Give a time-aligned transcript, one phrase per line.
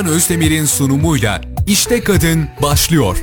[0.00, 3.16] Gülcan Özdemir'in sunumuyla İşte Kadın başlıyor.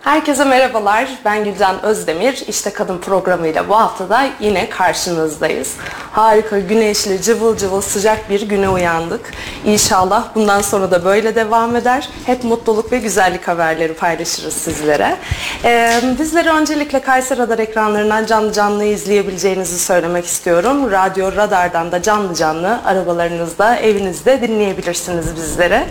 [0.00, 1.08] Herkese merhabalar.
[1.24, 2.44] Ben Gülcan Özdemir.
[2.48, 5.76] İşte Kadın programıyla bu hafta da yine karşınızdayız.
[6.12, 9.20] Harika, güneşli, cıvıl cıvıl sıcak bir güne uyandık.
[9.64, 12.08] İnşallah bundan sonra da böyle devam eder.
[12.26, 15.16] Hep mutluluk ve güzellik haberleri paylaşırız sizlere.
[15.64, 20.90] Ee, bizleri öncelikle Kayseri Radar ekranlarından canlı canlı izleyebileceğinizi söylemek istiyorum.
[20.90, 25.86] Radyo Radar'dan da canlı canlı arabalarınızda, evinizde dinleyebilirsiniz bizlere.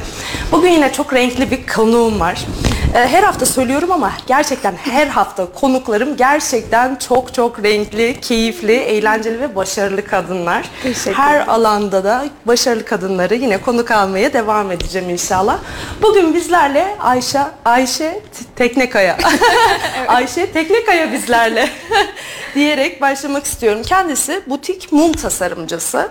[0.52, 2.46] Bugün yine çok renkli bir konuğum var.
[2.96, 9.40] Ee, her hafta söylüyorum ama gerçekten her hafta konuklarım gerçekten çok çok renkli, keyifli, eğlenceli
[9.40, 10.70] ve başarılı kadınlar.
[10.84, 15.60] Teşekkür Her alanda da başarılı kadınları yine konuk almaya devam edeceğim inşallah.
[16.02, 18.22] Bugün bizlerle Ayşe Ayşe
[18.56, 19.18] Teknekaya.
[20.08, 21.70] Ayşe Teknekaya bizlerle
[22.56, 23.82] diyerek başlamak istiyorum.
[23.86, 26.10] Kendisi butik mum tasarımcısı.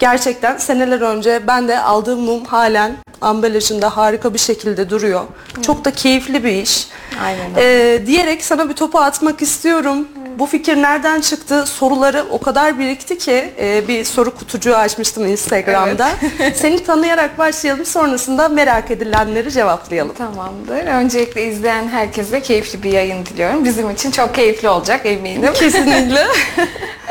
[0.00, 5.24] Gerçekten seneler önce ben de aldığım mum halen ambalajında harika bir şekilde duruyor.
[5.62, 6.88] Çok da keyifli bir iş.
[7.24, 10.08] Aynen Ee, diyerek sana bir topu atmak istiyorum.
[10.38, 11.66] Bu fikir nereden çıktı?
[11.66, 16.10] Soruları o kadar birikti ki e, bir soru kutucuğu açmıştım Instagram'da.
[16.54, 20.14] Seni tanıyarak başlayalım sonrasında merak edilenleri cevaplayalım.
[20.14, 20.86] Tamamdır.
[20.86, 23.64] Öncelikle izleyen herkese keyifli bir yayın diliyorum.
[23.64, 25.52] Bizim için çok keyifli olacak eminim.
[25.52, 26.26] Kesinlikle.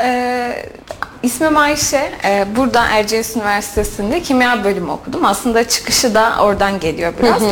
[0.02, 0.66] Ee,
[1.22, 2.12] ismim Ayşe.
[2.24, 5.24] Ee, burada Erciyes Üniversitesi'nde kimya bölümü okudum.
[5.24, 7.42] Aslında çıkışı da oradan geliyor biraz.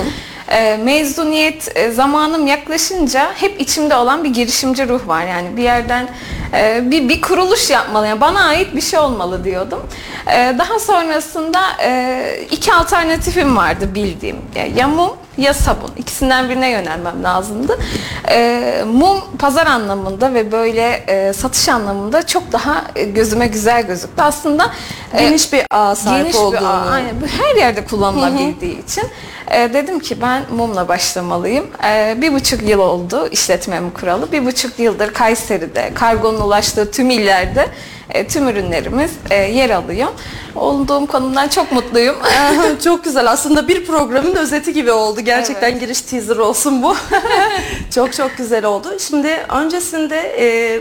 [0.50, 5.26] Ee, mezuniyet e, zamanım yaklaşınca hep içimde olan bir girişimci ruh var.
[5.26, 6.08] Yani bir yerden
[6.54, 8.06] e, bir, bir kuruluş yapmalı.
[8.06, 9.86] Yani bana ait bir şey olmalı diyordum.
[10.32, 14.36] Ee, daha sonrasında e, iki alternatifim vardı bildiğim.
[14.54, 15.90] Ya, ya mum ya sabun.
[15.96, 17.78] İkisinden birine yönelmem lazımdı.
[18.30, 24.22] Ee, mum pazar anlamında ve böyle e, satış anlamında çok daha gözüme güzel gözüktü.
[24.22, 24.70] Aslında
[25.18, 26.68] Geniş bir ağ sahip geniş bir olduğunu.
[26.68, 27.14] ağ, aynen.
[27.38, 29.04] Her yerde kullanılabildiği için
[29.50, 31.66] e, dedim ki ben mumla başlamalıyım.
[31.84, 34.32] E, bir buçuk yıl oldu işletmemi kuralı.
[34.32, 37.68] Bir buçuk yıldır Kayseri'de, kargonun ulaştığı tüm illerde
[38.10, 40.08] e, tüm ürünlerimiz e, yer alıyor.
[40.54, 42.16] Olduğum konumdan çok mutluyum.
[42.84, 43.30] Çok güzel.
[43.30, 45.20] Aslında bir programın özeti gibi oldu.
[45.20, 46.96] Gerçekten giriş teaser olsun bu.
[47.94, 48.98] çok çok güzel oldu.
[48.98, 50.80] Şimdi öncesinde e,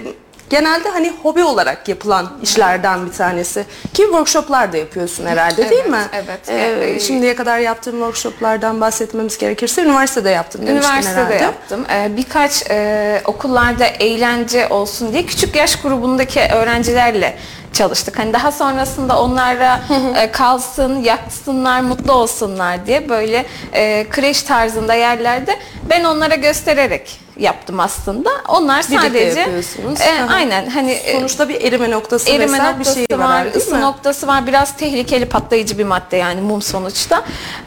[0.50, 3.66] genelde hani hobi olarak yapılan işlerden bir tanesi.
[3.94, 6.00] Ki workshoplar da yapıyorsun herhalde değil Evet, mi?
[6.14, 6.50] evet.
[6.50, 11.44] E, Ee, şimdiye kadar yaptığın workshoplardan bahsetmemiz gerekirse üniversitede yaptın demiştin Üniversitede herhalde.
[11.44, 11.86] yaptım.
[11.92, 17.38] Ee, birkaç e, okullarda eğlence olsun diye küçük yaş grubundaki öğrencilerle
[17.74, 18.20] çalıştık.
[18.20, 19.82] Hani daha sonrasında onlara
[20.18, 25.56] e, kalsın, yaksınlar, mutlu olsunlar diye böyle e, kreş tarzında yerlerde
[25.90, 28.30] ben onlara göstererek yaptım aslında.
[28.48, 30.02] Onlar Birlikte sadece yapıyorsunuz.
[30.02, 30.34] e, Aha.
[30.36, 33.76] aynen hani e, Sonuçta bir erime noktası erime vesaire bir noktası şey var, var, ısı
[33.76, 33.82] mi?
[33.82, 34.48] noktası var.
[34.48, 37.24] Biraz tehlikeli patlayıcı bir madde yani mum sonuçta.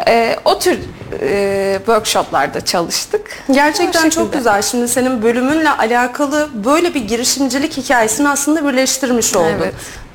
[0.08, 0.78] E, o tür
[1.20, 3.30] e, workshoplarda çalıştık.
[3.50, 4.62] Gerçekten çok güzel.
[4.62, 9.46] Şimdi senin bölümünle alakalı böyle bir girişimcilik hikayesini aslında birleştirmiş oldun.
[9.62, 9.74] Evet.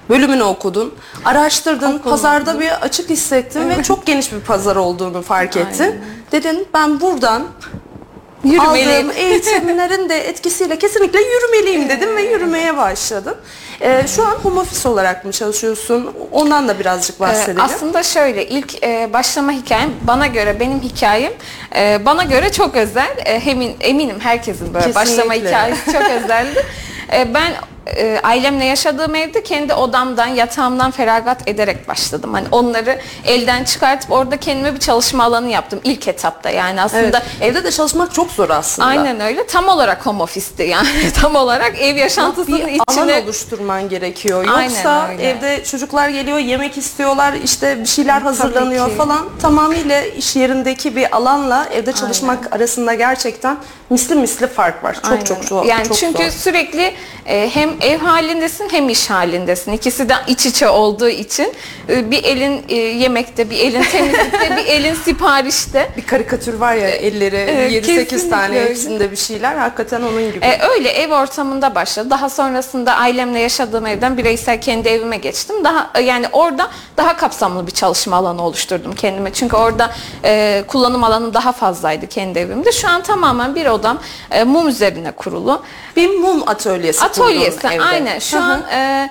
[0.09, 0.93] Bölümünü okudun,
[1.25, 2.11] araştırdın, Okudum.
[2.11, 5.95] pazarda bir açık hissettin ve çok geniş bir pazar olduğunu fark ettin.
[6.31, 7.43] Dedin ben buradan
[8.43, 8.89] Yürümeliyim.
[9.09, 13.35] aldığım eğitimlerin de etkisiyle kesinlikle yürümeliyim dedim ve yürümeye başladın.
[13.81, 16.13] Ee, şu an home office olarak mı çalışıyorsun?
[16.31, 17.61] Ondan da birazcık Ee, bahsedelim.
[17.61, 21.33] Aslında şöyle ilk e, başlama hikayem bana göre benim hikayem
[21.75, 23.17] e, bana göre çok özel.
[23.25, 25.47] E, emin, eminim herkesin böyle başlama Kesinlikle.
[25.49, 26.65] hikayesi çok özeldi.
[27.13, 27.53] E, ben
[27.87, 32.33] e, ailemle yaşadığım evde kendi odamdan, yatağımdan feragat ederek başladım.
[32.33, 36.49] Hani onları elden çıkartıp orada kendime bir çalışma alanı yaptım ilk etapta.
[36.49, 37.23] Yani aslında Evet.
[37.41, 38.87] Evde de çalışmak çok zor aslında.
[38.87, 39.47] aynen öyle.
[39.47, 41.11] Tam olarak home office'ti yani.
[41.21, 44.45] Tam olarak ev yaşantısının bir içine alan oluşturman gerekiyor.
[44.55, 49.25] Aynen Yoksa evde çocuklar geliyor, yemek istiyorlar, işte bir şeyler hazırlanıyor falan.
[49.41, 53.57] Tamamıyla iş yerindeki bir alanla evde çalışmak arasında gerçekten
[53.89, 54.93] misli misli fark var.
[54.93, 55.23] Çok Aynen.
[55.23, 55.65] çok zor.
[55.65, 56.31] Yani çok çünkü zor.
[56.31, 56.93] sürekli
[57.25, 59.71] e, hem ev halindesin hem iş halindesin.
[59.71, 61.53] İkisi de iç içe olduğu için
[61.89, 65.89] e, bir elin e, yemekte, bir elin temizlikte, bir elin siparişte.
[65.97, 68.69] bir karikatür var ya elleri evet, 7-8 kesinlikle tane öyle.
[68.69, 69.55] hepsinde bir şeyler.
[69.55, 70.45] Hakikaten onun gibi.
[70.45, 72.09] E, öyle ev ortamında başladı.
[72.09, 75.63] Daha sonrasında ailemle yaşadığım evden bireysel kendi evime geçtim.
[75.63, 79.33] Daha e, yani orada daha kapsamlı bir çalışma alanı oluşturdum kendime.
[79.33, 79.91] Çünkü orada
[80.25, 82.71] e, kullanım alanı daha fazlaydı kendi evimde.
[82.71, 83.99] Şu an tamamen bir odam
[84.31, 85.61] e, mum üzerine kurulu.
[85.95, 86.99] bir mum atölyesi
[87.63, 87.95] kurdun Atölyesi evde.
[87.95, 88.19] aynen.
[88.19, 89.09] Şu an e,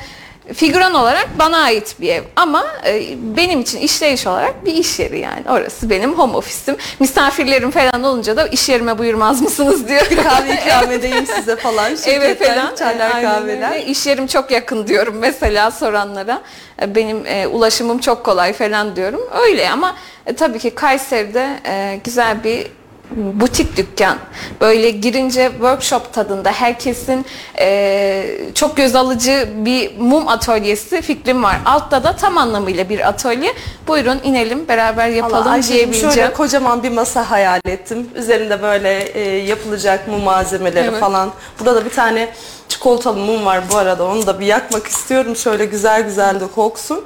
[0.55, 3.03] figüran olarak bana ait bir ev ama e,
[3.37, 5.43] benim için işleyiş olarak bir iş yeri yani.
[5.51, 6.77] Orası benim home ofisim.
[7.01, 10.07] Misafirlerim falan olunca da iş yerime buyurmaz mısınız diyor.
[10.23, 11.87] Kahve ikram edeyim size falan.
[11.93, 12.75] Eve Şirketten falan.
[12.75, 13.71] Çaylar kahveler.
[13.73, 13.85] öyle.
[13.87, 16.43] İş yerim çok yakın diyorum mesela soranlara.
[16.83, 19.21] E, Benim e, ulaşımım çok kolay falan diyorum.
[19.43, 19.95] Öyle ama
[20.27, 22.67] e, tabii ki Kayseri'de e, güzel bir
[23.11, 24.19] butik dükkan.
[24.61, 27.27] Böyle girince workshop tadında herkesin
[27.59, 28.25] e,
[28.55, 31.57] çok göz alıcı bir mum atölyesi fikrim var.
[31.65, 33.55] Altta da tam anlamıyla bir atölye.
[33.89, 36.15] Buyurun inelim beraber yapalım Ayşe'cim diyebileceğim.
[36.15, 38.09] şöyle kocaman bir masa hayal ettim.
[38.15, 41.01] Üzerinde böyle e, yapılacak mum malzemeleri Evet.
[41.01, 41.31] falan.
[41.61, 42.29] Burada da bir tane
[42.69, 44.05] çikolatalı mum var bu arada.
[44.07, 45.37] Onu da bir yakmak istiyorum.
[45.37, 47.05] Şöyle güzel güzel de koksun.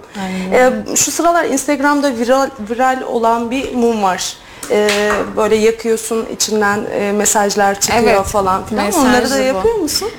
[0.53, 4.37] E, şu sıralar Instagram'da viral, viral olan bir mum var.
[4.71, 4.89] E,
[5.37, 8.85] böyle yakıyorsun içinden e, mesajlar çıkıyor Evet, falan filan.
[8.87, 9.43] mesajlı Onları da bu.
[9.43, 10.11] yapıyor musun?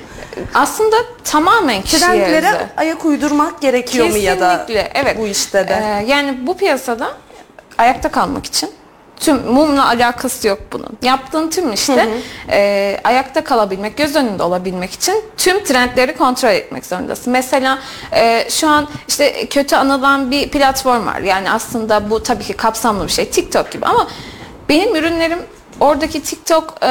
[0.54, 2.68] Aslında tamamen kişiye Trendlere özel.
[2.76, 5.18] ayak uydurmak gerekiyor mu ya da Kesinlikle, evet.
[5.18, 5.72] bu işte de?
[5.72, 7.10] Ee, yani bu piyasada
[7.78, 8.70] ayakta kalmak için
[9.20, 10.88] tüm mumla alakası yok bunun.
[11.02, 12.08] Yaptığın tüm işte
[12.50, 17.32] e, ayakta kalabilmek, göz önünde olabilmek için tüm trendleri kontrol etmek zorundasın.
[17.32, 17.78] Mesela
[18.12, 21.18] e, şu an işte kötü anılan bir platform var.
[21.20, 23.30] Yani aslında bu tabii ki kapsamlı bir şey.
[23.30, 24.08] TikTok gibi ama
[24.70, 25.38] benim ürünlerim
[25.80, 26.88] Oradaki TikTok e,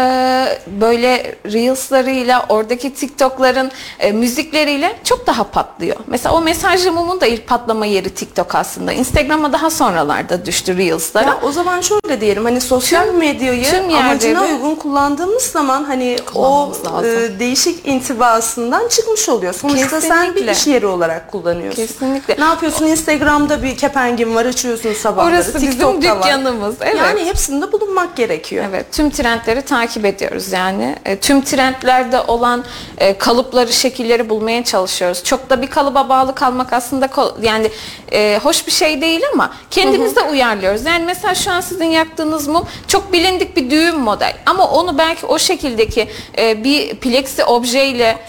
[0.68, 5.96] böyle Reels'larıyla, oradaki TikTok'ların e, müzikleriyle çok daha patlıyor.
[6.08, 8.92] Mesela o mesajlı mumun da ilk patlama yeri TikTok aslında.
[8.94, 11.26] Instagram'a daha sonralarda düştü Reels'lara.
[11.28, 16.18] Ya o zaman şöyle diyelim hani sosyal Tüm- medyayı tüm amacına uygun kullandığımız zaman hani
[16.36, 17.06] o lazım.
[17.36, 19.54] e, değişik intibasından çıkmış oluyor.
[19.54, 20.52] Sonuçta sen bir Kesinlikle.
[20.52, 21.86] iş yeri olarak kullanıyorsun.
[21.88, 22.36] Kesinlikle.
[22.40, 22.86] Ne yapıyorsun?
[22.86, 25.36] Instagram'da bir kepengin var açıyorsun sabahları.
[25.36, 26.24] Orası bizim TikTok'ta var.
[26.24, 26.76] dükkanımız.
[26.82, 26.96] Evet.
[26.98, 28.66] Yani hepsinde bulunmak gerekiyor.
[28.70, 30.96] Evet, tüm trendleri takip ediyoruz yani.
[31.06, 32.64] E, tüm trendlerde olan
[32.98, 35.24] e, kalıpları, şekilleri bulmaya çalışıyoruz.
[35.24, 37.10] Çok da bir kalıba bağlı kalmak aslında
[37.42, 37.72] yani
[38.12, 40.86] e, hoş bir şey değil ama kendimiz de uyarlıyoruz.
[40.86, 45.26] Yani mesela şu an sizin yaktığınız mum çok bilindik bir düğüm model ama onu belki
[45.26, 48.20] o şekildeki e, bir plexi objeyle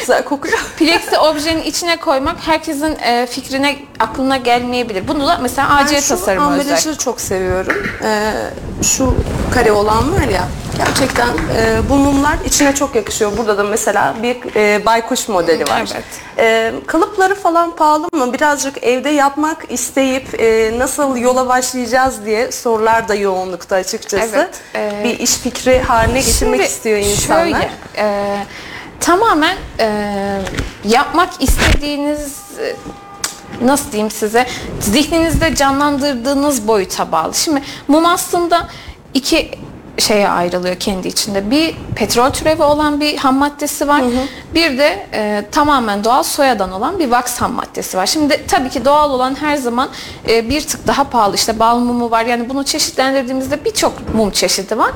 [0.00, 0.58] Güzel kokuyor.
[0.78, 5.08] plexi objenin içine koymak herkesin e, fikrine, aklına gelmeyebilir.
[5.08, 6.60] Bunu da mesela AC Ben şu tasarımı özel.
[6.60, 7.86] ambalajı çok seviyorum.
[8.04, 8.32] Ee,
[8.82, 9.14] şu
[9.54, 10.48] kare olan var ya
[10.78, 13.32] gerçekten e, bu mumlar içine çok yakışıyor.
[13.36, 15.88] Burada da mesela bir e, baykuş modeli var.
[15.94, 16.04] Evet.
[16.38, 18.32] E, kalıpları falan pahalı mı?
[18.32, 24.36] Birazcık evde yapmak isteyip e, nasıl yola başlayacağız diye sorular da yoğunlukta açıkçası.
[24.36, 27.42] Evet, e, bir iş fikri haline getirmek Şimdi istiyor insanlar.
[27.44, 28.36] Şöyle, e,
[29.00, 30.40] tamamen e,
[30.84, 32.76] yapmak istediğiniz e,
[33.66, 34.46] nasıl diyeyim size
[34.80, 37.34] zihninizde canlandırdığınız boyuta bağlı.
[37.34, 38.68] Şimdi mum aslında
[39.14, 39.50] iki
[39.98, 41.50] şeye ayrılıyor kendi içinde.
[41.50, 44.02] Bir petrol türevi olan bir ham maddesi var.
[44.54, 48.06] Bir de e, tamamen doğal soyadan olan bir wax ham maddesi var.
[48.06, 49.88] Şimdi tabii ki doğal olan her zaman
[50.28, 51.34] e, bir tık daha pahalı.
[51.34, 52.24] İşte bal mumu var.
[52.24, 54.90] Yani bunu çeşitlendirdiğimizde birçok mum çeşidi var.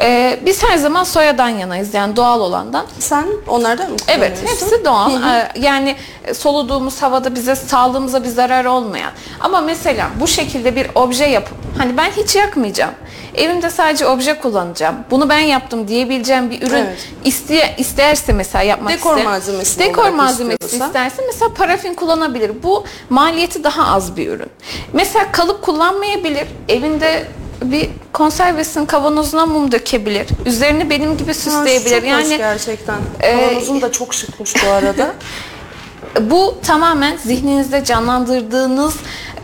[0.00, 2.86] E, biz her zaman soyadan yanayız yani doğal olandan.
[2.98, 5.22] Sen onlardan mı Evet, hepsi doğal.
[5.22, 5.96] Ee, Yani
[6.34, 9.12] soluduğumuz havada bize sağlığımıza bir zarar olmayan.
[9.40, 12.94] Ama mesela bu şekilde bir obje yapıp hani ben hiç yakmayacağım.
[13.34, 14.94] Evimde sadece obje kullanacağım.
[15.10, 17.08] Bunu ben yaptım diyebileceğim bir ürün Evet.
[17.24, 20.86] isteye, isterse mesela yapmak Dekor ister- malzemesi Dekor malzemesi istiyorsa.
[20.86, 22.62] isterse mesela parafin kullanabilir.
[22.62, 24.50] Bu maliyeti daha az bir ürün.
[24.92, 26.46] Mesela kalıp kullanmayabilir.
[26.68, 27.26] Evinde
[27.62, 30.26] bir konservesin kavanozuna mum dökebilir.
[30.46, 31.96] Üzerini benim gibi Ha, süsleyebilir.
[31.96, 32.96] hoş yani gerçekten.
[33.20, 35.14] e, Kavanozun da çok şıkmış bu arada.
[36.20, 38.94] Bu tamamen zihninizde canlandırdığınız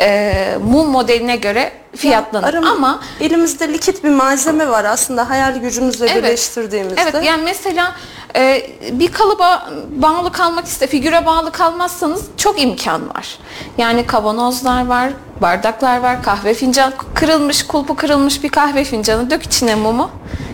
[0.00, 2.49] e, mum modeline göre fiyatlanır.
[2.49, 6.16] Arım- Ama elimizde likit bir malzeme var aslında hayal gücümüzle Evet.
[6.25, 7.00] birleştirdiğimizde.
[7.02, 7.92] evet yani mesela
[8.37, 13.38] e, bir kalıba bağlı kalmak iste, figüre bağlı kalmazsanız çok imkan var.
[13.78, 15.11] Yani kavanozlar var,
[15.42, 20.11] bardaklar var, kahve fincan kırılmış, kulpu kırılmış bir kahve fincanı dök içine mumu.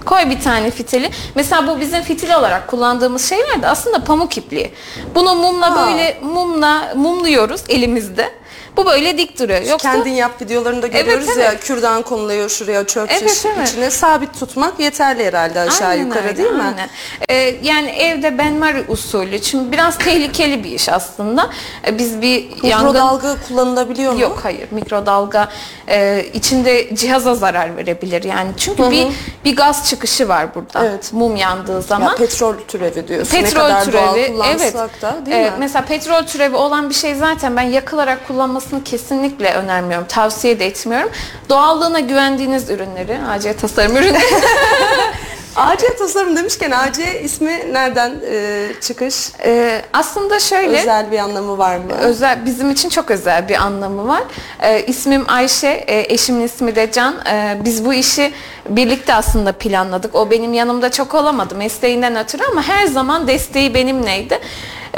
[0.07, 1.11] Koy bir tane fitili.
[1.35, 4.73] Mesela bu bizim fitil olarak kullandığımız şeyler de aslında pamuk ipliği.
[5.15, 5.87] Bunu mumla Aa.
[5.87, 8.31] böyle mumla mumluyoruz elimizde.
[8.77, 9.61] Bu böyle dik duruyor.
[9.63, 11.65] Yoksa Kendin yap videolarında görüyoruz Evet, ya evet.
[11.65, 13.69] kürdan konuluyor şuraya çöp Evet, şiş evet.
[13.69, 16.63] içine sabit tutmak yeterli herhalde aşağı Aynen yukarı öyle, değil mi?
[16.63, 16.89] aynen.
[17.29, 19.43] Ee, yani evde benmari usulü.
[19.43, 21.51] Şimdi biraz tehlikeli bir iş aslında.
[21.87, 22.87] Ee, biz bir yangın...
[22.87, 24.21] Mikrodalga kullanılabiliyor mu?
[24.21, 25.49] Yok hayır mikrodalga
[25.89, 29.07] e, içinde cihaza zarar verebilir yani çünkü bir
[29.45, 31.13] bir gaz çıkışı var burada Evet.
[31.13, 33.31] mum yandığı Ya zaman petrol türevi diyorsun.
[33.31, 35.57] petrol ne kadar doğal türevi kullansak evet da değil E, mi?
[35.59, 38.29] mesela petrol türevi olan bir şey zaten ben yakılarak
[38.67, 41.11] kullanmasını kesinlikle önermiyorum tavsiye de etmiyorum
[41.49, 44.23] doğallığına güvendiğiniz ürünleri AC tasarım ürünleri
[45.57, 49.31] AC tasarım demişken AC ismi nereden e, çıkış?
[49.45, 51.93] Ee, aslında şöyle Özel bir anlamı var mı?
[52.01, 54.23] özel bizim için çok özel bir anlamı var.
[54.63, 57.15] Ee, ismim Ayşe, e, eşimin ismi de Can.
[57.31, 58.33] Ee, biz bu işi
[58.69, 60.15] birlikte aslında planladık.
[60.15, 64.39] O benim yanımda çok olamadı mesleğinden ötürü ama her zaman desteği benimleydi.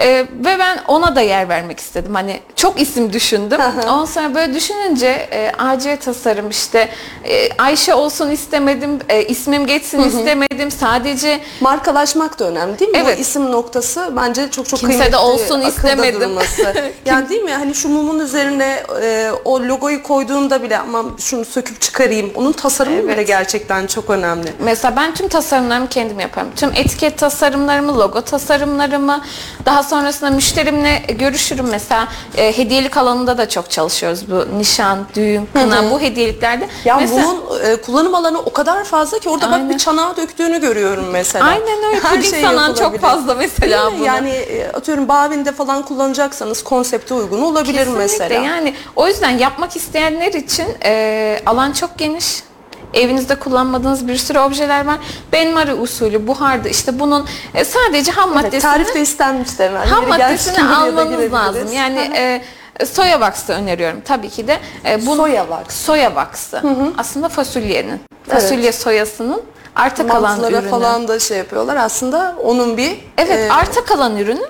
[0.00, 2.14] Ee, ve ben ona da yer vermek istedim.
[2.14, 3.60] Hani çok isim düşündüm.
[3.84, 6.88] Ondan sonra böyle düşününce e, AC tasarım işte
[7.24, 10.70] e, Ayşe olsun istemedim, e, ismim geçsin istemedim.
[10.70, 12.98] Sadece Markalaşmak da önemli değil mi?
[13.04, 13.18] Evet.
[13.18, 15.16] O isim noktası bence çok çok Kimse de kıymetli.
[15.16, 16.20] olsun akılda istemedim.
[16.20, 16.74] durması.
[17.04, 17.52] yani değil mi?
[17.54, 22.30] Hani şu mumun üzerine e, o logoyu koyduğumda bile ama şunu söküp çıkarayım.
[22.34, 24.52] Onun tasarımı bile gerçekten çok önemli.
[24.60, 26.48] Mesela ben tüm tasarımlarımı kendim yaparım.
[26.56, 29.20] Tüm etiket tasarımlarımı, logo tasarımlarımı,
[29.66, 31.66] daha sonrasında müşterimle görüşürüm.
[31.70, 34.30] Mesela e, hediyelik alanında da çok çalışıyoruz.
[34.30, 36.68] Bu nişan, düğün, kına bu hediyeliklerde.
[36.84, 39.70] Ya mesela, mumun e, kullanım alanı o kadar fazla ki orada bak Aynen.
[39.70, 41.44] bir çanağı döktüğünü görüyorum mesela.
[41.44, 42.00] Aynen öyle.
[42.00, 44.04] Her Puding şey sanan çok fazla mesela bunu.
[44.04, 48.02] Yani e, atıyorum Bavin'de falan kullanacaksanız konsepte uygun olabilir Kesinlikle.
[48.02, 48.44] mesela.
[48.44, 52.47] Yani o yüzden yapmak isteyenler için e, alan çok geniş.
[52.94, 54.96] Evinizde kullanmadığınız bir sürü objeler var.
[55.32, 59.86] Benmari usulü, buharda işte bunun e, sadece ham Evet, maddesini tarif de istenmişti hemen.
[59.86, 61.72] ham maddesini almanız lazım.
[61.72, 62.42] Yani e,
[62.86, 64.58] soya wax'ı öneriyorum tabii ki de.
[64.84, 65.76] E, bu- Soya wax.
[65.84, 66.62] Soya wax'ı.
[66.98, 68.00] Aslında fasulyenin.
[68.28, 69.42] Fasulye soyasının
[69.76, 70.68] arta kalan ürünü.
[70.68, 71.76] falan da şey yapıyorlar.
[71.76, 74.42] Aslında onun bir Evet, e, arta kalan ürünü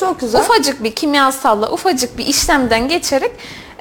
[0.00, 0.40] çok güzel.
[0.40, 3.32] ufacık bir kimyasalla ufacık bir işlemden geçerek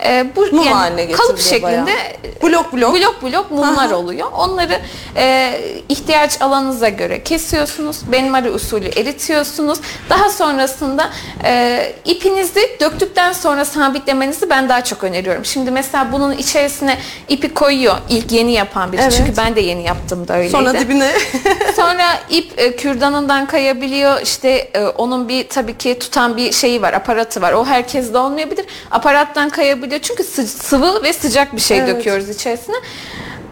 [0.06, 1.88] e, bu Mum haline yani kalıp getiriliyor bayağı.
[1.88, 2.96] şeklinde Blok blok.
[2.96, 4.28] blok blok mumlar oluyor.
[4.38, 4.80] Onları
[5.16, 5.54] e,
[5.90, 7.98] ihtiyaç alanınıza göre kesiyorsunuz.
[8.12, 9.80] Benmari usulü eritiyorsunuz.
[10.10, 11.10] Daha sonrasında
[11.44, 15.46] e, ipinizi döktükten sonra sabitlemenizi ben daha çok öneriyorum.
[15.46, 19.02] Şimdi mesela bunun içerisine ipi koyuyor ilk yeni yapan biri.
[19.02, 19.14] Evet.
[19.18, 20.52] Çünkü ben de yeni yaptım da öyleydi.
[20.52, 21.12] Sonra dibine
[21.76, 24.22] Sonra ip e, kürdanından kayabiliyor.
[24.22, 27.54] İşte e, onun bir tabii ki tutan bir şeyi var, aparatı var.
[27.54, 28.66] O herkeste olmayabilir.
[28.92, 29.87] Aparattan kayabiliyor.
[30.02, 31.96] Çünkü sı- sıvı ve sıcak bir şey Evet.
[31.96, 32.76] döküyoruz içerisine.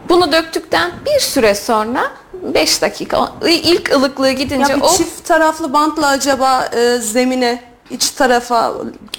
[0.10, 5.74] Bunu döktükten bir süre sonra 5 dakika ilk ılıklığı gidince ya bir o çift taraflı
[5.74, 8.74] bantla acaba e, zemine iç tarafa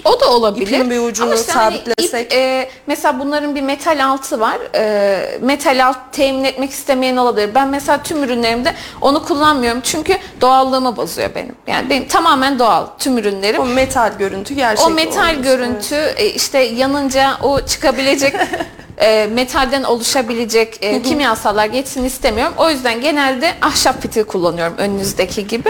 [0.05, 0.67] O da olabilir.
[0.67, 2.25] İpin bir ucunu Ama işte hani sabitlesek.
[2.25, 4.57] ip, e, mesela bunların bir metal altı var.
[4.75, 7.49] E, metal alt temin etmek istemeyen olabilir.
[7.55, 9.81] Ben mesela tüm ürünlerimde onu kullanmıyorum.
[9.83, 11.55] Çünkü doğallığımı bozuyor benim.
[11.67, 13.61] Yani benim tamamen doğal tüm ürünlerim.
[13.61, 15.47] o metal görüntü gerçek O metal olmuş.
[15.47, 18.35] görüntü e, işte yanınca o çıkabilecek
[18.97, 22.53] e, metalden oluşabilecek e, kimyasallar geçsin istemiyorum.
[22.57, 25.69] O yüzden genelde ahşap fitil kullanıyorum önünüzdeki gibi.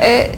[0.00, 0.30] E,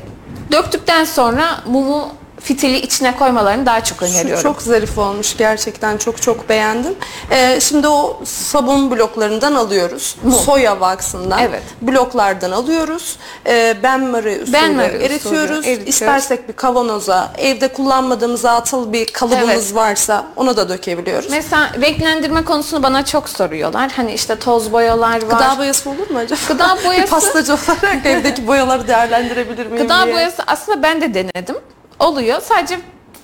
[0.53, 4.43] döktükten sonra mumu fitili içine koymalarını daha çok Şu öneriyorum.
[4.43, 6.95] çok zarif olmuş gerçekten çok çok beğendim.
[7.31, 10.17] Ee, şimdi o sabun bloklarından alıyoruz.
[10.45, 11.39] Soya wax'ından.
[11.39, 11.63] Evet.
[11.83, 13.17] Bloklardan alıyoruz.
[13.47, 15.51] Ee, benmari usulü Benmari eritiyoruz.
[15.67, 15.89] eritiyoruz.
[15.89, 19.75] İstersek bir kavanoza, evde kullanmadığımız atıl bir kalıbımız Evet.
[19.75, 21.31] varsa onu da dökebiliyoruz.
[21.31, 23.91] Mesela renklendirme konusunu bana çok soruyorlar.
[23.97, 25.21] Hani işte toz boyalar var.
[25.31, 26.41] Gıda boyası olur mu acaba?
[26.49, 30.15] Gıda bir boyası- pastacı olarak evdeki boyaları değerlendirebilir miyim Gıda diye.
[30.15, 31.57] boyası aslında ben de denedim.
[32.01, 32.41] Oluyor.
[32.41, 32.79] Sadece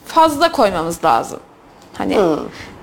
[0.07, 1.41] fazla koymamız lazım.
[1.99, 2.39] Hani Hmm.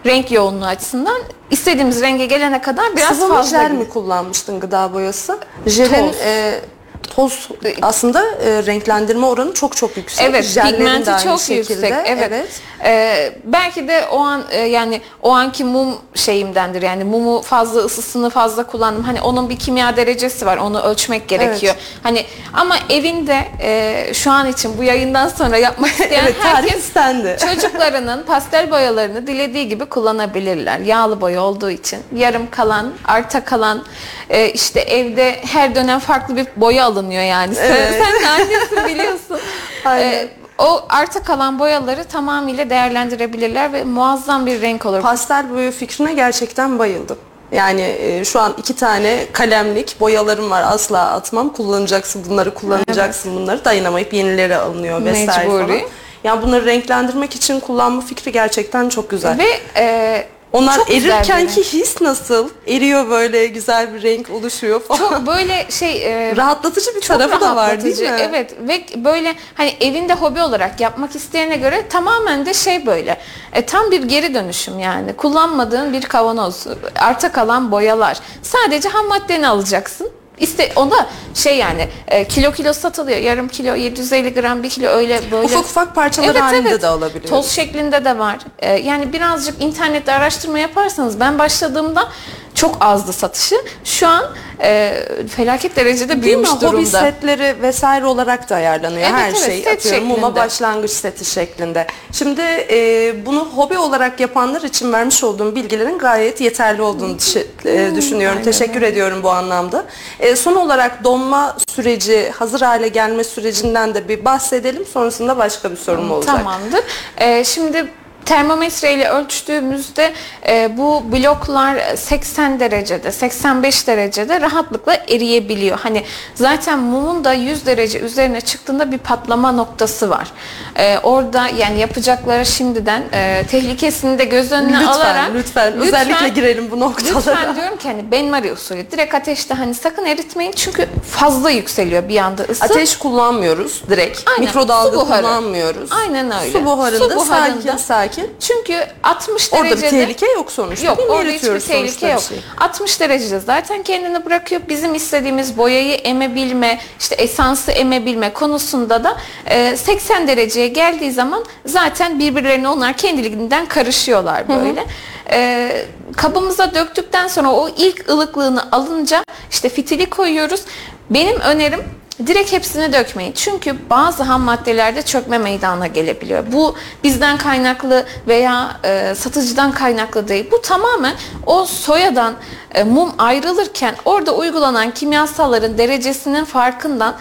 [0.05, 3.57] renk yoğunluğu açısından istediğimiz renge gelene kadar biraz Sıvı fazla.
[3.69, 5.39] mi kullanmıştın gıda boyası?
[5.65, 6.59] Jelin e,
[7.03, 7.49] toz
[7.81, 10.27] aslında e, renklendirme oranı çok çok yüksek.
[10.29, 11.87] Evet, Jellerin pigmenti çok şekilde.
[11.87, 11.93] yüksek.
[12.05, 12.61] Evet.
[12.83, 16.81] Ee, belki de o an e, yani o anki mum şeyimdendir.
[16.81, 19.03] Yani mumu fazla ısısını fazla kullandım.
[19.03, 20.57] Hani onun bir kimya derecesi var.
[20.57, 21.75] Onu ölçmek gerekiyor.
[22.03, 27.37] Hani ama evinde e, şu an için bu yayından sonra yapmak isteyen Evet, herkes istendi.
[27.51, 30.79] çocuklarının pastel boyalarını dilediği gibi kullanabilirler.
[30.79, 33.83] Yağlı boya olduğu için yarım kalan, arta kalan
[34.29, 37.55] e, işte evde her dönem farklı bir boya alınıyor yani.
[37.55, 38.03] Sen, Evet.
[38.03, 39.39] sen de annesin biliyorsun.
[39.85, 40.11] Aynen.
[40.11, 45.01] E, o arta kalan boyaları tamamıyla değerlendirebilirler ve muazzam bir renk olur.
[45.01, 47.17] Pastel boya fikrine gerçekten bayıldım.
[47.51, 51.49] Yani e, şu an iki tane kalemlik boyalarım var asla atmam.
[51.53, 55.65] Kullanacaksın bunları kullanacaksın bunları dayanamayıp yenileri alınıyor vesaire Mecburi.
[55.67, 55.79] falan.
[56.23, 59.37] Yani bunları renklendirmek için kullanma fikri gerçekten çok güzel.
[59.37, 59.47] Ve
[59.81, 62.49] e, Onlar çok güzel erirkenki his nasıl?
[62.67, 64.99] Eriyor böyle güzel bir renk oluşuyor falan.
[64.99, 68.17] çok böyle şey e, rahatlatıcı bir tarafı da var değil mi?
[68.19, 73.17] Evet ve böyle hani evinde hobi olarak yapmak isteyene göre tamamen de şey böyle
[73.53, 79.47] e, tam bir geri dönüşüm yani kullanmadığın bir kavanoz arta kalan boyalar sadece ham maddeni
[79.47, 80.11] alacaksın.
[80.41, 83.17] İşte o da şey yani e, kilo kilo satılıyor.
[83.17, 85.45] Yarım kilo, 750 gram, bir kilo öyle böyle.
[85.45, 87.29] Ufak ufak parçalar halinde de alabiliyoruz.
[87.29, 88.37] Toz şeklinde de var.
[88.59, 92.07] E, yani birazcık internette araştırma yaparsanız ben başladığımda
[92.55, 93.55] çok azdı satışı.
[93.83, 94.25] Şu an
[94.63, 95.03] e,
[95.35, 96.23] felaket derecede Değil mi?
[96.25, 96.85] büyümüş Hobi durumda.
[96.99, 99.07] setleri vesaire olarak da ayarlanıyor.
[99.09, 100.35] Evet, Her evet, şey set atıyorum muma şeklinde.
[100.35, 101.87] başlangıç seti şeklinde.
[102.11, 107.17] Şimdi e, bunu hobi olarak yapanlar için vermiş olduğum bilgilerin gayet yeterli olduğunu
[107.65, 108.37] e, düşünüyorum.
[108.37, 109.85] aynen Teşekkür ediyorum bu anlamda.
[110.19, 114.85] E, son olarak donma süreci, hazır hale gelme sürecinden de bir bahsedelim.
[114.93, 116.35] Sonrasında başka bir sorum olacak.
[116.37, 116.83] Tamamdır.
[117.17, 117.87] Ee, şimdi
[118.25, 120.13] termometre ile ölçtüğümüzde
[120.47, 125.79] e, bu bloklar 80 derecede, 85 derecede rahatlıkla eriyebiliyor.
[125.79, 126.03] Hani
[126.35, 130.27] zaten mumun da 100 derece üzerine çıktığında bir patlama noktası var.
[130.75, 136.71] Ee, orada yani yapacakları şimdiden e, tehlikesini de göz önüne Lütfen, alarak lütfen, özellikle girelim
[136.71, 137.17] bu noktalara.
[137.17, 142.17] Lütfen diyorum ki hani benmari usulü direkt ateşte hani sakın eritmeyin çünkü fazla yükseliyor bir
[142.17, 142.65] anda ısı.
[142.65, 144.29] Ateş kullanmıyoruz direkt.
[144.29, 145.91] Aynen, Mikrodalga kullanmıyoruz.
[145.91, 146.51] Aynen öyle.
[146.51, 147.77] Su buharında, Su buharında.
[147.77, 148.10] sakin sakin.
[148.39, 150.87] Çünkü 60 Orada bir derecede tehlike yok sonuçta.
[150.87, 152.21] Yok orada hiçbir tehlike bir yok.
[152.21, 152.41] şeyi.
[152.57, 154.61] 60 derecede zaten kendini bırakıyor.
[154.69, 162.19] Bizim istediğimiz boyayı emebilme, işte esansı emebilme konusunda da e, 80 dereceye geldiği zaman zaten
[162.19, 164.85] birbirlerine onlar kendiliğinden karışıyorlar böyle.
[165.31, 165.71] E,
[166.17, 170.61] kabımıza döktükten sonra o ilk ılıklığını alınca işte fitili koyuyoruz.
[171.09, 171.83] Benim önerim
[172.27, 173.31] Direkt hepsini dökmeyin.
[173.31, 176.43] Çünkü bazı ham maddelerde çökme meydana gelebiliyor.
[176.51, 180.45] Bu bizden kaynaklı veya e, satıcıdan kaynaklı değil.
[180.51, 182.33] Bu tamamen o soyadan
[182.73, 187.15] e, mum ayrılırken orada uygulanan kimyasalların derecesinin farkından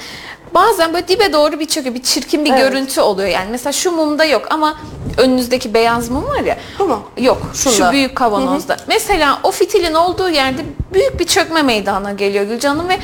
[0.54, 1.94] bazen böyle dibe doğru bir çöküyor.
[1.94, 2.60] Bir çirkin bir Evet.
[2.60, 3.28] görüntü oluyor.
[3.28, 4.76] Yani mesela şu mumda yok ama
[5.20, 6.56] önünüzdeki beyaz mum var ya.
[6.78, 7.02] Bu mu?
[7.18, 7.42] Yok.
[7.54, 7.76] Şunda.
[7.76, 8.76] Şu büyük kavanozda.
[8.88, 10.62] Mesela o fitilin olduğu yerde
[10.94, 12.98] büyük bir çökme meydana geliyor Gülcan'ım ve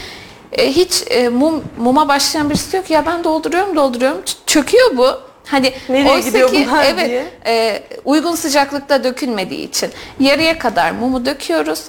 [0.53, 5.07] e, hiç e, mum muma başlayan birisi yok ya ben dolduruyorum dolduruyorum çöküyor bu.
[5.47, 7.25] Hani Nereye oysa gidiyor ki bunlar evet diye.
[7.47, 11.81] e, uygun sıcaklıkta dökülmediği için yarıya kadar mumu döküyoruz.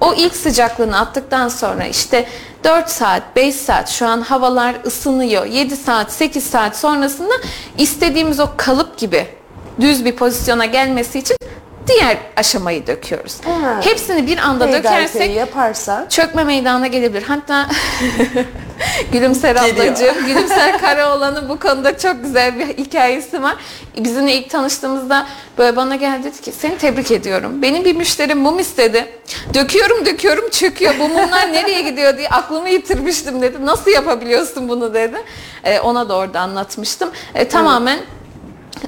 [0.00, 2.26] O ilk sıcaklığını attıktan sonra işte
[2.64, 5.46] 4 saat, 5 saat şu an havalar ısınıyor.
[5.46, 7.34] 7 saat, 8 saat sonrasında
[7.78, 9.26] istediğimiz o kalıp gibi
[9.80, 11.36] düz bir pozisyona gelmesi için
[11.86, 13.36] diğer aşamayı döküyoruz.
[13.44, 13.80] Ha.
[13.80, 17.22] Hepsini bir anda Peyderpey dökersek yaparsak çökme meydana gelebilir.
[17.22, 17.66] Hatta
[19.12, 23.56] Gülümser ablacığım, Gülümser Karaoğlan'ın bu konuda çok güzel bir hikayesi var.
[23.98, 25.26] Bizimle ilk tanıştığımızda
[25.58, 27.62] böyle bana geldi dedi ki seni tebrik ediyorum.
[27.62, 29.06] Benim bir müşterim mum istedi.
[29.54, 30.94] Döküyorum döküyorum çöküyor.
[30.98, 33.66] Bu mumlar nereye gidiyor diye aklımı yitirmiştim dedi.
[33.66, 35.16] Nasıl yapabiliyorsun bunu dedi.
[35.64, 37.10] Ee, ona da orada anlatmıştım.
[37.34, 37.98] Ee, tamamen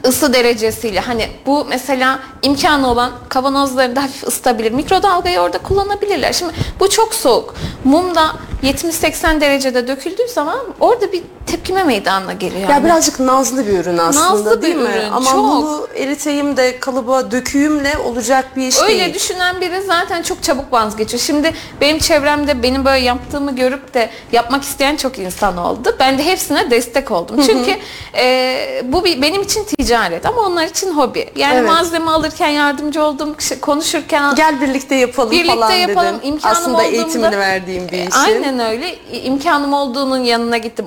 [0.07, 4.73] ısı derecesiyle hani bu mesela imkanı olan kavanozları da hafif ısıtabilir.
[4.73, 6.33] Mikrodalgayı orada kullanabilirler.
[6.33, 7.55] Şimdi bu çok soğuk.
[7.85, 12.61] Mum da 70-80 derecede döküldüğü zaman orada bir tepkime meydana geliyor.
[12.69, 12.85] ya yani.
[12.85, 14.83] birazcık nazlı bir ürün aslında Nazlı bir değil mi?
[14.83, 15.39] ürün, Ama çok.
[15.45, 19.15] bunu eriteyim de kalıba döküyümle olacak bir iş Öyle değil.
[19.15, 21.21] düşünen biri zaten çok çabuk vazgeçiyor.
[21.23, 25.97] Şimdi benim çevremde benim böyle yaptığımı görüp de yapmak isteyen çok insan oldu.
[26.01, 27.37] Ben de hepsine destek oldum.
[27.47, 27.77] Çünkü
[28.17, 31.31] e, bu bir, benim için ticaret ama onlar için hobi.
[31.37, 31.71] Yani Evet.
[31.71, 36.29] malzeme alırken yardımcı oldum, konuşurken Gel birlikte yapalım Birlikte falan yapalım, dedin.
[36.33, 38.11] imkanım Aslında eğitimini verdiğim bir işin.
[38.11, 38.95] Aynen öyle.
[39.13, 40.85] İmkanım olduğunun yanına gittim.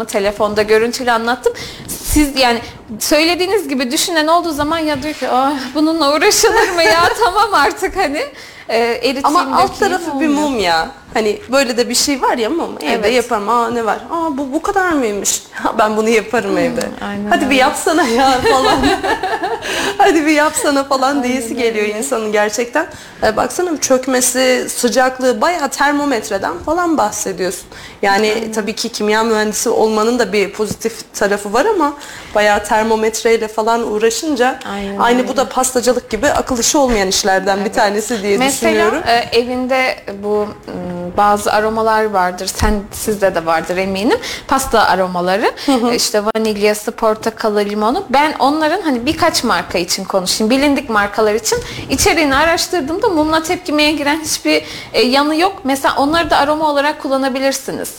[0.00, 1.52] Olamadığımı telefonda görüntülü anlattım.
[1.88, 2.60] Siz yani
[2.98, 7.96] söylediğiniz gibi düşünen olduğu zaman ya diyor ki ah, bununla uğraşılır mı ya tamam artık
[7.96, 8.24] hani
[8.68, 10.48] e, eriteyim Ama alt dökeyim, tarafı bir olmuyor.
[10.48, 10.88] mum ya.
[11.14, 12.70] Hani böyle de bir şey var ya mum.
[12.80, 13.12] Evde Evet.
[13.14, 13.48] yaparım.
[13.48, 13.98] Aa ne var?
[14.10, 15.42] Aa bu bu kadar mıymış?
[15.78, 16.80] ben bunu yaparım evde.
[17.04, 17.54] aynen Hadi bir öyle.
[17.56, 18.78] yapsana ya falan.
[19.98, 22.86] Hadi bir yapsana falan diyesi geliyor insanın gerçekten.
[23.22, 27.64] E, baksana çökmesi, sıcaklığı bayağı termometreden falan bahsediyorsun.
[28.02, 31.92] Yani tabii ki kimya mühendisi olmanın da bir pozitif tarafı var ama
[32.34, 37.72] bayağı termometreyle falan uğraşınca Aynen aynı bu da pastacılık gibi akıl işi olmayan işlerden bir
[37.72, 38.98] tanesi diye düşünüyorum.
[39.06, 42.46] Mesela e, evinde bu m, bazı aromalar vardır.
[42.46, 44.18] Sen sizde de vardır eminim.
[44.48, 45.52] Pasta aromaları.
[45.94, 48.04] İşte vanilyası, portakalı, limonu.
[48.10, 50.50] Ben onların hani birkaç marka için konuşayım.
[50.50, 51.58] Bilindik markalar için
[51.90, 55.52] içeriğini araştırdığımda mumla tepkimeye giren hiçbir e, yanı yok.
[55.64, 57.90] Mesela onları da aroma olarak kullanabilirsiniz.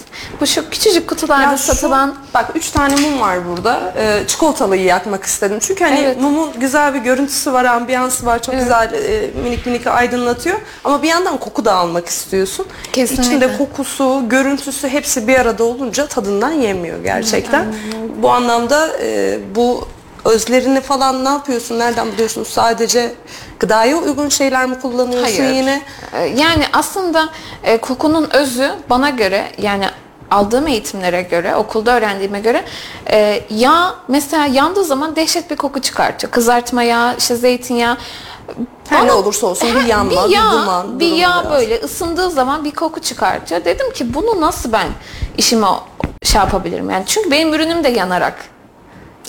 [0.41, 3.93] Bu şu küçücük kutularda Ya şu- satılan bak üç tane mum var burada.
[3.97, 5.57] Ee, çikolatalıyı yakmak istedim.
[5.61, 6.21] Çünkü hani Evet.
[6.21, 8.41] mumun güzel bir görüntüsü var, ambiyansı var.
[8.41, 10.59] Çok güzel e, minik minik aydınlatıyor.
[10.83, 12.65] Ama bir yandan koku da almak istiyorsun.
[12.93, 13.23] Kesinlikle.
[13.23, 17.65] İçinde kokusu, görüntüsü hepsi bir arada olunca tadından yemiyor gerçekten.
[18.21, 19.88] Bu anlamda e, bu
[20.25, 21.80] özlerini falan ne yapıyorsun?
[21.80, 22.43] Nereden buluyorsun?
[22.43, 23.13] Sadece
[23.60, 25.56] gıdaya uygun şeyler mi kullanıyorsun Hayır.
[25.56, 25.82] yine?
[26.13, 27.30] Ee, Yani aslında
[27.63, 29.86] e, kokunun özü bana göre yani
[30.32, 32.63] aldığım eğitimlere göre, okulda öğrendiğime göre
[33.10, 36.32] e, yağ mesela yandığı zaman dehşet bir koku çıkartıyor.
[36.32, 37.98] Kızartma yağı, işte zeytinyağı
[38.89, 41.00] Her ne olursa olsun bir yanma, bir, yağ, duman.
[41.00, 41.52] bir yağ biraz.
[41.52, 43.65] böyle ısındığı zaman bir koku çıkartıyor.
[43.65, 44.88] Dedim ki bunu nasıl ben
[45.38, 45.67] işime
[46.24, 46.89] şey yapabilirim?
[46.89, 48.36] Yani çünkü benim ürünüm de yanarak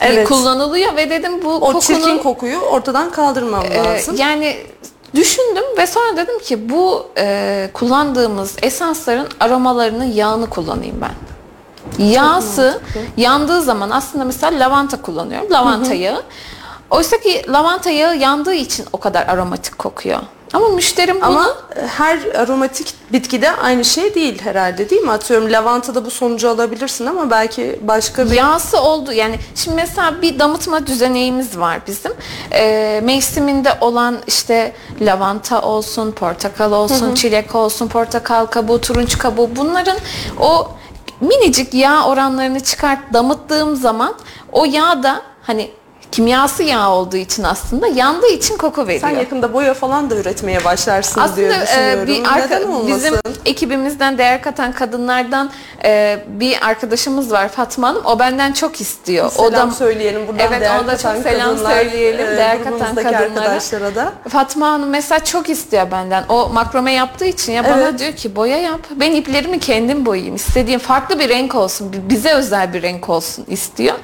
[0.01, 0.29] Evet.
[0.29, 4.17] kullanılıyor ve dedim bu O kokunun çirkin kokuyu ortadan kaldırmam Ee, lazım.
[4.17, 4.57] yani
[5.15, 11.13] düşündüm ve sonra dedim ki bu e, kullandığımız esansların aromalarını yağını kullanayım ben.
[11.99, 12.81] Yağsı
[13.17, 15.51] yandığı zaman aslında mesela lavanta kullanıyorum.
[15.51, 16.23] Lavanta yağı.
[16.93, 20.21] Oysa ki lavanta yağı yandığı için o kadar aromatik kokuyor.
[20.53, 21.55] Ama müşterim bunu Ama
[21.87, 25.11] her aromatik bitkide aynı şey değil herhalde değil mi?
[25.11, 28.37] Atıyorum lavantada bu sonucu alabilirsin ama belki başka bir...
[28.37, 32.13] Yağsı oldu yani şimdi mesela bir damıtma düzeneğimiz var bizim
[32.53, 39.99] Ee, mevsiminde olan işte lavanta olsun portakal olsun çilek olsun portakal kabuğu turunç kabuğu bunların
[40.41, 40.71] o
[41.21, 44.15] minicik yağ oranlarını çıkart damıttığım zaman
[44.53, 45.71] o yağ da hani
[46.13, 49.01] kimyası yağ olduğu için aslında yandığı için koku veriyor.
[49.01, 52.07] Sen yakında boya falan da üretmeye başlarsın diye Aslında e, düşünüyorum.
[52.07, 52.97] bir arka, Neden olmasın?
[52.97, 55.51] bizim ekibimizden değer katan kadınlardan
[55.85, 58.03] e, bir arkadaşımız var Fatma Hanım.
[58.05, 59.31] O benden çok istiyor.
[59.31, 62.65] Selam o da söyleyelim buradan Evet, değer da çok katan selam kadınlar, söyleyelim, e, değer
[62.65, 63.95] katan kadınlara.
[63.95, 64.13] da.
[64.29, 66.25] Fatma Hanım mesela çok istiyor benden.
[66.29, 67.99] O makrome yaptığı için ya bana Evet.
[67.99, 68.81] diyor ki boya yap.
[68.91, 70.35] Ben iplerimi kendim boyayayım.
[70.37, 71.93] İstediğim farklı bir renk olsun.
[71.93, 73.95] bi- Bize özel bir renk olsun istiyor.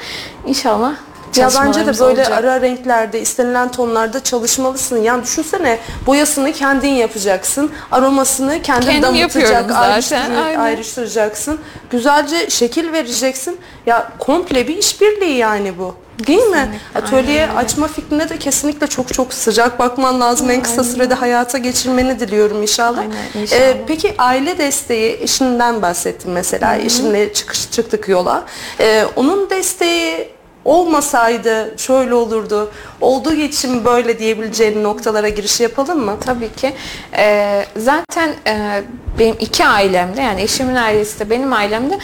[0.47, 0.93] İnşallah
[1.37, 2.31] Ya bence de böyle olacak.
[2.33, 5.03] ara renklerde, istenilen tonlarda çalışmalısın.
[5.03, 7.71] Yani düşünsene boyasını kendin yapacaksın.
[7.93, 10.61] Aromasını kendin Kendim damıtacak, yapıyorum zaten, ayrıştır- aynen.
[10.61, 11.61] ayrıştıracaksın.
[11.91, 13.61] Güzelce şekil vereceksin.
[13.87, 15.95] Ya komple bir işbirliği yani bu.
[16.27, 16.69] Değil mi?
[16.95, 20.51] Atölye açma fikrine de kesinlikle çok çok sıcak bakman lazım.
[20.51, 22.99] En kısa sürede hayata geçirmeni diliyorum inşallah.
[22.99, 23.61] Aynen, inşallah.
[23.61, 26.77] Ee, peki aile desteği, eşinden bahsettim mesela.
[26.77, 28.45] Eşinle çıkış, çıktık yola.
[28.81, 30.29] Ee, onun desteği
[30.69, 32.71] olmasaydı şöyle olurdu.
[33.01, 36.17] Olduğu için böyle diyebileceğin noktalara giriş yapalım mı?
[36.25, 36.75] Tabii ki.
[37.17, 38.83] Ee, zaten e,
[39.19, 41.99] benim iki ailemde yani eşimin ailesi de benim ailemde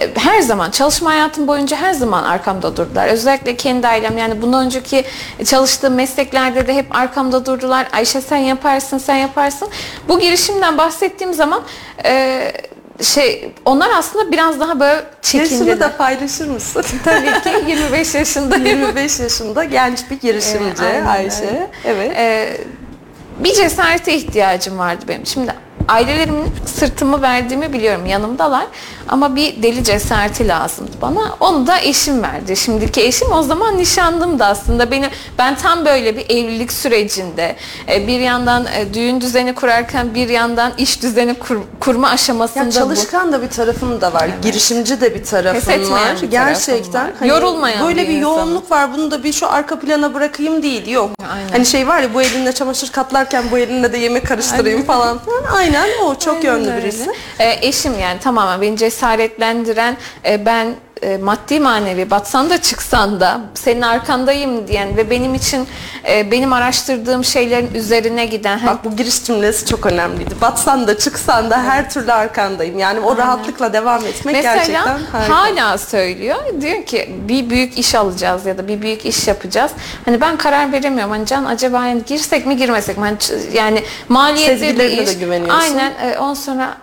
[0.00, 3.08] e, her zaman çalışma hayatım boyunca her zaman arkamda durdular.
[3.08, 5.04] Özellikle kendi ailem yani bundan önceki
[5.44, 7.88] çalıştığım mesleklerde de hep arkamda durdular.
[7.92, 9.68] Ayşe sen yaparsın sen yaparsın.
[10.08, 11.62] Bu girişimden bahsettiğim zaman
[12.04, 12.52] e,
[13.02, 15.80] şey onlar aslında biraz daha böyle Yaşını çekindiler.
[15.80, 16.84] da paylaşır mısın?
[17.04, 18.66] Tabii ki 25 yaşındayım.
[18.66, 21.46] 25 yaşında genç bir girişimci Evet, aynen Ayşe.
[21.46, 21.70] öyle.
[21.84, 22.12] Evet.
[22.16, 22.56] Ee,
[23.38, 25.26] bir cesarete ihtiyacım vardı benim.
[25.26, 25.52] Şimdi
[25.88, 26.46] ailelerimin
[26.78, 28.66] sırtımı verdiğimi biliyorum yanımdalar
[29.08, 31.36] ama bir deli cesareti lazımdı bana.
[31.40, 32.56] Onu da eşim verdi.
[32.56, 34.90] Şimdiki eşim o zaman nişanlımdı aslında.
[34.90, 37.56] Benim ben tam böyle bir evlilik sürecinde
[37.92, 42.70] e, bir yandan e, düğün düzeni kurarken bir yandan iş düzeni kur- kurma aşamasında Ya
[42.70, 42.74] bu.
[42.74, 44.28] çalışkan da bir tarafın da var.
[44.42, 45.56] Girişimci de bir etmeyen var.
[45.82, 47.12] bir tarafım Gerçekten.
[47.18, 47.36] hani var.
[47.36, 48.94] Yorulmayan Böyle bir bir, yoğunluk var.
[48.94, 50.88] Bunu da bir şu arka plana bırakayım değil.
[50.88, 51.10] Yok.
[51.32, 51.48] Aynen.
[51.48, 55.18] Hani şey var ya bu elinle çamaşır katlarken bu elinle de yemek karıştırayım falan.
[55.56, 55.65] Aynen
[56.04, 57.00] o çok yönlü Aynen birisi.
[57.38, 57.50] öyle.
[57.50, 63.40] E, eşim yani tamamen beni cesaretlendiren e, ben e, maddi manevi batsan da çıksan da
[63.54, 65.68] senin arkandayım diyen ve benim için
[66.08, 70.34] e, benim araştırdığım şeylerin üzerine giden hani Bak bu giriş cümlesi çok önemliydi.
[70.40, 72.78] Batsan da çıksan da her türlü arkandayım.
[72.78, 75.36] Yani o rahatlıkla devam etmek Mesela gerçekten harika.
[75.36, 76.36] hala söylüyor.
[76.60, 79.70] Diyor ki bir büyük iş alacağız ya da bir büyük iş yapacağız.
[80.04, 81.10] Hani ben karar veremiyorum.
[81.10, 83.04] Hani Can acaba yani girsek mi girmesek mi?
[83.04, 83.16] Hani
[83.52, 85.08] yani maliyetli bir iş.
[85.08, 85.60] de güveniyorsun.
[85.60, 85.92] Aynen.
[86.02, 86.76] E, ondan sonra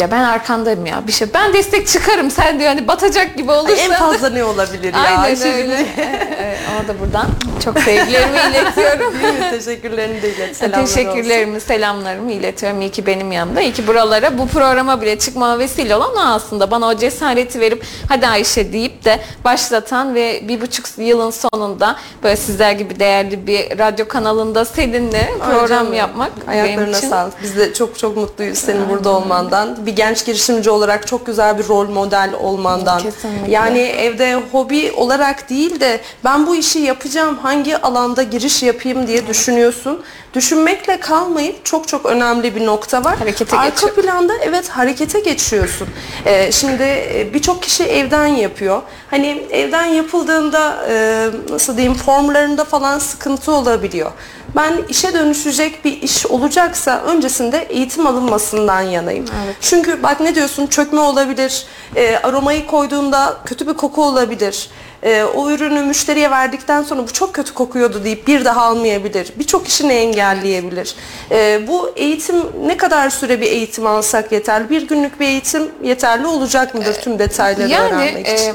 [0.00, 1.28] ya ben arkandayım ya bir şey.
[1.34, 3.74] Ben destek çıkarım sen diyor hani batacak gibi olursa.
[3.74, 5.00] Ay, en fazla ne olabilir ya?
[5.00, 5.86] Aynen öyle.
[5.98, 7.26] Ee, Ona da buradan
[7.64, 9.14] çok sevgilerimi iletiyorum.
[9.50, 10.56] Teşekkürlerini de ilet.
[10.56, 10.94] Selamlar olsun.
[10.94, 12.80] Teşekkürlerimi, selamlarımı iletiyorum.
[12.80, 13.60] İyi ki benim yanımda.
[13.60, 16.70] İyi ki buralara, bu programa bile çıkmama vesile olan o aslında.
[16.70, 22.36] Bana o cesareti verip hadi Ayşe deyip de başlatan ve bir buçuk yılın sonunda böyle
[22.36, 25.92] sizler gibi değerli bir radyo kanalında seninle Ay program canım.
[25.94, 27.08] yapmak Ayaklarına benim için.
[27.08, 27.42] sağlık.
[27.42, 29.86] Biz de çok çok mutluyuz senin burada olmandan.
[29.90, 32.98] Bir genç girişimci olarak çok güzel bir rol model olmandan.
[33.02, 33.52] Kesinlikle.
[33.52, 39.26] Yani evde hobi olarak değil de ben bu işi yapacağım hangi alanda giriş yapayım diye
[39.26, 40.02] düşünüyorsun.
[40.34, 43.18] Düşünmekle kalmayıp çok çok önemli bir nokta var.
[43.18, 43.94] Harekete Arka geçiyor.
[43.94, 45.88] planda evet harekete geçiyorsun.
[46.26, 48.82] Ee, şimdi e, birçok kişi evden yapıyor.
[49.10, 54.12] Hani evden yapıldığında e, nasıl diyeyim formlarında falan sıkıntı olabiliyor.
[54.56, 59.24] Ben işe dönüşecek bir iş olacaksa öncesinde eğitim alınmasından yanayım.
[59.60, 64.70] Çünkü bak ne diyorsun çökme olabilir, e, aromayı koyduğunda kötü bir koku olabilir.
[65.02, 69.32] E, o ürünü müşteriye verdikten sonra bu çok kötü kokuyordu deyip bir daha almayabilir.
[69.38, 70.94] Birçok işini engelleyebilir.
[71.30, 72.36] E, bu eğitim
[72.66, 74.70] ne kadar süre bir eğitim alsak yeterli?
[74.70, 78.48] Bir günlük bir eğitim yeterli olacak mıdır tüm detayları Yani öğrenmek için?
[78.48, 78.54] e,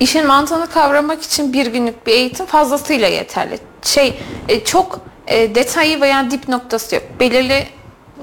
[0.00, 3.58] işin mantığını kavramak için bir günlük bir eğitim fazlasıyla yeterli.
[3.82, 4.18] Şey
[4.48, 7.04] e, çok e, detayı veya dip noktası yok.
[7.20, 7.66] Belirli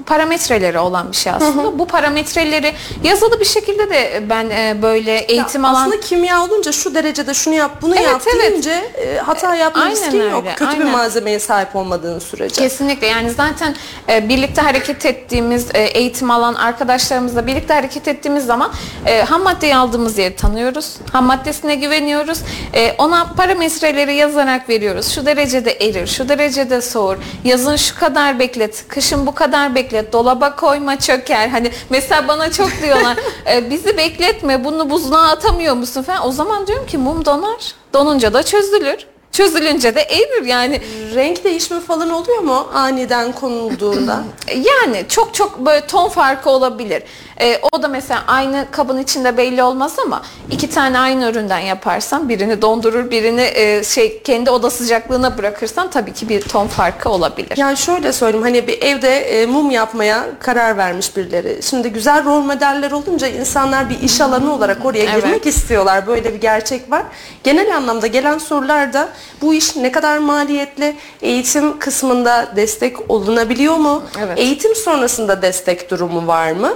[0.06, 1.78] parametreleri olan bir şey aslında.
[1.78, 2.72] Bu parametreleri
[3.04, 7.34] yazılı bir şekilde de ben e, böyle eğitim Ya alan Aslında kimya olunca şu derecede
[7.34, 8.50] şunu yap bunu Evet, yap evet.
[8.50, 10.44] deyince e, hata yapma Aynen riskin yok.
[10.56, 10.92] Kötü bir aynen.
[10.92, 12.62] malzemeye sahip olmadığın sürece.
[12.62, 13.76] Kesinlikle yani zaten
[14.08, 18.72] e, birlikte hareket ettiğimiz e, eğitim alan arkadaşlarımızla birlikte hareket ettiğimiz zaman
[19.06, 20.96] e, ham maddeyi aldığımız yeri tanıyoruz.
[21.12, 22.38] Ham maddesine güveniyoruz.
[22.74, 25.14] E, ona parametreleri yazarak veriyoruz.
[25.14, 27.16] Şu derecede erir, şu derecede soğur.
[27.44, 29.91] Yazın şu kadar beklet, kışın bu kadar beklet.
[30.12, 31.48] Dolaba koyma çöker.
[31.48, 33.16] Hani mesela bana çok diyorlar
[33.52, 36.26] e, bizi bekletme bunu buzluğa atamıyor musun falan.
[36.28, 37.74] O zaman diyorum ki mum donar.
[37.92, 39.06] Donunca da çözülür.
[39.32, 40.80] Çözülünce de erir yani.
[41.14, 44.22] Renk değişimi falan oluyor mu aniden konulduğunda?
[44.54, 47.02] Yani çok çok böyle ton farkı olabilir.
[47.42, 52.28] Ee, o da mesela aynı kabın içinde belli olmaz ama iki tane aynı üründen yaparsan
[52.28, 57.56] birini dondurur birini e, şey kendi oda sıcaklığına bırakırsan tabii ki bir ton farkı olabilir.
[57.56, 61.62] Yani şöyle söyleyeyim hani bir evde e, mum yapmaya karar vermiş birileri.
[61.62, 65.24] Şimdi güzel rol modeller olunca insanlar bir iş alanı olarak oraya Evet.
[65.24, 66.06] girmek istiyorlar.
[66.06, 67.02] Böyle bir gerçek var.
[67.44, 69.08] Genel anlamda gelen sorularda
[69.42, 70.96] bu iş ne kadar maliyetli?
[71.22, 74.02] Eğitim kısmında destek olunabiliyor mu?
[74.20, 74.38] Evet.
[74.38, 76.74] Eğitim sonrasında destek durumu var mı?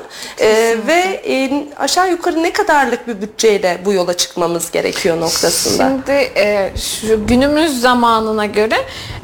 [0.56, 5.88] E, ve e, aşağı yukarı ne kadarlık bir bütçeyle bu yola çıkmamız gerekiyor noktasında?
[5.88, 8.76] Şimdi e, şu günümüz zamanına göre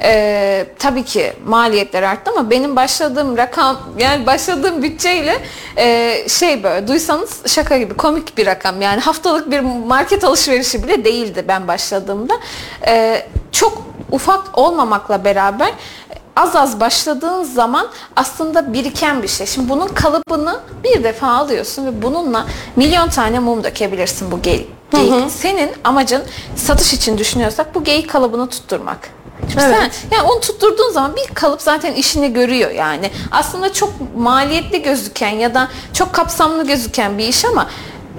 [0.03, 5.39] e, tabii ki maliyetler arttı ama benim başladığım rakam yani başladığım bütçeyle
[5.77, 11.05] e, şey böyle duysanız şaka gibi komik bir rakam yani haftalık bir market alışverişi bile
[11.05, 12.35] değildi ben başladığımda.
[12.87, 15.73] E, çok ufak olmamakla beraber
[16.37, 19.47] az az başladığın zaman aslında biriken bir şey.
[19.47, 24.69] Şimdi bunun kalıbını bir defa alıyorsun ve bununla milyon tane mum dökebilirsin bu geyik.
[24.93, 25.31] geyik.
[25.31, 26.23] Senin amacın
[26.57, 28.99] satış için düşünüyorsak bu geyik kalıbını tutturmak.
[29.53, 29.77] Şimdi Evet.
[30.11, 33.11] sen yani onu tutturduğun zaman bir kalıp zaten işini görüyor yani.
[33.31, 37.67] Aslında çok maliyetli gözüken ya da çok kapsamlı gözüken bir iş ama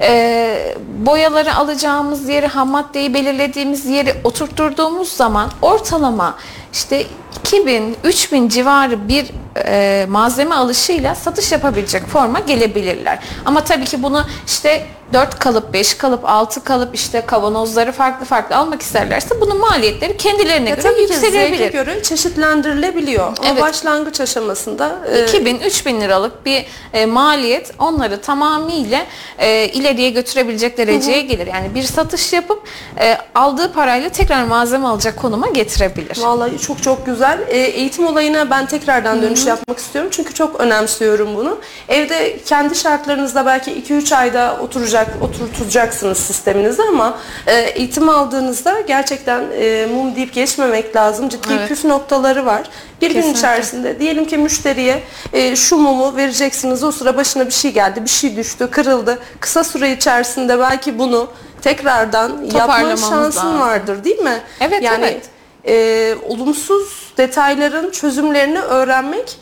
[0.04, 6.36] e, boyaları alacağımız yeri, ham maddeyi belirlediğimiz yeri oturtturduğumuz zaman ortalama
[6.74, 7.06] işte
[7.44, 9.26] 2000-3000 civarı bir
[9.66, 13.20] e, malzeme alışıyla satış yapabilecek forma gelebilirler.
[13.46, 18.56] Ama tabii ki bunu işte 4 kalıp, 5 kalıp, 6 kalıp işte kavanozları farklı farklı
[18.56, 21.72] almak isterlerse bunun maliyetleri kendilerine Ya göre tabii yükselebilir.
[21.72, 23.24] göre çeşitlendirilebiliyor.
[23.26, 23.62] Ama Evet.
[23.62, 29.06] başlangıç aşamasında e, 2000-3000 liralık bir e, maliyet onları tamamıyla
[29.40, 31.48] e, ileriye götürebilecek dereceye gelir.
[31.48, 32.68] Yani bir satış yapıp
[33.00, 36.20] e, aldığı parayla tekrar malzeme alacak konuma getirebilir.
[36.22, 37.40] Vallahi çok çok güzel.
[37.48, 40.12] E, eğitim olayına ben tekrardan dönüş yapmak istiyorum.
[40.14, 41.58] Çünkü çok önemsiyorum bunu.
[41.90, 49.86] Evde kendi şartlarınızda belki 2-3 ayda oturacak, oturtacaksınız sisteminizde ama e, eğitim aldığınızda gerçekten e,
[49.86, 51.30] mum deyip geçmemek lazım.
[51.30, 51.70] Ciddi Evet.
[51.70, 52.62] püf noktaları var.
[53.02, 53.40] Bir gün Kesinlikle.
[53.40, 56.84] içerisinde diyelim ki müşteriye e, şu mumu vereceksiniz.
[56.84, 59.20] O sıra başına bir şey geldi, bir şey düştü, kırıldı.
[59.40, 61.28] Kısa süre içerisinde belki bunu
[61.62, 63.60] tekrardan yapma şansın lazım.
[63.60, 64.40] vardır değil mi?
[64.60, 65.30] Evet, yani, evet.
[65.68, 69.38] e, olumsuz detayların çözümlerini öğrenmek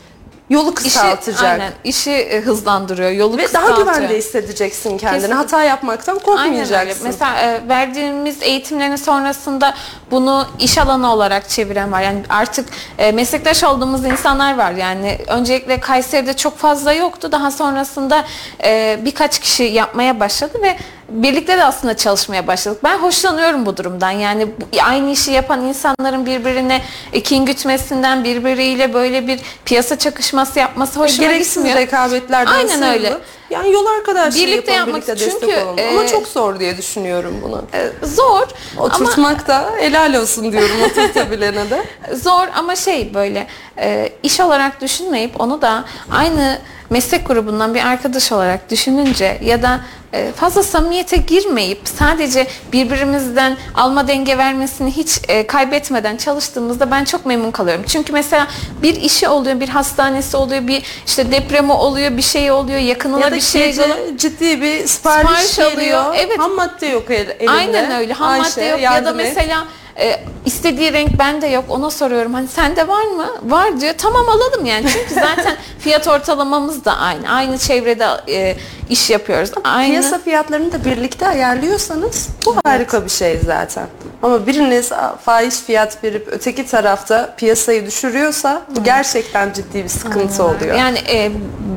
[0.50, 1.42] yolu İşi, kısaltacak.
[1.42, 3.94] aynen, işi e, hızlandırıyor, yolu Ve daha kısaltıyor.
[3.96, 5.10] güvende hissedeceksin kendini.
[5.20, 5.34] Kesinlikle.
[5.34, 6.42] Hata yapmaktan Aynen öyle.
[6.42, 7.06] korkmayacaksın.
[7.06, 9.74] Mesela e, verdiğimiz eğitimlerin sonrasında
[10.10, 12.00] bunu iş alanı olarak çeviren var.
[12.02, 14.72] Yani artık e, meslektaş olduğumuz insanlar var.
[14.72, 17.32] Yani öncelikle Kayseri'de çok fazla yoktu.
[17.32, 18.24] Daha sonrasında
[18.64, 20.76] e, birkaç kişi yapmaya başladı ve
[21.08, 22.80] birlikte de aslında çalışmaya başladık.
[22.84, 24.10] Ben hoşlanıyorum bu durumdan.
[24.10, 24.46] Yani
[24.82, 26.82] aynı işi yapan insanların birbirine
[27.24, 31.76] kin gütmesinden, birbiriyle böyle bir piyasa çakışması yapması hoşuma Gereksiz gitmiyor.
[31.76, 33.12] rekabetlerden Aynen sıyrılıp, öyle.
[33.52, 35.78] Yani yol arkadaşlığı Birlikte yapalım, yapmak- birlikte destek çünkü, olalım.
[35.78, 37.62] e, Ama çok zor diye düşünüyorum bunu.
[37.74, 41.84] E, Zor ama Oturtmak da helal olsun diyorum oturtabilene de.
[42.16, 43.46] zor ama şey böyle
[43.78, 46.58] e, iş olarak düşünmeyip onu da aynı
[46.90, 49.80] meslek grubundan bir arkadaş olarak düşününce ya da
[50.12, 57.26] e, fazla samimiyete girmeyip sadece birbirimizden alma denge vermesini hiç e, kaybetmeden çalıştığımızda ben çok
[57.26, 57.84] memnun kalıyorum.
[57.88, 58.46] Çünkü mesela
[58.82, 63.30] bir işi oluyor, bir hastanesi oluyor, bir işte depremi oluyor, bir şey oluyor, yakınına ya
[63.30, 63.96] da bir şey oluyor.
[64.16, 66.04] ciddi bir sipariş, Sipariş geliyor.
[66.04, 66.38] alıyor, evet.
[66.38, 67.50] Ham madde yok el- elinde.
[67.50, 68.12] Aynen öyle.
[68.12, 69.64] Ham Ayşe, madde yok ya da mesela
[69.98, 71.64] e, istediği renk bende yok.
[71.68, 73.26] Ona soruyorum hani sende var mı?
[73.42, 73.94] Var diyor.
[73.98, 74.86] Tamam alalım yani.
[74.92, 77.30] Çünkü zaten fiyat ortalamamız da aynı.
[77.30, 78.56] Aynı çevrede e,
[78.88, 79.50] iş yapıyoruz.
[79.64, 79.90] Aynı.
[79.90, 83.86] Piyasa fiyatlarını da birlikte ayarlıyorsanız bu harika bir şey zaten.
[84.22, 84.90] Ama biriniz
[85.24, 90.76] faiz fiyat verip öteki tarafta piyasayı düşürüyorsa bu gerçekten ciddi bir sıkıntı oluyor.
[90.76, 91.30] Yani e,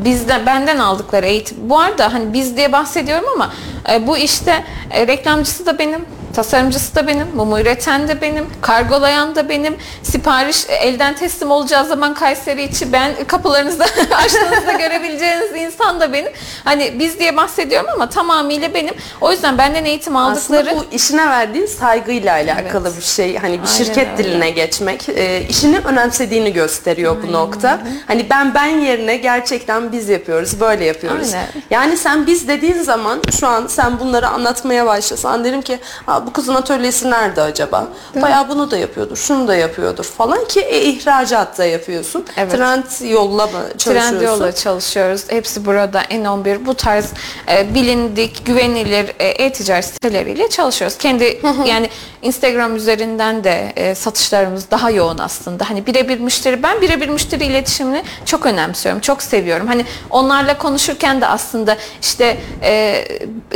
[0.05, 1.57] bizden benden aldıkları eğitim.
[1.61, 3.53] Bu arada hani biz diye bahsediyorum ama
[3.93, 9.35] e, bu işte e, reklamcısı da benim Tasarımcısı da benim, mumu üreten de benim, kargolayan
[9.35, 9.75] da benim.
[10.03, 13.83] Sipariş e, elden teslim olacağı zaman Kayseri içi ben kapılarınızda
[14.15, 16.31] açtığınızda görebileceğiniz insan da benim.
[16.63, 18.93] Hani biz diye bahsediyorum ama tamamıyla benim.
[19.21, 22.97] O yüzden benden eğitim aldıkları Aslında bu işine verdiğin saygıyla alakalı Evet.
[22.97, 23.37] bir şey.
[23.37, 24.23] Hani bir Aynen şirket öyle.
[24.23, 27.79] diline geçmek, e, işini önemsediğini gösteriyor bu nokta.
[28.07, 31.33] Hani ben ben yerine gerçekten biz yapıyoruz, böyle yapıyoruz.
[31.33, 31.47] Aynen.
[31.69, 35.79] Yani sen biz dediğin zaman şu an sen bunları anlatmaya başlasan derim ki
[36.27, 37.87] bu kızın atölyesi nerede acaba?
[38.21, 42.25] Bayağı bunu da yapıyordur, şunu da yapıyordur falan ki e, ihracat da yapıyorsun.
[42.37, 42.51] Evet.
[42.51, 44.19] Trend yolla mı çalışıyorsun?
[44.19, 45.23] Trendyol'la çalışıyoruz.
[45.27, 47.05] Hepsi burada N11 bu tarz
[47.51, 50.97] e, bilindik, güvenilir e, e-ticaret siteleriyle çalışıyoruz.
[50.97, 51.89] Kendi yani
[52.21, 55.69] Instagram üzerinden de e, satışlarımız daha yoğun aslında.
[55.69, 59.01] Hani birebir müşteri ben birebir müşteri iletişimini çok önemsiyorum.
[59.01, 59.67] Çok seviyorum.
[59.67, 63.05] Hani onlarla konuşurken de aslında işte e,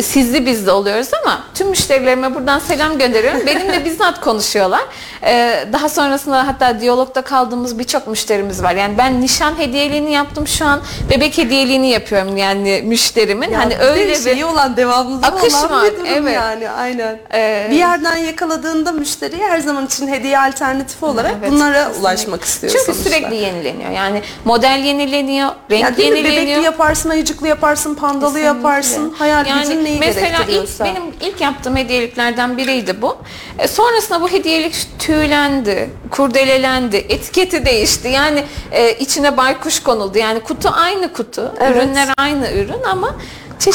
[0.01, 3.48] sizli bizli oluyoruz ama tüm müşterilerime buradan selam gönderiyorum.
[3.48, 4.82] Benimle bizzat konuşuyorlar.
[5.24, 8.76] E, daha sonrasında hatta diyalogda kaldığımız birçok müşterimiz var.
[8.76, 13.52] Yani ben nişan hediyeliğini yaptım şu an bebek hediyeliğini yapıyorum yani müşterimin.
[13.52, 16.36] Ya hani öyle bir şeyi olan devamlılığı akış olan var, bir durum evet.
[16.36, 17.19] yani aynen.
[17.34, 22.02] Ee, bir yerden yakaladığında müşteriye her zaman için hediye alternatifi olarak Evet, bunlara kesinlikle.
[22.02, 22.80] ulaşmak istiyorsun.
[22.86, 23.91] Çünkü sürekli yenileniyor.
[23.91, 26.48] Yani model yenileniyor, renk yani yenileniyor.
[26.48, 28.48] Bebekli yaparsın, ayıcıklı yaparsın, pandalı Kesinlikle.
[28.48, 29.15] yaparsın.
[29.17, 31.78] Hayal gücün neyi mesela ilk, benim ilk yaptığım
[32.49, 33.17] hediyeliklerden biriydi bu.
[33.59, 38.07] E, sonrasında bu hediyelik tüylendi, kurdelelendi, etiketi değişti.
[38.07, 40.17] Yani e, içine baykuş konuldu.
[40.17, 41.75] Yani kutu aynı kutu, Evet.
[41.75, 43.15] ürünler aynı ürün ama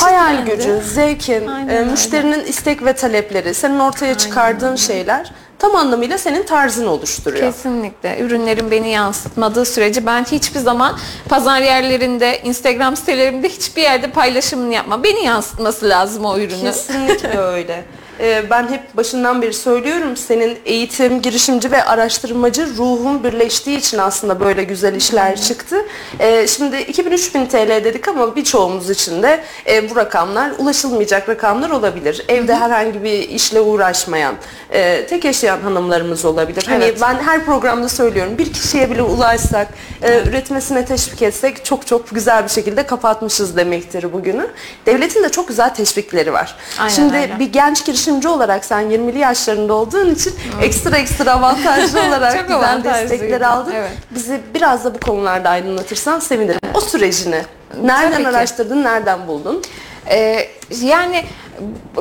[0.01, 0.51] Hayal çeşitlendi.
[0.51, 6.43] gücü, zevkin, Aynen e, müşterinin istek ve talepleri, senin ortaya çıkardığın şeyler tam anlamıyla senin
[6.43, 7.53] tarzını oluşturuyor.
[7.53, 8.19] Kesinlikle.
[8.21, 15.03] Ürünlerin beni yansıtmadığı sürece ben hiçbir zaman pazar yerlerinde, Instagram sitelerimde hiçbir yerde paylaşımını yapma.
[15.05, 16.61] Beni yansıtması lazım o ürünü.
[16.61, 17.85] Kesinlikle öyle.
[18.21, 24.41] Ee, Ben hep başından beri söylüyorum senin eğitim, girişimci ve araştırmacı ruhun birleştiği için aslında
[24.41, 25.77] böyle güzel işler çıktı.
[26.21, 32.25] Ee, Şimdi 2000-3000 TL dedik ama birçoğumuz için de e, bu rakamlar ulaşılmayacak rakamlar olabilir.
[32.29, 34.35] Evde herhangi bir işle uğraşmayan,
[34.71, 36.65] e, tek yaşayan hanımlarımız olabilir.
[36.69, 36.99] Hani Evet.
[37.01, 39.69] ben her programda söylüyorum bir kişiye bile ulaşsak,
[40.03, 44.47] e, üretmesine teşvik etsek çok çok güzel bir şekilde kapatmışız demektir bugünü.
[44.87, 46.57] Devletin de çok güzel teşvikleri var.
[46.79, 47.39] Aynen Şimdi öyle.
[47.39, 53.11] bir genç girişimci olarak sen 20'li yaşlarında olduğun için ekstra ekstra avantajlı olarak Çok avantajlıydı,
[53.11, 53.73] destekler aldın.
[53.73, 53.91] evet.
[54.11, 56.61] Bizi biraz da bu konularda aydınlatırsan sevinirim.
[56.75, 57.43] O sürecini
[57.83, 58.29] nereden Tabii ki.
[58.29, 59.63] araştırdın, nereden buldun?
[60.11, 60.49] Ee,
[60.83, 61.25] yani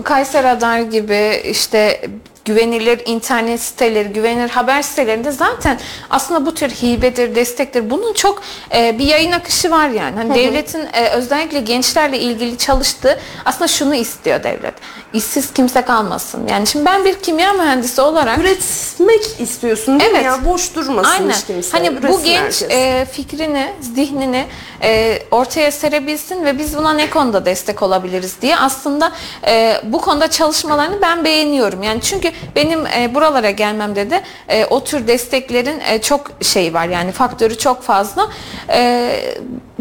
[0.03, 2.01] Kayser Radar gibi işte
[2.45, 7.89] güvenilir internet siteleri, güvenilir haber sitelerinde zaten aslında bu tür hibedir, destektir.
[7.89, 8.41] Bunun çok
[8.75, 10.15] e, bir yayın akışı var yani.
[10.15, 14.73] Hani devletin e, özellikle gençlerle ilgili çalıştığı aslında şunu istiyor devlet.
[15.13, 16.47] İşsiz kimse kalmasın.
[16.47, 20.25] Yani şimdi ben bir kimya mühendisi olarak Üretmek istiyorsun değil mi Evet.
[20.25, 20.45] ya?
[20.45, 21.29] Boş durmasın Aynen.
[21.33, 21.77] hiç kimse.
[21.77, 22.71] Hani bu Üretsin genç herkes.
[22.71, 24.45] e, fikrini, zihnini
[24.83, 29.11] e, ortaya serebilsin ve biz buna ne konuda destek olabiliriz diye aslında
[29.47, 31.83] e, bu konuda çalışmalarını ben beğeniyorum.
[31.83, 36.85] Yani çünkü benim e, buralara gelmemde de e, o tür desteklerin e, çok şey var
[36.87, 38.29] yani faktörü çok fazla.
[38.69, 39.11] E,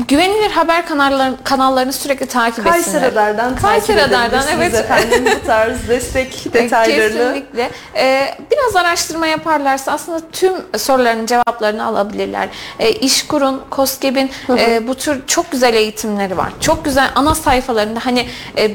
[0.08, 3.10] güvenilir haber kanalları, kanallarını sürekli takip Kayseri etsinler.
[3.10, 4.74] Radar'dan Kayseri Radar'dan edebilirsiniz evet.
[4.74, 7.18] efendim bu tarz destek detaylarını.
[7.18, 7.70] Kesinlikle.
[7.96, 12.48] Ee, biraz araştırma yaparlarsa aslında tüm soruların cevaplarını alabilirler.
[12.78, 16.52] Ee, İşkur'un, KOSGEB'in e, bu tür çok güzel eğitimleri var.
[16.60, 18.70] Çok güzel ana sayfalarında hani e,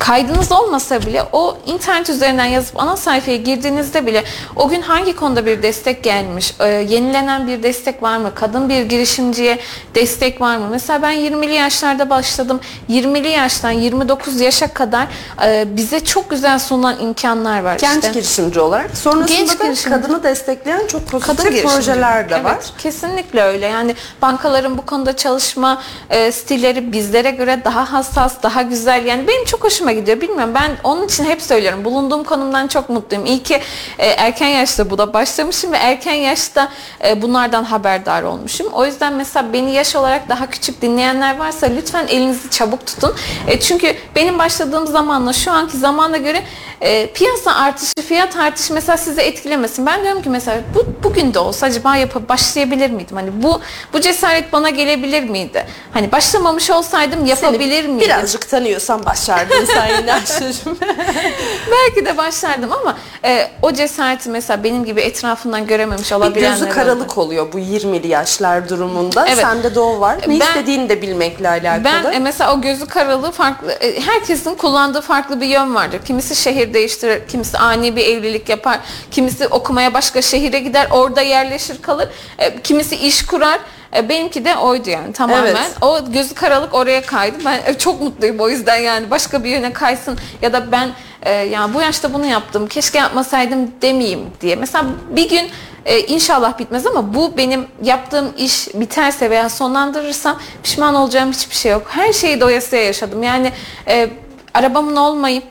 [0.00, 4.24] kaydınız olmasa bile o internet üzerinden yazıp ana sayfaya girdiğinizde bile
[4.56, 8.82] o gün hangi konuda bir destek gelmiş, e, yenilenen bir destek var mı, kadın bir
[8.82, 9.58] girişimciye
[9.94, 10.66] destek var mı?
[10.70, 12.60] Mesela ben 20'li yaşlarda başladım.
[12.90, 15.06] 20'li yaştan 29 yaşa kadar
[15.44, 17.78] e, bize çok güzel sunulan imkanlar var.
[17.78, 18.08] Genç işte.
[18.12, 18.96] girişimci olarak.
[18.96, 19.96] Sonrasında Genç da girişimci.
[19.96, 22.58] kadını destekleyen çok pozitif Kadın projeler de Evet, var.
[22.78, 23.66] Kesinlikle öyle.
[23.66, 29.06] Yani bankaların bu konuda çalışma e, stilleri bizlere göre daha hassas, daha güzel.
[29.06, 30.20] Yani benim çok hoşuma gidiyor.
[30.20, 31.84] Bilmiyorum ben onun için hep söylüyorum.
[31.84, 33.26] Bulunduğum konumdan çok mutluyum.
[33.26, 33.60] İyi ki
[33.98, 36.68] e, erken yaşta bu da başlamışım ve erken yaşta
[37.04, 38.66] e, bunlardan haberdar olmuşum.
[38.72, 43.14] O yüzden mesela beni yaş olarak daha küçük dinleyenler varsa lütfen elinizi çabuk tutun.
[43.46, 46.42] E, çünkü benim başladığım zamanla şu anki zamana göre
[46.80, 49.86] e, piyasa artışı, fiyat artışı mesela sizi etkilemesin.
[49.86, 53.16] Ben diyorum ki mesela bu bugün de olsa acaba yapıp başlayabilir miydim?
[53.16, 53.60] Hani bu
[53.92, 55.66] bu cesaret bana gelebilir miydi?
[55.92, 58.08] Hani başlamamış olsaydım yapabilir Seni miydim?
[58.08, 60.78] Birazcık tanıyorsan başardın sen yine Ayşe'cim.
[61.70, 66.68] Belki de başlardım ama e, o cesareti mesela benim gibi etrafından görememiş Bir olabilenler gözü
[66.68, 69.26] karalık oluyor bu 20'li yaşlar durumunda.
[69.26, 69.38] Evet.
[69.38, 70.18] Sende de o var.
[70.26, 71.84] Ne Ben- istediğini de bilmekle alakalı.
[71.84, 76.00] Ben e, mesela o gözü karalığı farklı, e, herkesin kullandığı farklı bir yön vardır.
[76.04, 78.78] Kimisi şehir değiştirir, kimisi ani bir evlilik yapar,
[79.10, 82.08] kimisi okumaya başka şehire gider, orada yerleşir kalır,
[82.38, 83.60] e, kimisi iş kurar.
[83.96, 85.44] E, Benimki de oydu yani tamamen.
[85.46, 85.70] Evet.
[85.80, 87.36] O gözü karalık oraya kaydı.
[87.44, 90.90] Ben e, çok mutluyum o yüzden yani başka bir yöne kaysın ya da ben
[91.22, 94.56] e, ya bu yaşta bunu yaptım keşke yapmasaydım demeyeyim diye.
[94.56, 95.50] Mesela bir gün
[95.84, 101.72] e, inşallah bitmez ama bu benim yaptığım iş biterse veya sonlandırırsam pişman olacağım hiçbir şey
[101.72, 101.82] yok.
[101.88, 103.22] Her şeyi doyasıya yaşadım.
[103.22, 103.52] Yani
[103.88, 104.10] e,
[104.54, 105.44] arabamın olmayıp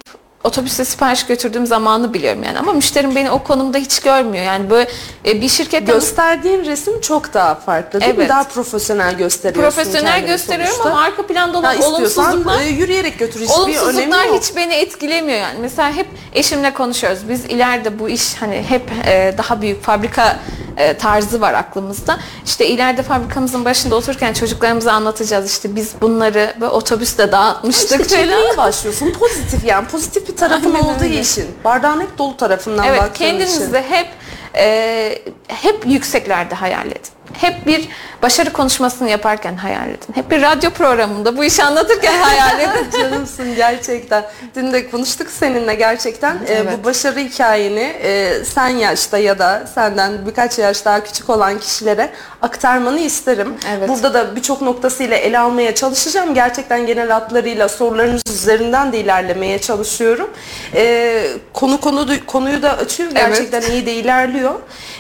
[0.44, 4.46] otobüste sipariş götürdüğüm zamanı biliyorum yani ama müşterim beni o konumda hiç görmüyor.
[4.46, 4.90] Yani böyle
[5.26, 8.18] e, bir şirketten Gösterdiğin resim çok daha farklı değil mi?
[8.20, 8.30] Evet.
[8.30, 10.92] Daha profesyonel gösteriyorsun profesyonel kendini gösteriyorum sonuçta.
[10.92, 14.42] ama arka planda Ha, olan istiyorsan olumsuzluklar e, yürüyerek götür hiçbir önemi Olumsuzluklar yok.
[14.44, 15.60] hiç beni etkilemiyor yani.
[15.62, 17.20] Mesela hep eşimle konuşuyoruz.
[17.30, 20.40] Biz ileride bu iş hani hep e, daha büyük fabrika
[20.80, 22.20] e, tarzı var aklımızda.
[22.46, 25.52] İşte ileride fabrikamızın başında otururken çocuklarımıza anlatacağız.
[25.52, 29.12] İşte biz bunları ve otobüste dağıtmıştık İşte çevreye başlıyorsun.
[29.20, 29.88] Pozitif yani.
[29.88, 31.20] Pozitif bir tarafın Aynen olduğu öyle.
[31.20, 31.46] işin.
[31.64, 33.26] Bardağın hep dolu tarafından Evet baktığın için.
[33.40, 34.08] kendinizde hep
[34.56, 37.02] e, hep yükseklerde hayal edin.
[37.34, 37.90] Hep bir
[38.22, 40.14] başarı konuşmasını yaparken hayal edin.
[40.14, 42.92] Hep bir radyo programında bu işi anlatırken hayal edin.
[43.02, 44.26] Canımsın gerçekten.
[44.56, 46.36] Dün de konuştuk seninle gerçekten.
[46.36, 46.74] Ee, Evet.
[46.80, 52.10] bu başarı hikayeni e, sen yaşta ya da senden birkaç yaş daha küçük olan kişilere
[52.42, 53.54] aktarmanı isterim.
[53.78, 53.90] Evet.
[53.90, 56.34] Burada da birçok noktasıyla ele almaya çalışacağım.
[56.34, 60.30] Gerçekten genel hatlarıyla sorularınız üzerinden de ilerlemeye çalışıyorum.
[60.76, 63.12] Ee, konu konu konuyu da açıyor.
[63.12, 64.54] Gerçekten iyi de ilerliyor.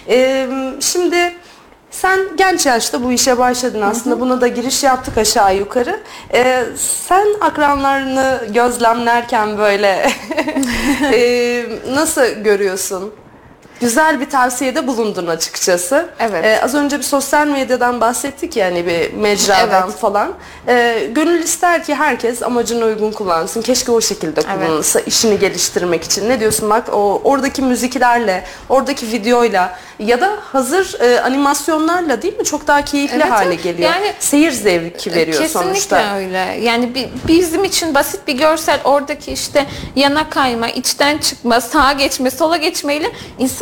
[0.09, 0.47] Ee,
[0.79, 1.33] şimdi
[1.91, 4.19] sen genç yaşta bu işe başladın aslında.
[4.19, 5.99] Buna da giriş yaptık aşağı yukarı.
[6.33, 10.11] Ee, sen akranlarını gözlemlerken böyle
[11.13, 13.13] ee, nasıl görüyorsun?
[13.81, 16.09] Güzel bir tavsiyede bulundun açıkçası.
[16.19, 16.45] Evet.
[16.45, 19.97] Ee, az önce bir sosyal medyadan bahsettik yani bir mecradan Evet.
[19.99, 20.31] falan.
[20.67, 23.61] Ee, gönül ister ki herkes amacına uygun kullansın.
[23.61, 24.55] Keşke o şekilde Evet.
[24.67, 26.29] kullanılsa işini geliştirmek için.
[26.29, 32.43] Ne diyorsun bak o oradaki müziklerle, oradaki videoyla ya da hazır e, animasyonlarla değil mi?
[32.45, 33.63] Çok daha keyifli Evet, hale evet.
[33.63, 33.89] geliyor.
[33.93, 36.15] Yani- Seyir zevki veriyor Kesinlikle sonuçta.
[36.15, 36.37] öyle.
[36.61, 39.65] Yani bi- bizim için basit bir görsel oradaki işte
[39.95, 43.11] yana kayma, içten çıkma, sağa geçme, sola geçmeyle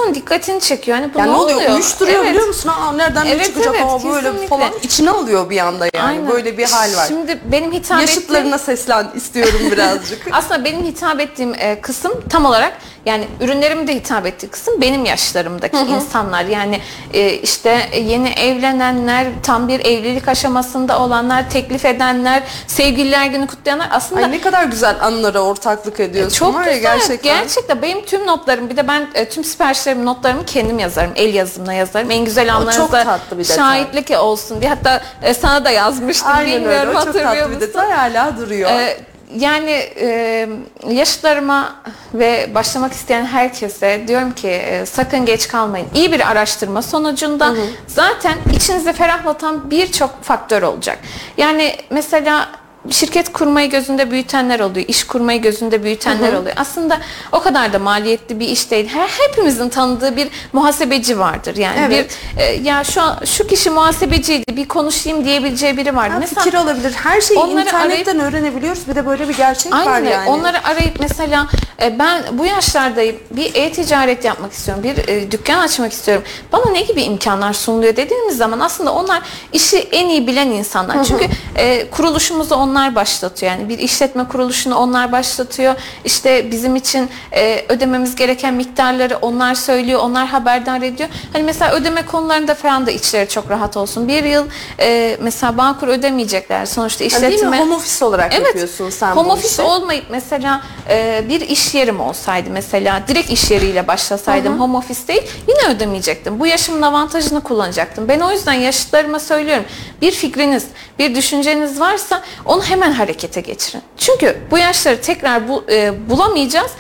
[0.08, 0.98] insanın dikkatini çekiyor.
[0.98, 1.58] Yani bu Yani ne ne oluyor?
[1.58, 1.72] oluyor?
[1.74, 2.30] Uyuşturuyor Evet.
[2.30, 2.70] biliyor musun?
[2.70, 3.76] Aa, nereden ne Evet, çıkacak?
[3.76, 4.48] evet, Aa, böyle kesinlikle.
[4.48, 4.70] falan.
[4.84, 6.08] İçine alıyor bir anda yani.
[6.08, 6.30] Aynen.
[6.30, 7.06] Böyle bir hal var.
[7.08, 10.28] Şimdi benim hitap ettiğim Yaşıtlarına seslen istiyorum birazcık.
[10.32, 12.74] aslında benim hitap ettiğim e, kısım tam olarak
[13.08, 16.46] yani ürünlerimin de hitap ettiği kısım benim yaşlarımdaki insanlar.
[16.46, 16.82] Yani
[17.14, 24.22] e, işte yeni evlenenler, tam bir evlilik aşamasında olanlar, teklif edenler, sevgililer günü kutlayanlar aslında
[24.22, 26.38] Ay ne kadar güzel anlara ortaklık ediyorsun.
[26.38, 26.82] çok var güzel.
[26.82, 27.40] gerçekten.
[27.40, 27.82] Gerçekten.
[27.82, 31.12] Benim tüm notlarım bir de ben e, tüm siparişlerimi notlarımı kendim yazarım.
[31.16, 32.12] El yazımla yazarım.
[32.12, 33.20] En güzel anlarınızda
[33.56, 34.70] şahitlik olsun diye.
[34.70, 36.32] Hatta e, sana da yazmıştım.
[36.32, 36.66] Aynen öyle.
[36.66, 38.70] Bilmiyorum O çok tatlı bir detay hala duruyor.
[38.70, 38.98] Ee,
[39.36, 40.50] yani e,
[40.90, 41.76] yaşlarıma
[42.14, 45.88] ve başlamak isteyen herkese diyorum ki e, sakın geç kalmayın.
[45.96, 47.56] İyi bir araştırma sonucunda
[47.88, 51.00] zaten içinizi ferahlatan birçok faktör olacak.
[51.38, 52.50] Yani mesela
[52.92, 56.56] şirket kurmayı gözünde büyütenler oluyor, iş kurmayı gözünde büyütenler oluyor.
[56.58, 57.00] Aslında
[57.32, 58.88] o kadar da maliyetli bir iş değil.
[58.88, 61.56] Her hepimizin tanıdığı bir muhasebeci vardır.
[61.56, 62.18] Yani Evet.
[62.38, 66.14] bir e, ya şu an- şu kişi muhasebeciydi, bir konuşayım diyebileceği biri vardı.
[66.14, 66.94] Ha, Mesela fikir olabilir.
[67.04, 68.88] Her şeyi onları internetten öğrenebiliyoruz.
[68.88, 70.30] Bir de böyle bir gerçek var Aynen yani.
[70.30, 71.48] onları arayıp mesela
[71.82, 76.82] e, ben bu yaşlardayım bir e-ticaret yapmak istiyorum bir e, dükkan açmak istiyorum bana ne
[76.82, 79.22] gibi imkanlar sunuluyor dediğimiz zaman aslında onlar
[79.54, 81.26] işi en iyi bilen insanlar çünkü
[81.56, 85.76] e, kuruluşumuzu onlar başlatıyor yani bir işletme kuruluşunu onlar başlatıyor
[86.06, 92.06] işte bizim için e, ödememiz gereken miktarları onlar söylüyor onlar haberdar ediyor hani mesela ödeme
[92.06, 94.46] konularında falan da içleri çok rahat olsun bir yıl
[94.80, 97.36] e, mesela Bağkur ödemeyecekler sonuçta Ha, değil mi?
[97.36, 99.62] işletme Home office olarak yapıyorsun sen home office işi.
[99.62, 105.22] olmayıp mesela e, bir iş yerim olsaydı mesela direkt iş yeriyle başlasaydım home office değil
[105.48, 106.40] yine ödemeyecektim.
[106.40, 108.08] Bu yaşımın avantajını kullanacaktım.
[108.08, 109.66] Ben o yüzden yaşıtlarıma söylüyorum.
[110.02, 110.66] Bir fikriniz,
[111.00, 113.82] bir düşünceniz varsa onu hemen harekete geçirin.
[113.98, 116.72] Çünkü bu yaşları tekrar bu, e, bulamayacağız.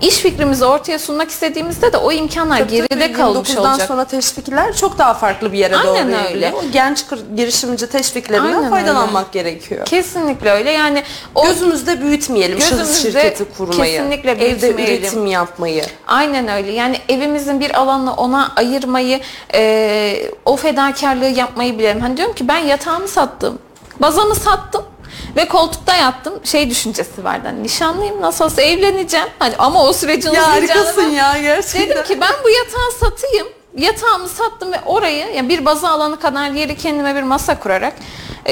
[0.00, 3.88] İş fikrimizi ortaya sunmak istediğimizde de o imkanlar Tabii geride tabii, kalmış 29'dan olacak.
[3.88, 6.28] sonra teşvikler çok daha farklı bir yere Aynen doğru öyle.
[6.28, 6.52] evriliyor.
[6.52, 7.04] O genç
[7.36, 9.86] girişimci teşviklerinden Aynen faydalanmak gerekiyor.
[9.86, 10.70] Kesinlikle öyle.
[10.70, 11.02] Yani
[11.34, 13.96] o Gözümüzde büyütmeyelim şahıs Gözümüzde şirketi kurmayı.
[13.96, 15.02] kesinlikle Evde büyütmeyelim.
[15.04, 15.84] üretim yapmayı.
[16.06, 16.72] Aynen öyle.
[16.72, 19.20] Yani evimizin bir alanını ona ayırmayı,
[19.54, 22.00] e, o fedakarlığı yapmayı bilelim.
[22.00, 23.58] Hani diyorum ki ben yatağımı sattım,
[24.00, 24.84] bazamı sattım
[25.38, 26.34] ve koltukta yattım.
[26.44, 27.42] Şey düşüncesi vardı.
[27.44, 29.26] Hani nişanlıyım nasıl olsa evleneceğim.
[29.38, 31.88] Hani ama o sürecin Ya harikasın ya gerçekten.
[31.88, 33.46] Dedim ki ben bu yatağı satayım.
[33.76, 37.92] Yatağımı sattım ve orayı yani bir baza alanı kadar yeri kendime bir masa kurarak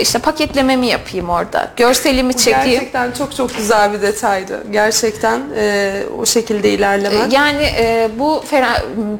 [0.00, 1.70] işte paketlememi yapayım orada.
[1.76, 2.70] Görselimi çekeyim.
[2.70, 4.64] Gerçekten çok çok güzel bir detaydı.
[4.70, 7.30] Gerçekten e, o şekilde ilerlemen.
[7.30, 8.44] Yani e, bu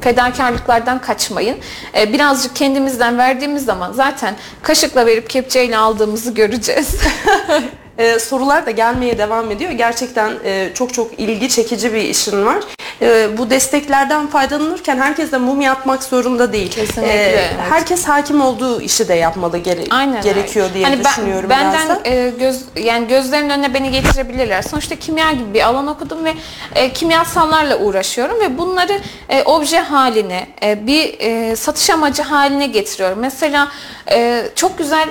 [0.00, 1.56] fedakarlıklardan kaçmayın.
[1.98, 6.96] E, birazcık kendimizden verdiğimiz zaman zaten kaşıkla verip kepçeyle aldığımızı göreceğiz.
[7.98, 9.70] Ee, sorular da gelmeye devam ediyor.
[9.70, 12.56] Gerçekten e, çok çok ilgi çekici bir işin var.
[13.02, 16.70] E, bu desteklerden faydalanırken herkes de mum yapmak zorunda değil.
[16.70, 17.50] Kesinlikle, E, evet.
[17.70, 20.74] Herkes hakim olduğu işi de yapmalı gere- Aynen gerekiyor öyle.
[20.74, 22.08] diye Hani ben- düşünüyorum benden biraz da.
[22.08, 24.62] e, göz yani gözlerinin önüne beni getirebilirler.
[24.62, 26.34] Sonuçta kimya gibi bir alan okudum ve
[26.74, 33.18] e, kimyasallarla uğraşıyorum ve bunları e, obje haline, e, bir e, satış amacı haline getiriyorum.
[33.18, 33.68] Mesela
[34.10, 35.10] e, çok güzel e,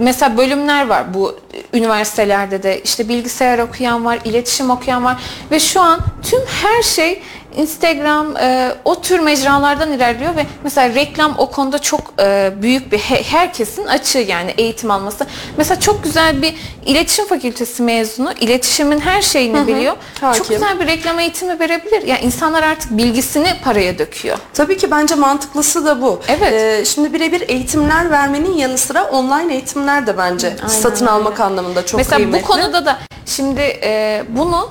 [0.00, 1.14] Mesela bölümler var.
[1.14, 1.38] Bu
[1.72, 5.22] üniversitelerde de işte bilgisayar okuyan var, iletişim okuyan var.
[5.50, 7.22] Ve şu an tüm her şey
[7.56, 12.98] Instagram e, o tür mecralardan ilerliyor ve mesela reklam o konuda çok e, büyük bir
[12.98, 15.26] he- herkesin açığı yani eğitim alması.
[15.56, 16.54] Mesela çok güzel bir
[16.86, 19.96] iletişim fakültesi mezunu, iletişimin her şeyini biliyor.
[20.20, 20.38] hakim.
[20.42, 22.02] Çok güzel bir reklam eğitimi verebilir.
[22.06, 24.38] Yani insanlar artık bilgisini paraya döküyor.
[24.54, 26.20] Tabii ki bence mantıklısı da bu.
[26.28, 26.52] Evet.
[26.52, 31.10] Ee, şimdi birebir eğitimler vermenin yanı sıra online eğitimler de bence satın öyle.
[31.10, 32.42] almak anlamında çok Mesela kıymetli.
[32.44, 34.68] bu konuda da şimdi e, bunu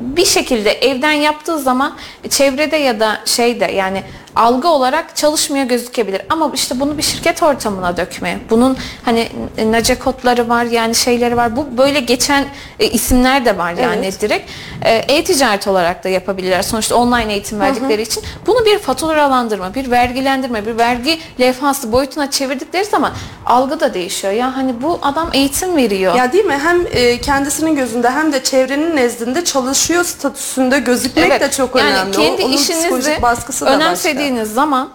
[0.00, 1.96] bir şekilde evden yaptığı zaman
[2.30, 4.02] çevrede ya da şeyde yani
[4.36, 6.22] algı olarak çalışmıyor gözükebilir.
[6.28, 8.38] Ama işte bunu bir şirket ortamına dökme.
[8.50, 9.28] Bunun hani
[9.66, 11.56] nace kodları var yani şeyleri var.
[11.56, 12.44] Bu böyle geçen
[12.80, 14.22] e, isimler de var yani Evet.
[14.22, 14.50] direkt.
[14.82, 16.62] E, E-ticaret olarak da yapabilirler.
[16.62, 18.22] Sonuçta online eğitim verdikleri için.
[18.46, 23.12] Bunu bir faturalandırma, bir vergilendirme, bir vergi levhası boyutuna çevirdikleri zaman
[23.46, 24.32] algı da değişiyor.
[24.32, 26.14] Ya hani bu adam eğitim veriyor.
[26.14, 26.58] Ya değil mi?
[26.64, 32.18] Hem e, kendisinin gözünde hem de çevrenin nezdinde çalışıyor statüsünde gözükmek de çok yani önemli.
[32.18, 33.76] O- kendi onun işinizi baskısı da başka.
[33.84, 34.90] önemsediğiniz zaman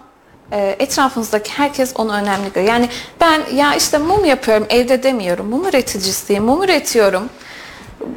[0.52, 2.72] e, etrafınızdaki herkes onu önemli görüyor.
[2.72, 2.88] Yani
[3.20, 5.46] ben ya işte mum yapıyorum evde demiyorum.
[5.46, 7.28] Mum üreticisiyim, mum üretiyorum.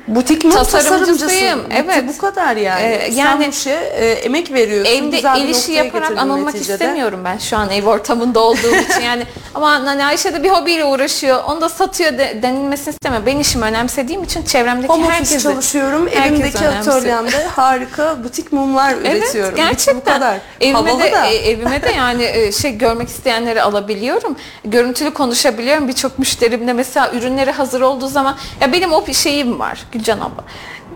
[0.08, 2.04] Butik mum Tasarımcısıyım, evet.
[2.08, 2.82] Bu kadar yani.
[2.82, 4.94] Ee, Sen yani bu işe e, emek veriyorsun.
[4.94, 6.74] Evde güzel el işi yaparak anılmak neticede.
[6.74, 9.24] istemiyorum ben şu an ev ortamında olduğum için yani
[9.56, 13.26] ama hani Ayşe de bir hobiyle uğraşıyor onu da satıyor de, denilmesini istemiyorum.
[13.28, 16.08] Ben işimi önemsediğim için çevremdeki Home herkesi çalışıyorum.
[16.08, 16.96] herkes Evimdeki önemsiyor.
[16.96, 19.20] atölyemde harika butik mumlar üretiyorum.
[19.20, 20.14] Evet Bitti bu gerçekten.
[20.14, 20.38] kadar.
[20.62, 21.26] Evime Havalı de, da.
[21.28, 24.36] e, evime de yani e, şey görmek isteyenleri alabiliyorum.
[24.66, 25.88] Görüntülü konuşabiliyorum.
[25.88, 30.44] Birçok müşterimle mesela ürünleri hazır olduğu zaman ya benim o şeyim var Gülcan abla.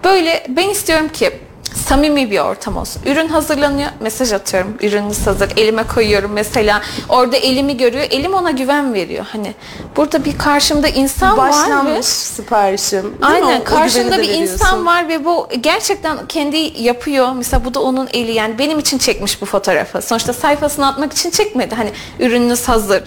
[0.03, 1.31] Böyle ben istiyorum ki
[1.87, 3.01] samimi bir ortam olsun.
[3.05, 4.77] Ürün hazırlanıyor, mesaj atıyorum.
[4.81, 5.49] Ürününüz hazır.
[5.57, 6.81] Elime koyuyorum mesela.
[7.09, 8.05] Orada elimi görüyor.
[8.11, 9.25] Elim ona güven veriyor.
[9.31, 9.53] Hani
[9.97, 13.03] burada bir karşımda insan var ve Başlanmış siparişim.
[13.03, 13.17] Değil mi?
[13.21, 14.53] O- Aynen o güveni karşında de bir veriyorsun.
[14.53, 17.31] insan var ve bu gerçekten kendi yapıyor.
[17.35, 20.01] Mesela bu da onun eli yani benim için çekmiş bu fotoğrafı.
[20.01, 21.75] Sonuçta sayfasına atmak için çekmedi.
[21.75, 23.03] Hani ürününüz hazır.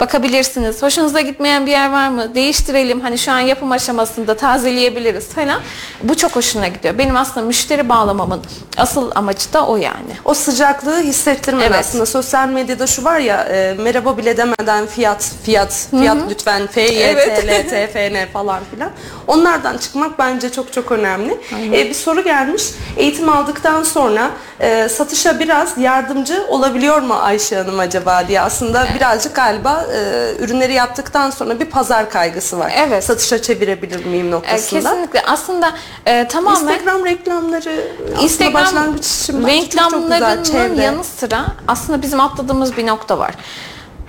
[0.00, 0.82] Bakabilirsiniz.
[0.82, 2.34] Hoşunuza gitmeyen bir yer var mı?
[2.34, 3.00] Değiştirelim.
[3.00, 5.60] Hani şu an yapım aşamasında tazeleyebiliriz falan.
[6.02, 6.98] Bu çok hoşuna gidiyor.
[6.98, 8.40] Benim aslında müşteri bağlamamın
[8.76, 10.12] asıl amacı da o yani.
[10.24, 11.78] O sıcaklığı hissettirmen Evet.
[11.80, 12.06] aslında.
[12.06, 17.02] Sosyal medyada şu var ya e, merhaba bile demeden fiyat, fiyat, fiyat lütfen F, Y,
[17.02, 17.42] Evet.
[17.42, 18.90] T, L, T, F, N falan filan.
[19.26, 21.40] Onlardan çıkmak bence çok çok önemli.
[21.66, 22.62] E, bir soru gelmiş.
[22.96, 24.30] Eğitim aldıktan sonra
[24.60, 29.98] e, satışa biraz yardımcı olabiliyor mu Ayşe Hanım acaba diye aslında birazcık galiba e,
[30.38, 32.72] ürünleri yaptıktan sonra bir pazar kaygısı var.
[32.76, 33.04] Evet.
[33.04, 34.80] Satışa çevirebilir miyim Ee, noktasında.
[34.80, 35.72] kesinlikle aslında
[36.06, 40.78] e, tamamen Instagram reklamları aslında Instagram başlangıç için bence çok çok güzel.
[40.78, 43.34] yanı sıra aslında bizim atladığımız bir nokta var.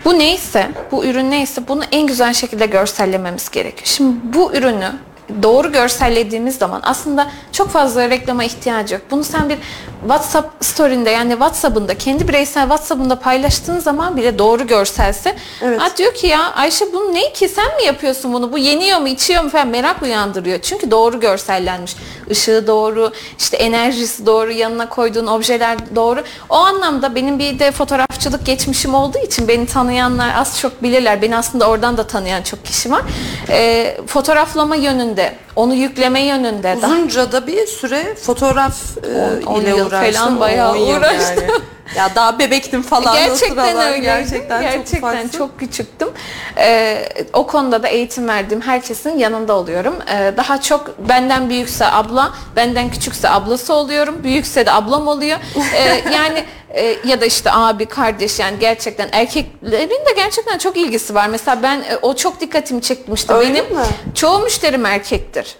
[0.05, 3.87] Bu neyse, bu ürün neyse bunu en güzel şekilde görsellememiz gerekiyor.
[3.87, 4.91] Şimdi bu ürünü
[5.43, 9.03] doğru görsellediğimiz zaman aslında çok fazla reklama ihtiyacı yok.
[9.11, 9.57] Bunu sen bir
[10.01, 15.81] WhatsApp story'inde yani WhatsApp'ında kendi bireysel WhatsApp'ında paylaştığın zaman bile doğru görselse Evet.
[15.81, 18.51] "Aa, diyor ki ya Ayşe bunu ne ki sen mi yapıyorsun bunu?
[18.51, 20.59] Bu yeniyor mu, içiyor mu falan merak uyandırıyor.
[20.61, 21.95] Çünkü doğru görsellenmiş.
[22.29, 26.23] Işığı doğru, işte enerjisi doğru, yanına koyduğun objeler doğru.
[26.49, 31.21] O anlamda benim bir de fotoğrafçılık geçmişim olduğu için beni tanıyanlar az çok bilirler.
[31.21, 33.01] Beni aslında oradan da tanıyan çok kişi var.
[33.49, 35.18] Ee, fotoğraflama yönünde,
[35.55, 40.23] onu yükleme yönünde Uzunca da bir süre fotoğraf e, On- on ile yıl uğraştım.
[40.23, 41.43] falan bayağı On yıl uğraştım.
[41.95, 43.99] Ya daha bebektim falan Gerçekten öyle.
[43.99, 46.09] Gerçekten, Gerçekten, çok, çok, küçüktüm.
[46.57, 49.95] Ee, o konuda da eğitim verdiğim herkesin yanında oluyorum.
[50.13, 54.23] Ee, daha çok benden büyükse abla, benden küçükse ablası oluyorum.
[54.23, 55.37] Büyükse de ablam oluyor.
[55.75, 61.15] Ee, yani e, ya da işte abi, kardeş yani gerçekten erkeklerin de gerçekten çok ilgisi
[61.15, 61.27] var.
[61.27, 63.33] Mesela ben e, o çok dikkatimi çekmişti.
[63.33, 63.83] Öyle Benim mi?
[64.15, 65.55] çoğu müşterim erkektir.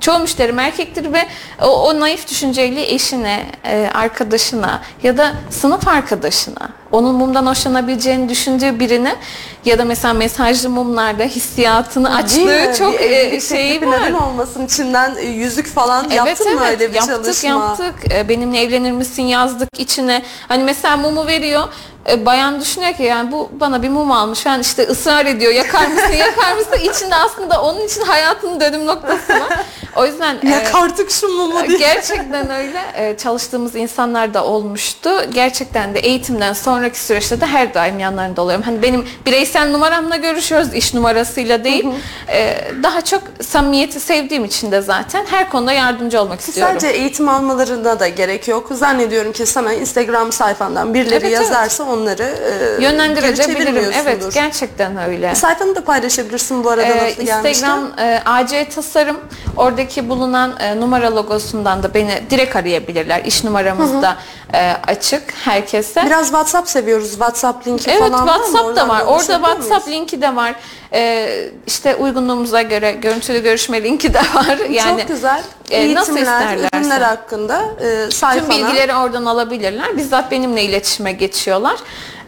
[0.00, 1.26] Çoğu müşterim erkektir ve
[1.62, 8.80] o, o naif düşünceyle eşine, e, arkadaşına ya da sınıf arkadaşına onun mumdan hoşlanabileceğini düşündüğü
[8.80, 9.16] birine
[9.64, 14.00] ya da mesela mesajlı mumlarda hissiyatını açtığı çok e, şeyi var.
[14.00, 17.48] neden olmasın içinden e, yüzük falan yaptın mı öyle bir yaptık, çalışma?
[17.48, 20.22] Yaptık E, Benimle evlenir misin yazdık içine.
[20.48, 21.68] Hani mesela mumu veriyor.
[22.10, 24.46] E, Bayan düşünüyor ki yani bu bana bir mum almış.
[24.46, 25.52] Ben işte ısrar ediyor.
[25.52, 26.12] Yakar mısın?
[26.18, 26.78] yakar mısın?
[26.82, 29.58] İçinde aslında onun için hayatının dönüm noktası var.
[29.96, 31.78] O yüzden e, Yak artık şu mumu diye.
[31.78, 33.16] Gerçekten öyle.
[33.18, 35.10] Çalıştığımız insanlar da olmuştu.
[35.34, 38.64] Gerçekten de eğitimden sonraki süreçte de her daim yanlarında oluyorum.
[38.64, 41.86] Hani benim bireysel numaramla görüşüyoruz, iş numarasıyla değil.
[42.28, 46.74] Ee, daha çok samimiyeti sevdiğim için de zaten her konuda yardımcı olmak istiyorum.
[46.80, 48.68] Sadece eğitim almalarına da gerek yok.
[48.72, 51.32] Zannediyorum ki sana Instagram sayfandan birileri Evet, evet.
[51.34, 53.92] yazarsa onları e, Yönlendirebilirim.
[54.02, 55.34] Evet, gerçekten öyle.
[55.34, 57.48] Sayfanı da paylaşabilirsin bu arada Ee, gelmişken.
[57.48, 59.16] Instagram e, AC Tasarım
[59.56, 63.24] oradaki bulunan e, numara logosundan da beni direkt arayabilirler.
[63.24, 64.16] İş numaramız da
[64.54, 66.02] e, açık herkese.
[66.06, 67.10] Biraz WhatsApp seviyoruz.
[67.10, 68.44] WhatsApp linki Evet falan var mı?
[68.44, 69.02] WhatsApp da var.
[69.06, 70.00] Orada WhatsApp muyuz?
[70.00, 70.54] linki de var.
[70.92, 74.58] Ee, işte uygunluğumuza göre görüntülü görüşme linki de var.
[74.70, 75.42] Yani Çok güzel.
[75.70, 76.68] e, nasıl isterlerse.
[76.78, 78.50] ürünler hakkında e, Tüm sayfana.
[78.50, 79.96] bilgileri oradan alabilirler.
[79.96, 81.76] Bizzat benimle iletişime geçiyorlar.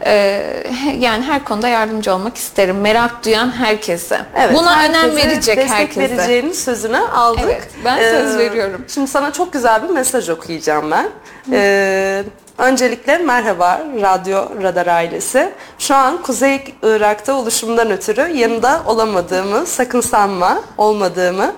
[0.05, 0.63] Ee,
[0.99, 2.81] yani her konuda yardımcı olmak isterim.
[2.81, 4.19] Merak duyan herkese.
[4.37, 5.99] Evet, Buna herkese önem verecek destek herkese.
[6.01, 7.41] vereceğinin sözünü aldık.
[7.45, 8.85] Evet, ben söz veriyorum.
[8.87, 11.09] Şimdi sana çok güzel bir mesaj okuyacağım ben.
[11.51, 12.23] Ee,
[12.59, 15.49] öncelikle merhaba Radyo Radar ailesi.
[15.79, 21.53] Şu an Kuzey Irak'ta oluşumdan ötürü yanında olamadığımı sakın sanma, olmadığımı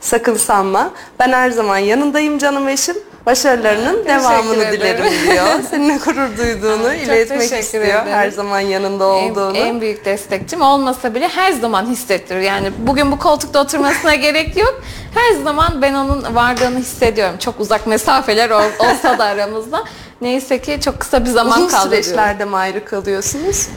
[0.00, 0.90] sakın sanma.
[1.20, 2.96] Ben her zaman yanındayım canım eşim.
[3.26, 4.72] Başarılarının devamını ederim.
[4.80, 5.46] dilerim diyor.
[5.70, 7.84] Seninle gurur duyduğunu Çok iletmek istiyor.
[7.84, 8.00] ederim.
[8.10, 9.56] Her zaman yanında En, olduğunu.
[9.56, 12.40] en büyük destekçim olmasa bile her zaman hissettirir.
[12.40, 14.80] Yani bugün bu koltukta oturmasına gerek yok.
[15.14, 17.34] Her zaman ben onun varlığını hissediyorum.
[17.38, 19.84] Çok uzak mesafeler ol- olsa da aramızda.
[20.20, 21.90] Neyse ki çok kısa bir zaman Uzun kaldı.
[21.90, 22.04] diyorum.
[22.04, 23.68] süreçlerde mi ayrı kalıyorsunuz?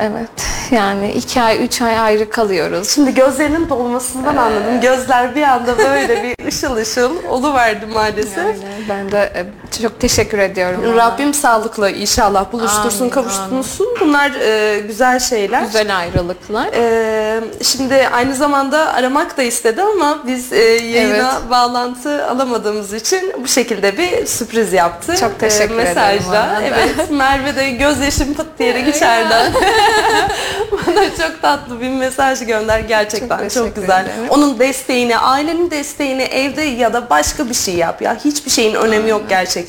[0.00, 0.28] Evet.
[0.70, 2.88] Yani iki ay, üç ay ayrı kalıyoruz.
[2.90, 4.80] Şimdi gözlerinin dolmasından anladım.
[4.80, 8.36] Gözler bir anda böyle bir ışıl ışıl oluverdi maalesef.
[8.38, 9.46] Yani ben de e,
[9.80, 10.96] çok teşekkür ediyorum.
[10.96, 13.86] Rabbim sağlıkla inşallah buluştursun, Amin, kavuştursun.
[14.00, 15.62] Bunlar e, güzel şeyler.
[15.62, 16.66] Güzel ayrılıklar.
[16.74, 23.48] E, şimdi aynı zamanda aramak da istedi ama biz e, yayına bağlantı alamadığımız için bu
[23.48, 25.16] şekilde bir sürpriz yaptı.
[25.20, 26.28] Çok teşekkür E, ederim Mesajla.
[26.30, 26.62] ona da.
[26.62, 29.52] Evet Merve de gözyaşım pıt diyerek içeriden
[30.72, 32.80] bana çok tatlı bir mesaj gönder.
[32.80, 34.04] Gerçekten Çok çok, teşekkür güzel.
[34.04, 34.28] ederim.
[34.28, 38.16] Onun desteğini, ailenin desteğini evde ya da başka bir şey yap ya.
[38.24, 39.61] Hiçbir şeyin önemi yok gerçekten.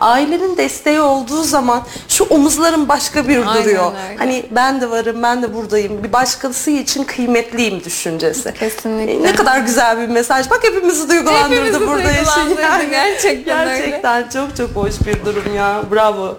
[0.00, 3.92] Ailenin desteği olduğu zaman şu omuzların başka bir Aynen duruyor.
[4.08, 4.16] öyle.
[4.18, 6.04] Hani ben de varım, ben de buradayım.
[6.04, 8.54] Bir başkası için kıymetliyim düşüncesi.
[8.54, 9.12] Kesinlikle.
[9.12, 10.50] E, Ne kadar güzel bir mesaj.
[10.50, 12.90] Bak hepimizi duygulandırdı Hepimizi burada duygulandırdı, Yani.
[12.90, 13.78] gerçekten öyle.
[13.78, 15.82] Gerçekten çok çok hoş bir durum ya.
[15.92, 16.38] Bravo.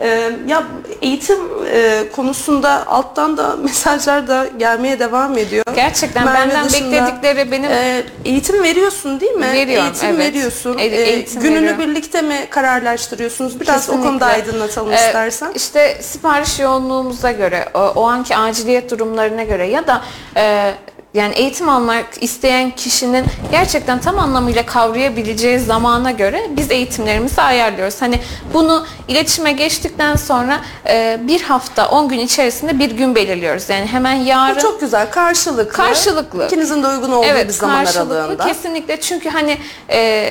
[0.00, 0.62] Ee, ya
[1.02, 1.38] eğitim
[1.72, 5.64] e, konusunda alttan da mesajlar da gelmeye devam ediyor.
[5.74, 9.52] Gerçekten Merve benden dışında, bekledikleri benim e, eğitim veriyorsun değil mi?
[9.52, 10.18] Veriyorum, Eğitim evet.
[10.18, 10.78] veriyorsun.
[10.78, 11.80] E- E, eğitim gününü veriyorum.
[11.80, 13.60] birlikte mi kararlaştırıyorsunuz?
[13.60, 14.08] Biraz o Kesinlikle.
[14.08, 15.52] konuda aydınlatalım Ee, istersen.
[15.54, 20.02] İşte sipariş yoğunluğumuza göre, o, o anki aciliyet durumlarına göre ya da
[20.36, 20.74] e,
[21.14, 28.02] yani eğitim almak isteyen kişinin gerçekten tam anlamıyla kavrayabileceği zamana göre biz eğitimlerimizi ayarlıyoruz.
[28.02, 28.20] Hani
[28.54, 33.68] bunu iletişime geçtikten sonra e, bir hafta 10 gün içerisinde bir gün belirliyoruz.
[33.68, 35.10] Yani hemen yarın Bu çok güzel.
[35.10, 35.68] Karşılıklı.
[35.72, 36.46] Karşılıklı.
[36.46, 38.46] İkinizin de uygun olduğu bir zaman karşılıklı aralığında.
[38.46, 39.58] kesinlikle çünkü hani
[39.90, 40.30] e,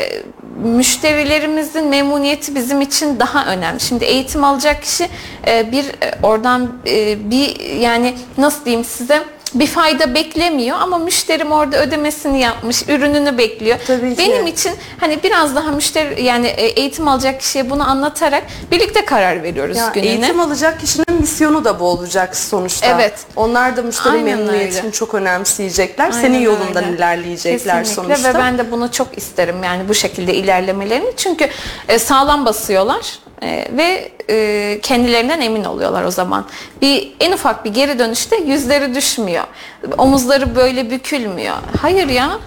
[0.64, 3.80] müşterilerimizin memnuniyeti bizim için daha önemli.
[3.80, 5.10] Şimdi eğitim alacak kişi
[5.48, 9.24] e, bir e, oradan e, bir yani nasıl diyeyim size
[9.60, 13.78] bir fayda beklemiyor ama müşterim orada ödemesini yapmış, ürününü bekliyor.
[13.88, 14.18] Tabii ki.
[14.18, 19.44] Benim için hani biraz daha müşteri yani e, eğitim alacak kişiye bunu anlatarak birlikte karar
[19.44, 20.10] veriyoruz Ya, gününe.
[20.10, 22.88] eğitim alacak kişinin misyonu da bu olacak sonuçta.
[22.88, 23.14] Evet.
[23.36, 24.92] Onlar da müşteri Aynen memnuniyetini öyle.
[24.92, 26.06] çok önemseyecekler.
[26.06, 26.96] Aynen Senin yolundan öyle.
[26.98, 28.34] ilerleyecekler Kesinlikle sonuçta.
[28.34, 31.14] ve ben de bunu çok isterim yani bu şekilde ilerlemelerini.
[31.18, 31.50] Çünkü
[31.88, 34.12] e, sağlam basıyorlar e, ve
[34.82, 36.46] kendilerinden emin oluyorlar o zaman.
[36.82, 39.44] Bir en ufak bir geri dönüşte yüzleri düşmüyor.
[39.98, 41.56] Omuzları böyle bükülmüyor.
[41.82, 42.40] Hayır ya.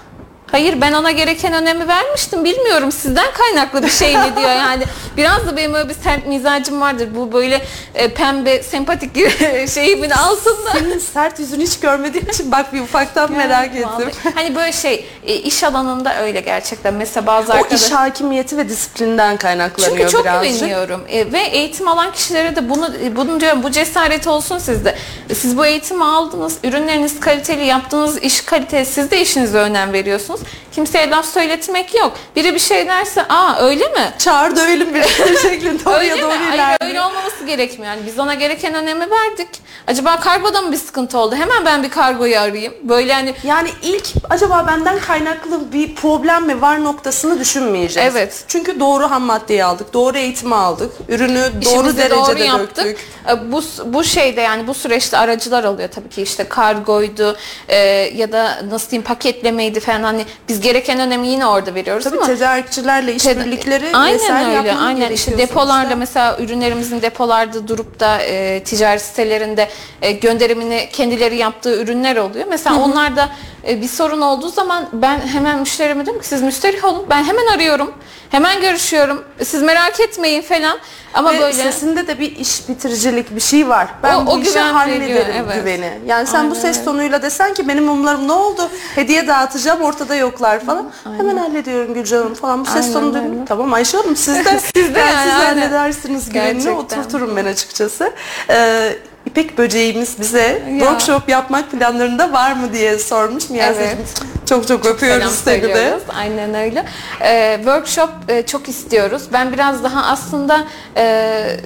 [0.53, 2.45] Hayır ben ona gereken önemi vermiştim.
[2.45, 4.85] Bilmiyorum sizden kaynaklı bir şey mi diyor yani.
[5.17, 7.09] Biraz da benim öyle bir sert mizacım vardır.
[7.17, 7.61] Bu böyle
[7.95, 9.11] e, pembe sempatik
[9.75, 10.73] şeyimin altında.
[10.73, 14.03] Senin sert yüzünü hiç görmediğim için bak bir ufaktan merak vallahi.
[14.03, 14.33] ettim.
[14.35, 16.95] Hani böyle şey e, iş alanında öyle gerçekten.
[16.95, 20.55] Mesela bazı O arkadaş iş hakimiyeti ve disiplinden kaynaklanıyor çünkü çok birazcık.
[20.59, 24.97] güveniyorum E, ve eğitim alan kişilere de bunu e, bunu diyorum bu cesaret olsun sizde.
[25.31, 30.40] E, Siz bu eğitimi aldınız, ürünleriniz kaliteli, yaptığınız iş kaliteli, siz de işinize önem veriyorsunuz.
[30.73, 32.13] Kimseye laf söyletmek yok.
[32.37, 34.13] Biri bir şey derse, aa öyle mi?
[34.19, 35.03] Çağır dövelim bir
[35.43, 36.21] şeklinde oraya Öyle mi?
[36.23, 36.77] doğru Hayır ilerliyor.
[36.83, 37.93] öyle olmaması gerekmiyor.
[37.93, 39.49] Yani biz ona gereken önemi verdik.
[39.87, 41.35] Acaba kargoda mı bir sıkıntı oldu?
[41.37, 42.75] Hemen ben bir kargoyu arayayım.
[42.83, 48.13] Böyle hani Yani ilk acaba benden kaynaklı bir problem mi var noktasını düşünmeyeceğiz.
[48.17, 48.45] Evet.
[48.49, 52.77] Çünkü doğru ham maddeyi aldık, doğru eğitimi aldık, ürünü doğru İşimizi derecede doğru yaptık.
[52.77, 52.99] döktük.
[53.29, 57.37] E, Bu bu şeyde yani bu süreçte aracılar oluyor tabii ki işte kargoydu
[57.69, 57.77] e,
[58.17, 62.27] ya da nasıl diyeyim paketlemeydi falan hani biz gereken önemi yine orada veriyoruz Tabii ama
[62.27, 65.97] tedarikçilerle işbirlikleri aynen vesaire öyle aynen işte depolarda sonuçta.
[65.97, 69.69] mesela ürünlerimizin depolarda durup da e, ticaret sitelerinde
[70.03, 72.47] e, gönderimini kendileri yaptığı ürünler oluyor.
[72.51, 73.29] Mesela onlarda
[73.69, 77.47] e, bir sorun olduğu zaman ben hemen müşterime diyorum ki siz müşteri olun ben hemen
[77.47, 77.95] arıyorum
[78.31, 80.79] hemen görüşüyorum siz merak etmeyin falan
[81.15, 83.89] ama Ve böyle sesinde de bir iş bitiricilik bir şey var.
[84.03, 85.55] Ben O- bu o işi güven hallederim evet.
[85.55, 85.99] güveni.
[86.07, 86.85] Yani sen bu Aynen ses öyle.
[86.85, 88.71] tonuyla desen ki benim mumlarım ne oldu?
[88.95, 90.91] Hediye dağıtacağım ortada yoklar falan.
[91.17, 92.61] Hemen hallediyorum Gülcan Hanım falan.
[92.61, 93.45] Bu ses Aynen tonu dedim.
[93.47, 95.61] Tamam Ayşe Hanım siz de, Siz de yani, siz aynen.
[95.61, 98.13] halledersiniz güvenini oturturum ben açıkçası.
[98.51, 98.93] Ee,
[99.27, 100.79] İpek böceğimiz bize Ya.
[100.79, 103.51] workshop yapmak planlarında var mı diye sormuş.
[103.51, 104.23] Miyazeciğim Evet.
[104.49, 105.99] çok çok öpüyoruz seni de.
[106.17, 106.85] Aynen öyle.
[107.23, 109.23] Ee, workshop e, çok istiyoruz.
[109.33, 110.65] Ben biraz daha aslında
[110.97, 111.57] e,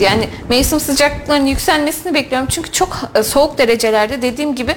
[0.00, 2.48] yani mevsim sıcaklıklarının yükselmesini bekliyorum.
[2.50, 4.74] Çünkü çok e, soğuk derecelerde dediğim gibi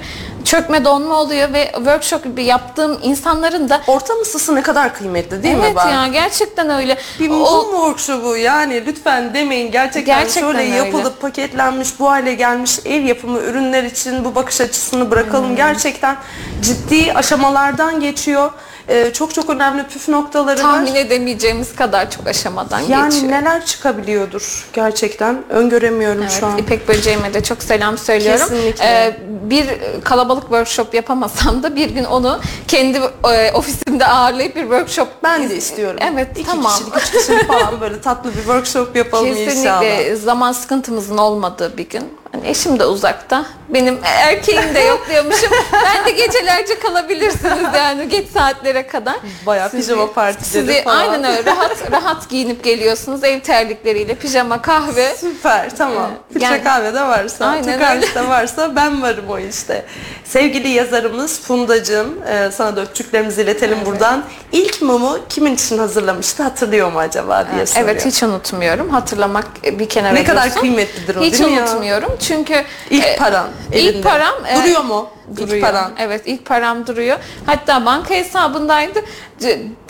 [0.54, 5.54] çökme donma oluyor ve workshop gibi yaptığım insanların da Ortam ısısı ne kadar kıymetli değil
[5.54, 5.60] mi?
[5.64, 5.92] evet bak?
[5.92, 6.98] ya gerçekten öyle.
[7.20, 10.74] Bir O- mum workshopu yani lütfen demeyin gerçekten, Gerçekten şöyle öyle.
[10.74, 15.48] yapılıp paketlenmiş bu hale gelmiş ev yapımı ürünler için bu bakış açısını bırakalım.
[15.48, 15.56] Hmm.
[15.56, 16.16] Gerçekten
[16.62, 18.50] ciddi aşamalardan geçiyor.
[18.88, 20.96] Ee, çok çok önemli püf noktaları tahmin var.
[20.98, 23.32] edemeyeceğimiz kadar çok aşamadan Yani geçiyor.
[23.32, 26.58] neler çıkabiliyordur gerçekten öngöremiyorum Evet, şu an.
[26.58, 28.40] İpek Böceğime de çok selam söylüyorum.
[28.48, 28.84] Kesinlikle.
[28.84, 29.16] Ee,
[29.50, 29.66] bir
[30.04, 33.00] kalabalık workshop yapamasam da bir gün onu kendi
[33.34, 36.00] e, ofisimde ağırlayıp bir workshop Ben de istiyorum.
[36.12, 36.72] Evet, İki tamam.
[36.72, 39.80] kişilik, üç kişilik falan böyle tatlı bir workshop yapalım inşallah.
[39.80, 42.02] Kesinlikle zaman sıkıntımızın olmadığı bir gün.
[42.34, 43.44] Hani eşim de uzakta.
[43.68, 45.50] Benim erkeğim de yok diyormuşum.
[45.72, 49.14] ben de gecelerce kalabilirsiniz yani geç saatlere kadar.
[49.46, 50.96] Bayağı Sizi- pijama partileri Sizi falan.
[50.98, 55.14] aynen öyle rahat rahat giyinip geliyorsunuz ev terlikleriyle pijama kahve.
[55.16, 56.10] Süper tamam.
[56.32, 59.84] Filtre Yani- kahve de varsa, Aynen kahvesi de varsa ben varım o işte.
[60.24, 64.24] Sevgili yazarımız Fundacığım, e, sana da öpücüklerimizi iletelim buradan.
[64.52, 67.88] İlk mumu kimin için hazırlamıştı hatırlıyor mu acaba diye soruyor.
[67.88, 68.88] Evet hiç unutmuyorum.
[68.90, 70.60] Hatırlamak bir kenara Ne kadar dursun.
[70.60, 71.62] kıymetlidir o, Hiç değil mi ya?
[71.62, 72.16] unutmuyorum.
[72.28, 74.00] Çünkü İlk e, paran ilk elinde.
[74.08, 75.10] param e, Duruyor mu?
[75.36, 75.56] Duruyor.
[75.56, 75.92] İlk paran.
[75.98, 77.18] Evet ilk param duruyor.
[77.46, 79.00] Hatta banka hesabındaydı.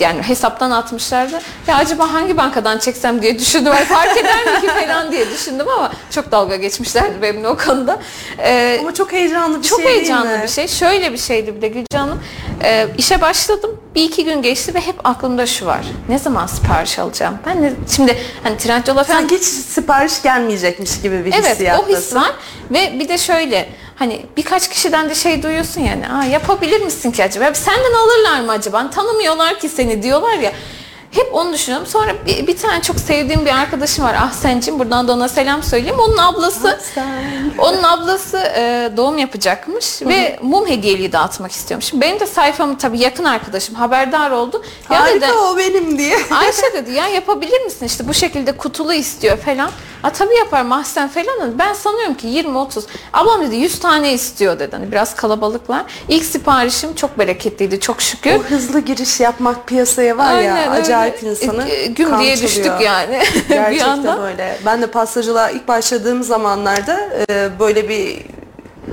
[0.01, 1.41] Yani hesaptan atmışlardı.
[1.67, 3.73] Ya acaba hangi bankadan çeksem diye düşündüm.
[3.73, 7.99] Ay, fark eder mi ki falan diye düşündüm ama çok dalga geçmişlerdi benimle o konuda.
[8.39, 10.69] Ee, Ama çok heyecanlı bir çok şey değil heyecanlı bir şey.
[10.69, 12.23] Şöyle bir şeydi bir de Gülcan Hanım.
[12.63, 13.81] Ee, işe başladım.
[13.95, 15.81] Bir iki gün geçti ve hep aklımda şu var.
[16.09, 17.39] Ne zaman sipariş alacağım?
[17.47, 22.15] Ben de şimdi hani Trendyol'a falan Sanki hiç sipariş gelmeyecekmiş gibi bir Evet o his
[22.15, 22.33] var
[22.71, 27.25] ve bir de şöyle hani birkaç kişiden de şey duyuyorsun yani Aa, yapabilir misin ki
[27.25, 27.55] acaba?
[27.55, 28.79] Senden alırlar mı acaba?
[28.79, 30.53] Hani tanımıyorlar ki seni diyorlar ya.
[31.15, 31.87] Hep onu düşünüyorum.
[31.87, 34.79] Sonra bir, bir tane çok sevdiğim bir arkadaşım var Ahsen'cim.
[34.79, 35.97] Buradan da ona selam söyleyeyim.
[35.99, 36.81] Onun ablası
[37.59, 41.85] onun ablası e, doğum yapacakmış ve mum hediyeliği dağıtmak istiyormuş.
[41.85, 44.63] Şimdi benim de sayfamı tabii yakın arkadaşım haberdar oldu.
[44.91, 46.19] Ya Harika dedi, o benim diye.
[46.31, 49.71] Ayşe dedi ya yapabilir misin işte bu şekilde kutulu istiyor falan.
[50.03, 51.59] A tabii yapar mahzen falan.
[51.59, 52.83] Ben sanıyorum ki 20-30.
[53.13, 54.77] Ablam dedi 100 tane istiyor dedi.
[54.77, 55.83] Hani biraz kalabalıklar.
[56.09, 58.31] İlk siparişim çok bereketliydi çok şükür.
[58.35, 60.83] O hızlı giriş yapmak piyasaya var ya Aynen öyle.
[61.05, 64.27] Acayip insanı E, Güm diye düştük yani bir Gerçekten anda.
[64.27, 64.59] öyle.
[64.67, 67.01] Ben de pastacılığa ilk başladığım zamanlarda
[67.31, 68.23] e, böyle bir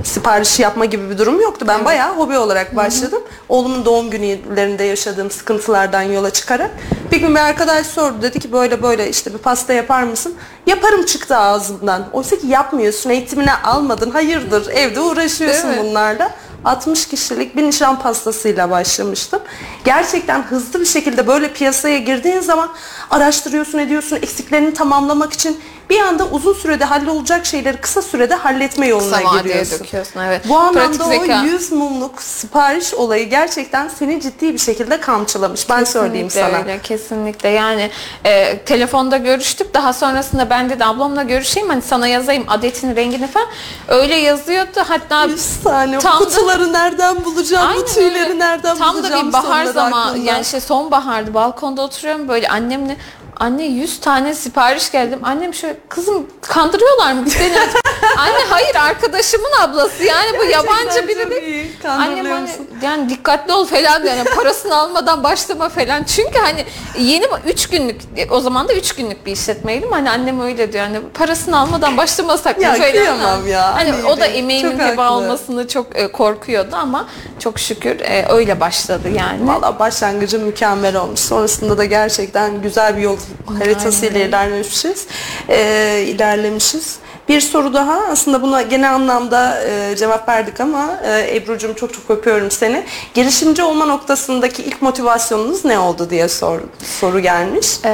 [0.04, 1.64] sipariş yapma gibi bir durum yoktu.
[1.68, 3.22] Ben bayağı hobi olarak başladım.
[3.48, 6.70] Oğlumun doğum günlerinde yaşadığım sıkıntılardan yola çıkarak.
[7.12, 8.14] Bir gün bir arkadaş sordu.
[8.22, 10.34] Dedi ki böyle böyle işte bir pasta yapar mısın?
[10.66, 12.04] Yaparım çıktı ağzımdan.
[12.12, 13.10] Oysa ki yapmıyorsun.
[13.10, 14.10] Eğitimini almadın.
[14.10, 15.76] Hayırdır evde uğraşıyorsun mi?
[15.80, 16.30] bunlarla.
[16.64, 19.40] 60 kişilik bir nişan pastasıyla başlamıştım.
[19.84, 22.68] Gerçekten hızlı bir şekilde böyle piyasaya girdiğin zaman
[23.10, 25.60] araştırıyorsun, ediyorsun, eksiklerini tamamlamak için
[25.90, 29.78] bir anda uzun sürede hallolacak şeyleri kısa sürede halletme yoluna Kısa giriyorsun.
[29.80, 30.48] döküyorsun evet.
[30.48, 31.42] Bu anlamda Pratik o zeka.
[31.42, 35.70] 100 mumluk sipariş olayı gerçekten seni ciddi bir şekilde kamçılamış.
[35.70, 36.62] Ben söyleyeyim Kesinlikle sana.
[36.62, 37.90] Öyle, kesinlikle yani
[38.24, 43.48] e, telefonda görüştük daha sonrasında ben de ablamla görüşeyim hani sana yazayım adetini rengini falan
[43.88, 48.38] öyle yazıyordu hatta 100 tane Tam da- kutuları nereden bulacağım, bu Aynen tüyleri öyle.
[48.38, 52.96] nereden Tam bulacağım da bir bahar zamanı yani şey sonbahardı balkonda oturuyorum böyle annemle
[53.42, 55.18] anne 100 tane sipariş geldim.
[55.22, 57.52] Annem şöyle kızım kandırıyorlar mı seni?
[58.18, 61.76] Anne hayır arkadaşımın ablası yani bu yabancı biri değil.
[61.88, 62.48] Annem hani
[62.82, 64.04] yani dikkatli ol falan.
[64.04, 66.04] Yani parasını almadan başlama falan.
[66.04, 66.64] Çünkü hani
[66.98, 69.92] yeni 3 günlük o zaman da 3 günlük bir işletmeydim.
[69.92, 70.84] Hani annem öyle diyor.
[70.84, 72.90] Yani parasını almadan başlamasak mı Ya falan.
[72.90, 73.74] kıyamam ya.
[73.74, 75.14] Hani Hani o da emeğimin çok heba haklı.
[75.16, 79.48] olmasını çok e, korkuyordu ama çok şükür e, öyle başladı yani.
[79.48, 81.20] Valla başlangıcı mükemmel olmuş.
[81.20, 83.16] Sonrasında da gerçekten güzel bir yol
[83.58, 85.06] haritası ile ilerlemişiz.
[85.48, 86.96] Ee, ilerlemişiz.
[87.28, 88.00] Bir soru daha.
[88.10, 92.84] Aslında buna genel anlamda e, cevap verdik ama e, Ebru'cum çok çok öpüyorum seni.
[93.14, 96.60] Girişimci olma noktasındaki ilk motivasyonunuz ne oldu diye sor,
[97.00, 97.66] soru gelmiş.
[97.84, 97.90] Ee,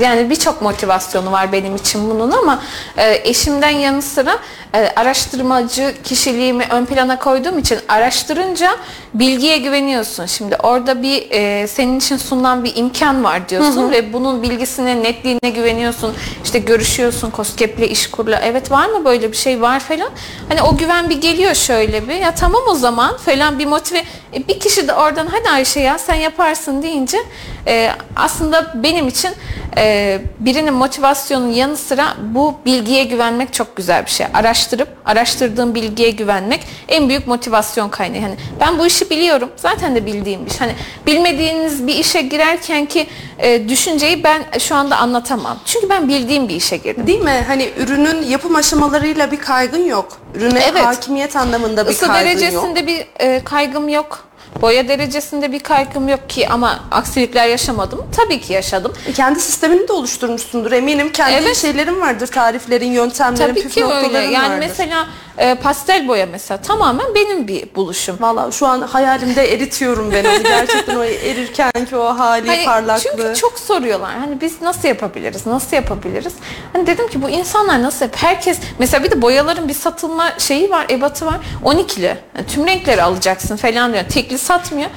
[0.00, 2.62] yani birçok motivasyonu var benim için bunun ama
[2.96, 4.38] e, eşimden yanı sıra
[4.74, 8.70] e, araştırmacı kişiliğimi ön plana koyduğum için araştırınca
[9.14, 10.26] bilgiye güveniyorsun.
[10.26, 15.50] Şimdi orada bir e, senin için sunulan bir imkan var diyorsun ve bunun bilgisine, netliğine
[15.54, 16.14] güveniyorsun.
[16.44, 18.40] İşte görüşüyorsun COSGAP'le, İşkur'la.
[18.44, 20.10] Evet var mı böyle bir şey var falan.
[20.48, 22.14] Hani o güven bir geliyor şöyle bir.
[22.14, 24.02] Ya tamam o zaman falan bir motive.
[24.34, 27.18] E, bir kişi de oradan hadi Ayşe ya sen yaparsın deyince
[27.66, 29.30] e, aslında benim için
[29.76, 34.26] e, birinin motivasyonun yanı sıra bu bilgiye güvenmek çok güzel bir şey.
[34.34, 38.20] Araştırıp araştırdığım bilgiye güvenmek en büyük motivasyon kaynağı.
[38.20, 39.50] Hani ben bu işi biliyorum.
[39.56, 40.60] Zaten de bildiğim bir iş.
[40.60, 40.72] Hani
[41.06, 43.06] bilmediğiniz bir işe girerken ki
[43.38, 45.58] e, düşünceyi ben şu anda anlatamam.
[45.64, 47.06] Çünkü ben bildiğim bir işe girdim.
[47.06, 47.44] Değil mi?
[47.46, 50.08] Hani ürünün yapım aşamalarıyla bir kaygın yok.
[50.34, 50.84] Ürüne Evet.
[50.84, 52.40] hakimiyet anlamında bir Isı kaygın yok.
[52.40, 54.24] derecesinde bir e, kaygım yok.
[54.62, 58.06] Boya derecesinde bir kaygım yok ki ama aksilikler yaşamadım.
[58.16, 58.92] Tabii ki yaşadım.
[59.08, 61.12] E, Kendi sistemini de oluşturmuşsundur eminim.
[61.12, 61.56] Kendi Evet.
[61.56, 63.94] şeylerin vardır, tariflerin, yöntemlerin, Tabii püf ki öyle.
[64.02, 64.58] noktaların Yani vardır.
[64.68, 65.06] mesela
[65.38, 68.16] e, pastel boya mesela tamamen benim bir buluşum.
[68.20, 70.42] Valla şu an hayalimde eritiyorum ben onu.
[70.42, 73.02] Gerçekten o erirken ki o hali, Hani parlaklığı.
[73.10, 74.10] çünkü çok soruyorlar.
[74.18, 75.46] Hani biz nasıl yapabiliriz?
[75.46, 76.32] Nasıl yapabiliriz?
[76.72, 78.14] Hani dedim ki bu insanlar nasıl yap?
[78.16, 81.36] Herkes mesela bir de boyaların bir satılma şeyi var, ebatı var.
[81.64, 82.16] 12'li.
[82.36, 84.04] Yani tüm renkleri alacaksın falan diyor.
[84.04, 84.90] Tekli satmıyor.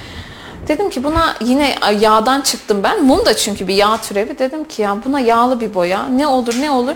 [0.68, 3.04] Dedim ki buna yine yağdan çıktım ben.
[3.04, 4.40] Mum da çünkü bir yağ türevi.
[4.40, 6.04] Dedim ki ya buna yağlı bir boya.
[6.08, 6.94] Ne olur ne olur.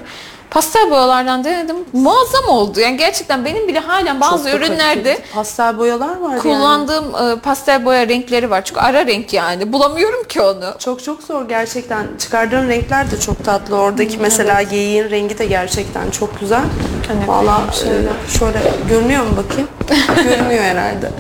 [0.52, 1.76] Pastel boyalardan denedim.
[1.94, 2.80] Muazzam oldu.
[2.80, 6.42] Yani gerçekten benim bile halen Çok bazı da ürünlerde pastel boyalar var yani.
[6.42, 8.62] kullandığım e, pastel boya renkleri var.
[8.66, 9.74] Çünkü ara renk yani.
[9.74, 10.74] Bulamıyorum ki onu.
[10.80, 12.08] Çok çok zor gerçekten.
[12.20, 13.76] Çıkardığın renkler de çok tatlı.
[13.78, 16.64] Oradaki mesela geyiğin rengi de gerçekten çok güzel.
[17.08, 17.94] Hani Valla şöyle.
[17.98, 19.70] e, şöyle görünüyor mu bakayım?
[20.30, 21.12] görünüyor herhalde.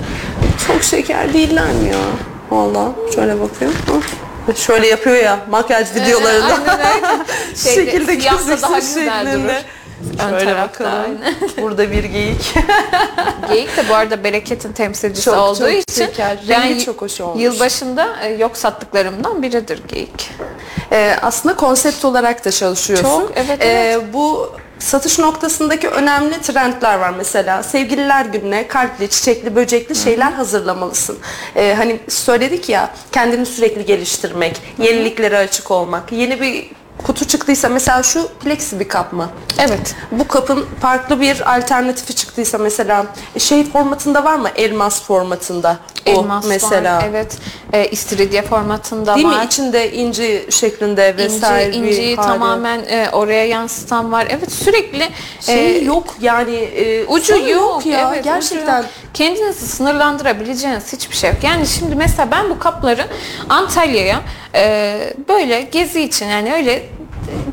[0.67, 1.97] Çok şeker değiller mi ya?
[2.51, 3.77] Valla şöyle bakıyorum.
[4.55, 6.71] Şöyle yapıyor ya makyaj videolarında.
[6.71, 7.25] Aynen.
[7.55, 9.43] Şeyde, şekilde siyahta gözüksün daha güzel şeklinde.
[9.43, 9.53] durur.
[10.25, 11.17] Ön Şöyle tarafta, bakalım.
[11.61, 12.53] Burada bir geyik.
[13.49, 16.37] Geyik de bu arada bereketin temsilcisi Çok, olduğu çok için şeker.
[16.49, 17.43] ben Rengi çok hoş olmuş.
[17.43, 20.29] yılbaşında e, yok sattıklarımdan biridir geyik.
[20.91, 23.03] Ee, aslında konsept olarak da çalışıyorsun.
[23.21, 24.03] Çok, evet, Ee, evet.
[24.13, 24.51] bu
[24.81, 27.63] satış noktasındaki önemli trendler var mesela.
[27.63, 31.17] Sevgililer gününe kalpli, çiçekli, böcekli şeyler hazırlamalısın.
[31.55, 36.11] Ee, hani söyledik ya kendini sürekli geliştirmek, yeniliklere açık olmak.
[36.11, 39.29] Yeni bir kutu çıktıysa mesela şu plexi bir kap mı?
[39.59, 39.95] Evet.
[40.11, 43.05] Bu kapın farklı bir alternatifi çıktıysa mesela
[43.37, 44.49] şey formatında var mı?
[44.55, 45.77] Elmas formatında.
[46.07, 46.97] O Elmas mesela.
[46.97, 47.03] var.
[47.09, 47.37] Evet.
[47.73, 49.39] E, istiridye formatında Değil var.
[49.39, 49.45] mi?
[49.45, 52.27] İçinde inci şeklinde vesaire İnci, bir inciyi hali.
[52.27, 54.27] tamamen e, oraya yansıtan var.
[54.29, 55.09] Evet sürekli
[55.41, 58.77] şey e, yok yani e, Ucu sonu yok, ya evet, gerçekten.
[58.77, 58.85] yok.
[59.13, 61.43] Kendinizi sınırlandırabileceğiniz hiçbir şey yok.
[61.43, 63.05] Yani şimdi mesela ben bu kapları
[63.49, 64.21] Antalya'ya
[64.55, 66.83] e, böyle gezi için yani öyle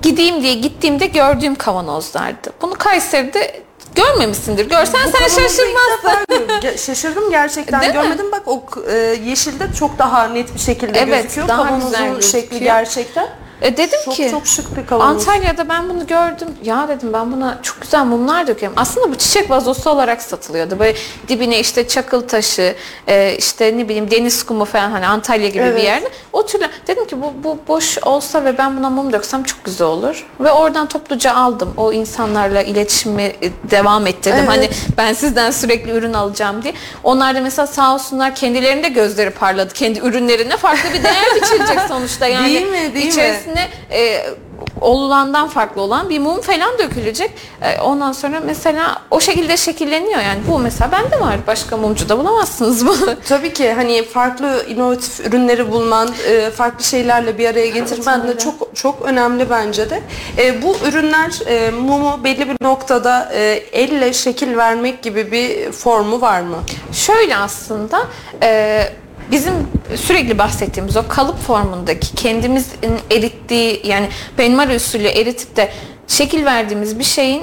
[0.02, 2.52] gideyim diye gittiğimde gördüğüm kavanozlardı.
[2.62, 3.60] Bunu Kayseri'de
[3.94, 4.68] görmemişsindir.
[4.68, 6.76] Görsen Bu sen şaşırmazsın.
[6.86, 7.80] Şaşırdım gerçekten.
[7.80, 8.00] Değil mi?
[8.02, 11.48] Görmedim bak o e, yeşilde çok daha net bir şekilde Evet, gözüküyor.
[11.48, 12.42] daha Kavanozun güzel gözüküyor.
[12.42, 13.28] şekli gerçekten.
[13.62, 15.28] E dedim Çok ki çok şık bir kavanoz.
[15.28, 16.48] Antalya'da ben bunu gördüm.
[16.64, 18.72] Ya dedim ben buna çok güzel mumlar dökerim.
[18.76, 20.78] Aslında bu çiçek vazosu olarak satılıyordu.
[20.78, 20.98] Böyle
[21.28, 22.74] dibine işte çakıl taşı,
[23.08, 25.76] e, işte ne bileyim deniz kumu falan hani Antalya gibi Evet.
[25.76, 26.08] bir yerde.
[26.32, 29.86] O türlü dedim ki bu, bu boş olsa ve ben buna mum döksem çok güzel
[29.86, 30.26] olur.
[30.40, 31.74] Ve oradan topluca aldım.
[31.76, 34.38] O insanlarla iletişimi e, devam ettirdim.
[34.38, 34.48] Evet.
[34.48, 36.74] Hani ben sizden sürekli ürün alacağım diye.
[37.04, 39.74] Onlar da mesela sağ olsunlar kendilerinde gözleri parladı.
[39.74, 42.28] Kendi ürünlerine farklı bir değer biçilecek sonuçta.
[42.38, 43.47] Yani Değil mi, değil mi?
[43.48, 44.26] İçerisine e,
[44.80, 47.30] olulandan farklı olan bir mum falan dökülecek.
[47.62, 50.20] E, ondan sonra mesela o şekilde şekilleniyor.
[50.20, 51.36] Yani bu mesela bende var.
[51.46, 53.14] Başka mumcuda bulamazsınız bunu.
[53.28, 58.38] Tabii ki hani farklı inovatif ürünleri bulman, e, farklı şeylerle bir araya getirmen de öyle.
[58.38, 60.00] çok çok önemli bence de.
[60.38, 63.40] E, Bu ürünler e, mumu belli bir noktada e,
[63.72, 66.56] elle şekil vermek gibi bir formu var mı?
[66.92, 68.00] Şöyle aslında
[68.42, 68.82] e,
[69.30, 69.54] bizim
[69.96, 74.08] sürekli bahsettiğimiz o kalıp formundaki kendimizin erittiği yani
[74.38, 75.72] benmari usulü eritip de
[76.06, 77.42] şekil verdiğimiz bir şeyin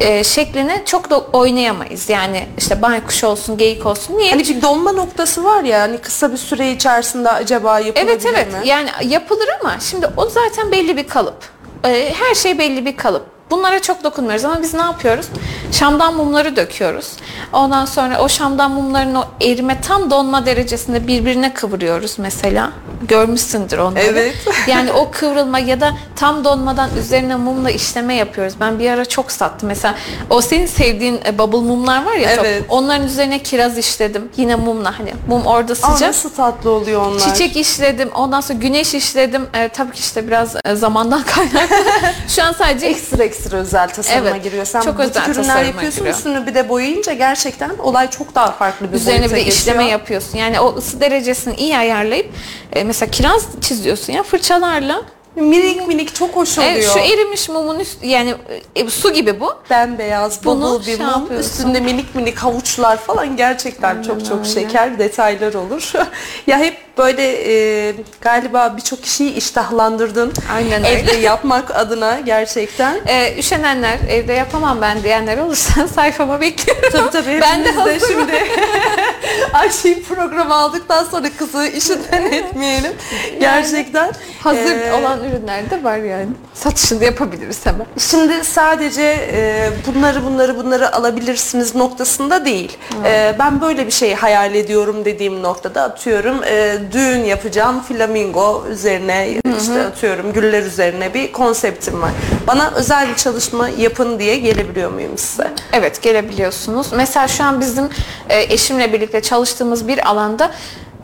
[0.00, 2.08] e, şeklini çok da oynayamayız.
[2.08, 4.18] Yani işte baykuş olsun, geyik olsun.
[4.18, 4.30] Niye?
[4.30, 8.52] Hani bir donma noktası var ya hani kısa bir süre içerisinde acaba yapılabilir Evet evet
[8.52, 8.68] mi?
[8.68, 11.36] yani yapılır ama şimdi o zaten belli bir kalıp.
[11.84, 13.35] Ee, her şey belli bir kalıp.
[13.50, 15.26] Bunlara çok dokunmuyoruz ama biz ne yapıyoruz?
[15.72, 17.06] Şamdan mumları döküyoruz.
[17.52, 22.72] Ondan sonra o şamdan mumların o erime tam donma derecesinde birbirine kıvırıyoruz mesela.
[23.08, 24.04] Görmüşsündür onları.
[24.04, 24.34] Evet.
[24.66, 28.54] Yani o kıvrılma ya da tam donmadan üzerine mumla işleme yapıyoruz.
[28.60, 29.68] Ben bir ara çok sattım.
[29.68, 29.94] Mesela
[30.30, 32.30] o senin sevdiğin e, bubble mumlar var ya.
[32.30, 32.64] Evet.
[32.68, 34.28] Onların üzerine kiraz işledim.
[34.36, 36.08] Yine mumla hani mum orada Aa, sıcak.
[36.08, 37.20] nasıl tatlı oluyor onlar.
[37.20, 38.10] Çiçek işledim.
[38.14, 39.46] Ondan sonra güneş işledim.
[39.54, 41.76] Ee, tabii ki işte biraz e, zamandan kaynaklı.
[42.28, 44.64] Şu an sadece ekstra ekstra özel tasarıma Evet, giriyor.
[44.64, 46.16] Sen çok butik ürünler yapıyorsun giriyor.
[46.16, 49.56] üstünü bir de boyayınca gerçekten olay çok daha farklı bir üzerine bir de geçiyor.
[49.56, 50.38] işleme yapıyorsun.
[50.38, 52.30] Yani o ısı derecesini iyi ayarlayıp
[52.72, 55.02] e, mesela kiraz çiziyorsun ya fırçalarla.
[55.36, 56.72] Minik minik çok hoş oluyor.
[56.72, 58.34] E, şu erimiş mumun üst yani
[58.74, 59.54] e, su gibi bu.
[59.70, 64.48] bembeyaz Bunu bubble bir şey mum üstünde minik minik havuçlar falan gerçekten çok çok öyle.
[64.48, 65.92] şeker detaylar olur.
[66.46, 67.22] ya hep böyle
[67.52, 70.32] e, galiba birçok kişiyi iştahlandırdın.
[70.54, 70.94] Aynen öyle.
[70.98, 73.00] Evde yapmak adına gerçekten.
[73.06, 76.90] E, üşenenler evde yapamam ben diyenler olursa sayfama bekliyorum.
[76.92, 78.08] Tabii tabii ben de hazırım.
[78.08, 78.32] şimdi
[79.52, 82.92] Ayşe'yi programı aldıktan sonra kızı işinden etmeyelim.
[83.40, 84.12] Gerçekten.
[84.40, 86.28] Hazır Ee, olan ürünler de var yani.
[86.54, 87.86] Satışını yapabiliriz hemen.
[87.98, 92.78] Şimdi sadece e, bunları bunları bunları alabilirsiniz noktasında değil.
[93.04, 99.40] E, ben böyle bir şey hayal ediyorum dediğim noktada atıyorum e, düğün yapacağım flamingo üzerine
[99.58, 102.10] işte atıyorum güller üzerine bir konseptim var.
[102.46, 105.52] Bana özel bir çalışma yapın diye gelebiliyor muyum size?
[105.72, 106.92] Evet gelebiliyorsunuz.
[106.92, 107.88] Mesela şu an bizim
[108.28, 110.50] e, eşimle birlikte çalıştığımız bir alanda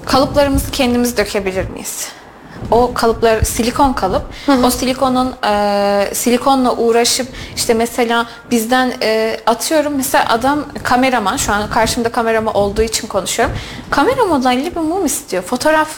[0.07, 2.09] kalıplarımızı kendimiz dökebilir miyiz?
[2.71, 4.23] O kalıplar silikon kalıp.
[4.65, 11.71] O silikonun e, silikonla uğraşıp işte mesela bizden e, atıyorum mesela adam kameraman şu an
[11.71, 13.57] karşımda kamerama olduğu için konuşuyorum.
[13.91, 15.43] Kamera modelli bir mum istiyor.
[15.43, 15.89] Fotoğraf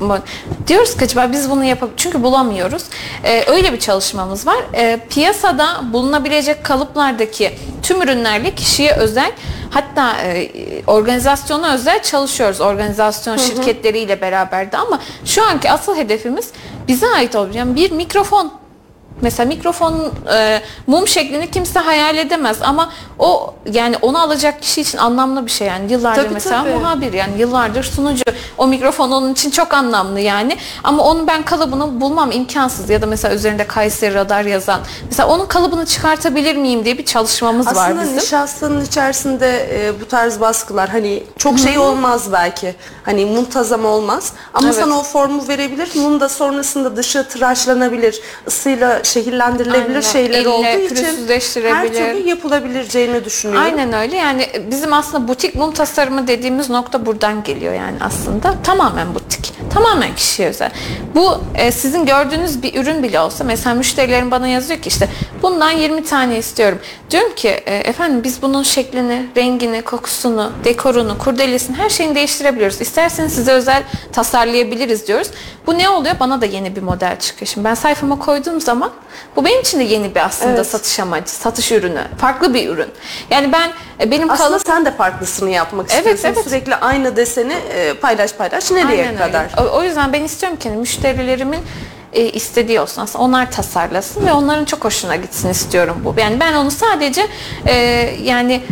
[0.00, 0.18] mı?
[0.66, 2.82] Diyoruz ki acaba biz bunu yapıp çünkü bulamıyoruz.
[3.24, 4.58] Ee, öyle bir çalışmamız var.
[4.74, 9.32] Ee, piyasada bulunabilecek kalıplardaki tüm ürünlerle kişiye özel
[9.70, 10.50] hatta e,
[10.86, 12.60] organizasyona özel çalışıyoruz.
[12.60, 16.50] Organizasyon şirketleriyle beraber de ama şu anki asıl hedefimiz
[16.88, 18.52] bize ait olmayan bir mikrofon
[19.22, 24.98] Mesela mikrofonun e, mum şeklini kimse hayal edemez ama o yani onu alacak kişi için
[24.98, 26.74] anlamlı bir şey yani yıllardır Tabii, mesela tabii.
[26.74, 28.22] muhabir yani yıllardır sunucu
[28.58, 33.06] o mikrofon onun için çok anlamlı yani ama onun ben kalıbını bulmam imkansız ya da
[33.06, 38.02] mesela üzerinde Kayseri radar yazan mesela onun kalıbını çıkartabilir miyim diye bir çalışmamız var Aslında
[38.02, 38.16] bizim.
[38.16, 42.74] nişastanın içerisinde e, bu tarz baskılar hani çok şey olmaz belki.
[43.04, 44.32] Hani muntazam olmaz.
[44.54, 44.78] Ama Evet.
[44.78, 45.90] sana o formu verebilir.
[45.96, 48.20] Mum da sonrasında dışı tıraşlanabilir.
[48.48, 50.00] ısıyla şehirlendirilebilir Aynen.
[50.00, 51.28] şeyler Elle olduğu için
[51.64, 53.64] her türlü yapılabileceğini düşünüyorum.
[53.64, 54.16] Aynen öyle.
[54.16, 58.54] Yani bizim aslında butik mum tasarımı dediğimiz nokta buradan geliyor yani aslında.
[58.62, 59.52] Tamamen butik.
[59.74, 60.70] Tamamen kişiye özel.
[61.14, 65.08] Bu e, sizin gördüğünüz bir ürün bile olsa mesela müşterilerim bana yazıyor ki işte
[65.46, 66.78] bundan 20 tane istiyorum.
[67.10, 72.80] Diyorum ki e, efendim biz bunun şeklini, rengini, kokusunu, dekorunu, kurdelesini her şeyini değiştirebiliyoruz.
[72.80, 73.82] İsterseniz size özel
[74.12, 75.28] tasarlayabiliriz diyoruz.
[75.66, 76.14] Bu ne oluyor?
[76.20, 77.46] Bana da yeni bir model çıkıyor.
[77.48, 78.90] Şimdi ben sayfama koyduğum zaman
[79.36, 80.66] bu benim için de yeni bir aslında Evet.
[80.66, 82.02] satış amacı, satış ürünü.
[82.18, 82.88] Farklı bir ürün.
[83.30, 83.70] Yani ben
[84.00, 86.28] e, benim Aslında kalıp sen de farklısını yapmak Evet, istiyorsun.
[86.28, 86.44] evet.
[86.44, 89.44] Sürekli aynı deseni e, paylaş paylaş nereye Aynen kadar?
[89.60, 89.70] öyle.
[89.70, 91.60] O, yüzden ben istiyorum ki hani müşterilerimin
[92.16, 96.14] e, istediği olsun aslında onlar tasarlasın ve onların çok hoşuna gitsin istiyorum bu.
[96.20, 97.26] Yani ben onu sadece
[97.66, 97.74] e,
[98.22, 98.62] yani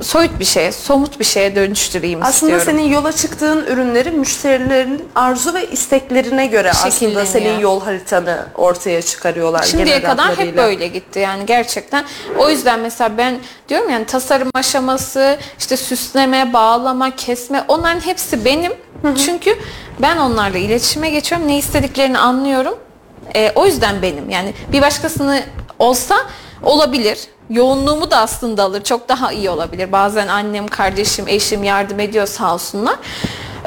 [0.00, 2.80] soyut bir şeye, somut bir şeye dönüştüreyim Aslında istiyorum.
[2.80, 9.62] senin yola çıktığın ürünleri müşterilerin arzu ve isteklerine göre aslında senin yol haritanı ortaya çıkarıyorlar.
[9.62, 12.04] Şimdiye kadar hep böyle gitti yani gerçekten.
[12.38, 13.38] O yüzden mesela ben
[13.68, 18.72] diyorum yani tasarım aşaması, işte süsleme, bağlama, kesme onların hepsi benim.
[19.26, 19.58] Çünkü
[19.98, 21.48] ben onlarla iletişime geçiyorum.
[21.48, 22.74] Ne istediklerini anlıyorum.
[23.36, 24.30] Ee, o yüzden benim.
[24.30, 25.42] Yani bir başkasını
[25.78, 26.16] olsa
[26.62, 27.18] olabilir.
[27.50, 28.84] Yoğunluğumu da aslında alır.
[28.84, 29.92] Çok daha iyi olabilir.
[29.92, 32.96] Bazen annem, kardeşim, eşim yardım ediyor sağ olsunlar.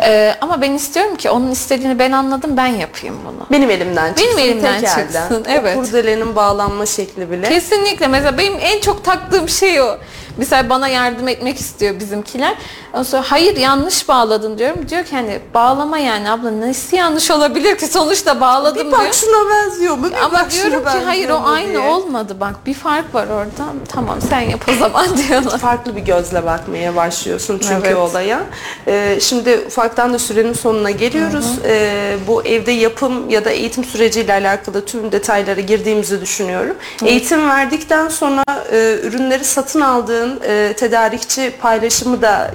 [0.03, 3.47] Ee, ama ben istiyorum ki onun istediğini ben anladım ben yapayım bunu.
[3.51, 4.37] Benim elimden çıksın.
[4.37, 5.43] Benim elimden tek çıksın, elden.
[5.49, 5.77] evet.
[5.77, 7.49] O kurdelenin bağlanma şekli bile.
[7.49, 9.97] Kesinlikle mesela benim en çok taktığım şey o.
[10.39, 12.55] Mesela bana yardım etmek istiyor bizimkiler.
[12.93, 14.89] Ondan sonra hayır yanlış bağladın diyorum.
[14.89, 19.13] Diyor ki hani bağlama yani abla nasıl yanlış olabilir ki sonuçta bağladım Bir bak diyor.
[19.13, 20.07] şuna benziyor mu?
[20.09, 21.79] Bir Ama bak diyorum ki hayır o aynı diye.
[21.79, 23.49] olmadı bak bir fark var orada.
[23.89, 25.57] Tamam sen yap o zaman diyorlar.
[25.57, 27.97] farklı bir gözle bakmaya başlıyorsun çünkü Evet.
[27.97, 28.39] olaya.
[28.87, 31.45] Ee, şimdi ufaktan da sürenin sonuna geliyoruz.
[31.65, 36.75] Ee, bu evde yapım ya da eğitim süreciyle alakalı tüm detaylara girdiğimizi düşünüyorum.
[37.05, 42.51] Eğitim verdikten sonra e, ürünleri satın aldığın e, tedarikçi paylaşımı da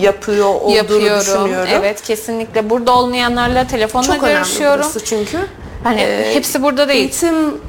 [0.00, 1.20] yapıyor olduğunu Yapıyorum.
[1.20, 1.68] düşünüyorum.
[1.72, 2.70] Evet kesinlikle.
[2.70, 4.80] Burada olmayanlarla telefonla Çok önemli görüşüyorum.
[4.84, 5.38] burası çünkü.
[5.84, 7.00] Hani Ee, hepsi burada değil.
[7.00, 7.60] Eğitim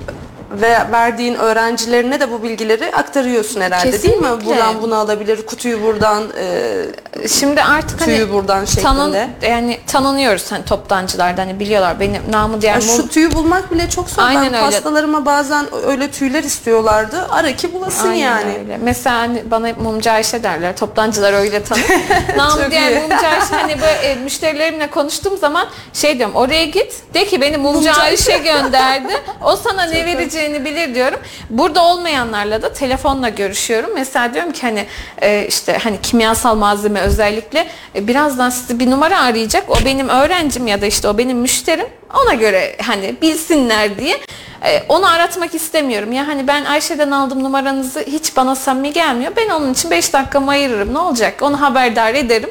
[0.62, 4.22] ve verdiğin öğrencilerine de bu bilgileri aktarıyorsun herhalde değil mi?
[4.24, 4.46] Kesinlikle.
[4.46, 9.50] Buradan bunu alabilir, kutuyu buradan, e, Şimdi artık tüyü hani buradan tanın, şeklinde.
[9.50, 13.90] yani tanınıyoruz hani toptancılardan hani biliyorlar benim namı diğer Ya mum- şu tüyü bulmak bile
[13.90, 14.24] çok zor.
[14.24, 14.58] Aynen ben öyle.
[14.58, 17.28] hastalarıma bazen öyle tüyler istiyorlardı.
[17.32, 18.58] Ara ki bulasın Aynen yani.
[18.60, 18.78] öyle.
[18.84, 20.78] Mesela hani bana mumcu Ayşe derler.
[20.78, 21.84] Toptancılar öyle tanır.
[22.38, 27.26] Namı diğer mumcu Ayşe hani böyle e, müşterilerimle konuştuğum zaman şey diyorum oraya git de
[27.26, 29.14] ki beni mumcu, Mumcu Ayşe gönderdi.
[29.44, 31.20] O sana ne vereceğini bilir diyorum.
[31.50, 33.90] Burada olmayanlarla da telefonla görüşüyorum.
[33.96, 34.86] Mesela diyorum ki hani
[35.22, 39.70] e, işte hani kimyasal malzeme özellikle e, birazdan sizi bir numara arayacak.
[39.70, 41.88] O benim öğrencim ya da işte o benim müşterim.
[42.24, 44.18] Ona göre hani bilsinler diye
[44.66, 46.12] e, onu aratmak istemiyorum.
[46.12, 49.32] Ya hani ben Ayşe'den aldım numaranızı hiç bana samimi gelmiyor.
[49.36, 50.94] Ben onun için 5 dakikamı ayırırım.
[50.94, 51.42] Ne olacak?
[51.42, 52.50] Onu haberdar ederim.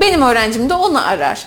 [0.00, 1.46] Benim öğrencim de onu arar.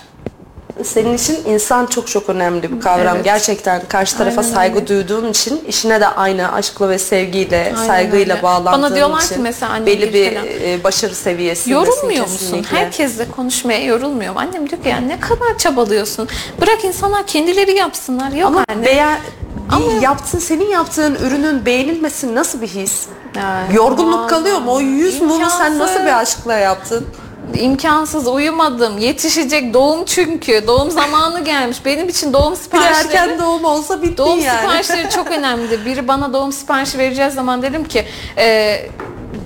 [0.82, 3.14] Senin için insan çok çok önemli bir kavram.
[3.16, 3.24] Evet.
[3.24, 4.86] Gerçekten karşı tarafa Aynen saygı öyle.
[4.88, 8.42] duyduğun için işine de aynı aşkla ve sevgiyle, Aynen saygıyla öyle.
[8.42, 10.46] bağlandığın Bana diyorlar ki için mesela annem belli bir falan.
[10.46, 12.38] e, başarı seviyesindesin Yorulmuyor musun?
[12.38, 12.76] kesinlikle.
[12.76, 14.40] Herkesle konuşmaya yorulmuyor mu?
[14.40, 16.28] Annem diyor ki yani ne kadar çabalıyorsun.
[16.60, 18.32] Bırak insanlar kendileri yapsınlar.
[18.32, 18.86] Yok Ama anne.
[18.86, 18.98] bir
[19.74, 23.02] Ama- yaptığın, senin yaptığın ürünün beğenilmesi nasıl bir his?
[23.36, 24.72] Yani, Yorgunluk kalıyor mu?
[24.72, 27.06] O 100 mumu sen nasıl bir aşkla yaptın?
[27.54, 28.98] İmkansız uyumadım.
[28.98, 30.64] Yetişecek doğum çünkü.
[30.66, 31.84] Doğum zamanı gelmiş.
[31.84, 33.06] Benim için doğum Bir siparişleri...
[33.16, 34.60] erken doğum olsa bittin Doğum yani.
[34.60, 35.84] siparişleri çok önemli.
[35.84, 38.04] Biri bana doğum siparişi vereceğiz zaman dedim ki
[38.38, 38.76] e,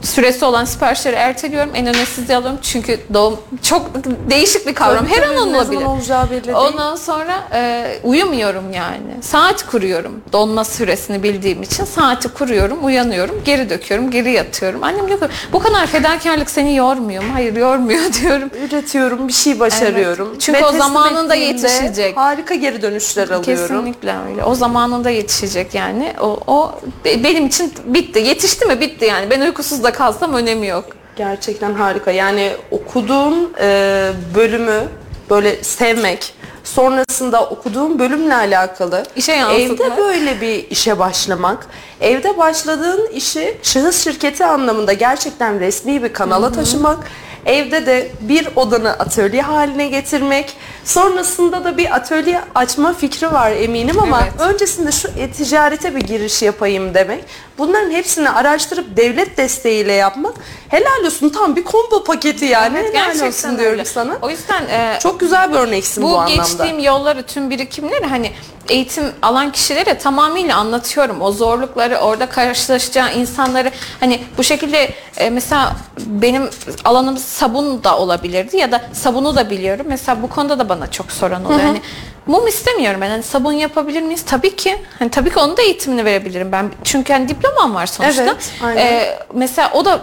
[0.03, 1.71] süresi olan siparişleri erteliyorum.
[1.75, 2.59] En öne sizi alıyorum.
[2.63, 3.91] Çünkü doğum çok
[4.31, 5.07] değişik bir kavram.
[5.07, 5.85] Tabii, Her tabii, an olabilir.
[5.85, 6.57] olacağı belli değil.
[6.57, 9.23] Ondan sonra e, uyumuyorum yani.
[9.23, 10.21] Saat kuruyorum.
[10.33, 14.85] Donma süresini bildiğim için saati kuruyorum, uyanıyorum, geri döküyorum, geri yatıyorum.
[14.85, 17.31] Annem diyor ki bu kadar fedakarlık seni yormuyor mu?
[17.35, 18.51] Hayır yormuyor diyorum.
[18.69, 20.29] Üretiyorum, bir şey başarıyorum.
[20.31, 20.41] Evet.
[20.41, 22.17] Çünkü Ve o zamanında yetişecek.
[22.17, 23.45] Harika geri dönüşler alıyorum.
[23.45, 24.45] Kesinlikle öyle.
[24.45, 26.13] O zamanında yetişecek yani.
[26.21, 26.73] O, o
[27.05, 28.19] be- benim için bitti.
[28.19, 29.31] Yetişti mi bitti yani.
[29.31, 30.85] Ben uykusuz da kalsam önemi yok.
[31.17, 32.11] Gerçekten harika.
[32.11, 34.83] Yani okuduğum e, bölümü
[35.31, 39.81] böyle sevmek, sonrasında okuduğum bölümle alakalı İşe yansıtmak.
[39.81, 41.67] evde böyle bir işe başlamak,
[42.01, 46.99] evde başladığın işi şahıs şirketi anlamında gerçekten resmi bir kanala taşımak,
[47.47, 50.57] evde de bir odanı atölye haline getirmek,
[50.89, 54.33] sonrasında da bir atölye açma fikri var eminim ama Evet.
[54.41, 57.25] öncesinde şu e-ticarete bir giriş yapayım demek.
[57.59, 60.35] Bunların hepsini araştırıp devlet desteğiyle yapmak
[60.69, 62.79] helal olsun tam bir combo paketi yani.
[62.79, 64.19] Evet, helal olsun diyorum sana.
[64.23, 66.43] O yüzden e, Çok güzel bir örneksin bu, bu, anlamda.
[66.43, 68.33] geçtiğim yolları, tüm birikimleri hani
[68.69, 71.23] eğitim alan kişilere tamamıyla anlatıyorum.
[71.23, 76.51] O zorlukları, orada karşılaşacağı insanları hani bu şekilde e, mesela benim
[76.85, 79.87] alanım sabun da olabilirdi ya da sabunu da biliyorum.
[79.89, 81.61] Mesela bu konuda da bana çok soran oluyor.
[81.61, 81.81] Hani
[82.27, 83.11] mum istemiyorum ben.
[83.11, 84.25] Hani sabun yapabilir miyiz?
[84.27, 84.77] Tabii ki.
[84.99, 86.71] Hani tabii ki onun da eğitimini verebilirim ben.
[86.85, 88.23] Çünkü hani diplomam var sonuçta.
[88.23, 88.87] Evet, aynen.
[88.87, 90.01] E, mesela o da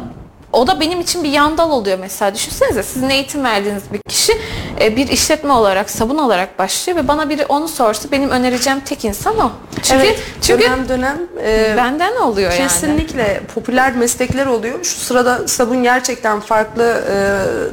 [0.55, 2.35] o da benim için bir yandal oluyor mesela.
[2.35, 4.33] Düşünsenize sizin eğitim verdiğiniz bir kişi
[4.81, 9.05] e, bir işletme olarak, sabun olarak başlıyor ve bana biri onu sorsa benim önereceğim tek
[9.05, 9.51] insan o.
[9.81, 12.61] Çünkü evet, çünkü dönem dönem e, benden oluyor yani.
[12.61, 14.83] Kesinlikle popüler meslekler oluyor.
[14.83, 17.15] Şu sırada sabun gerçekten farklı e,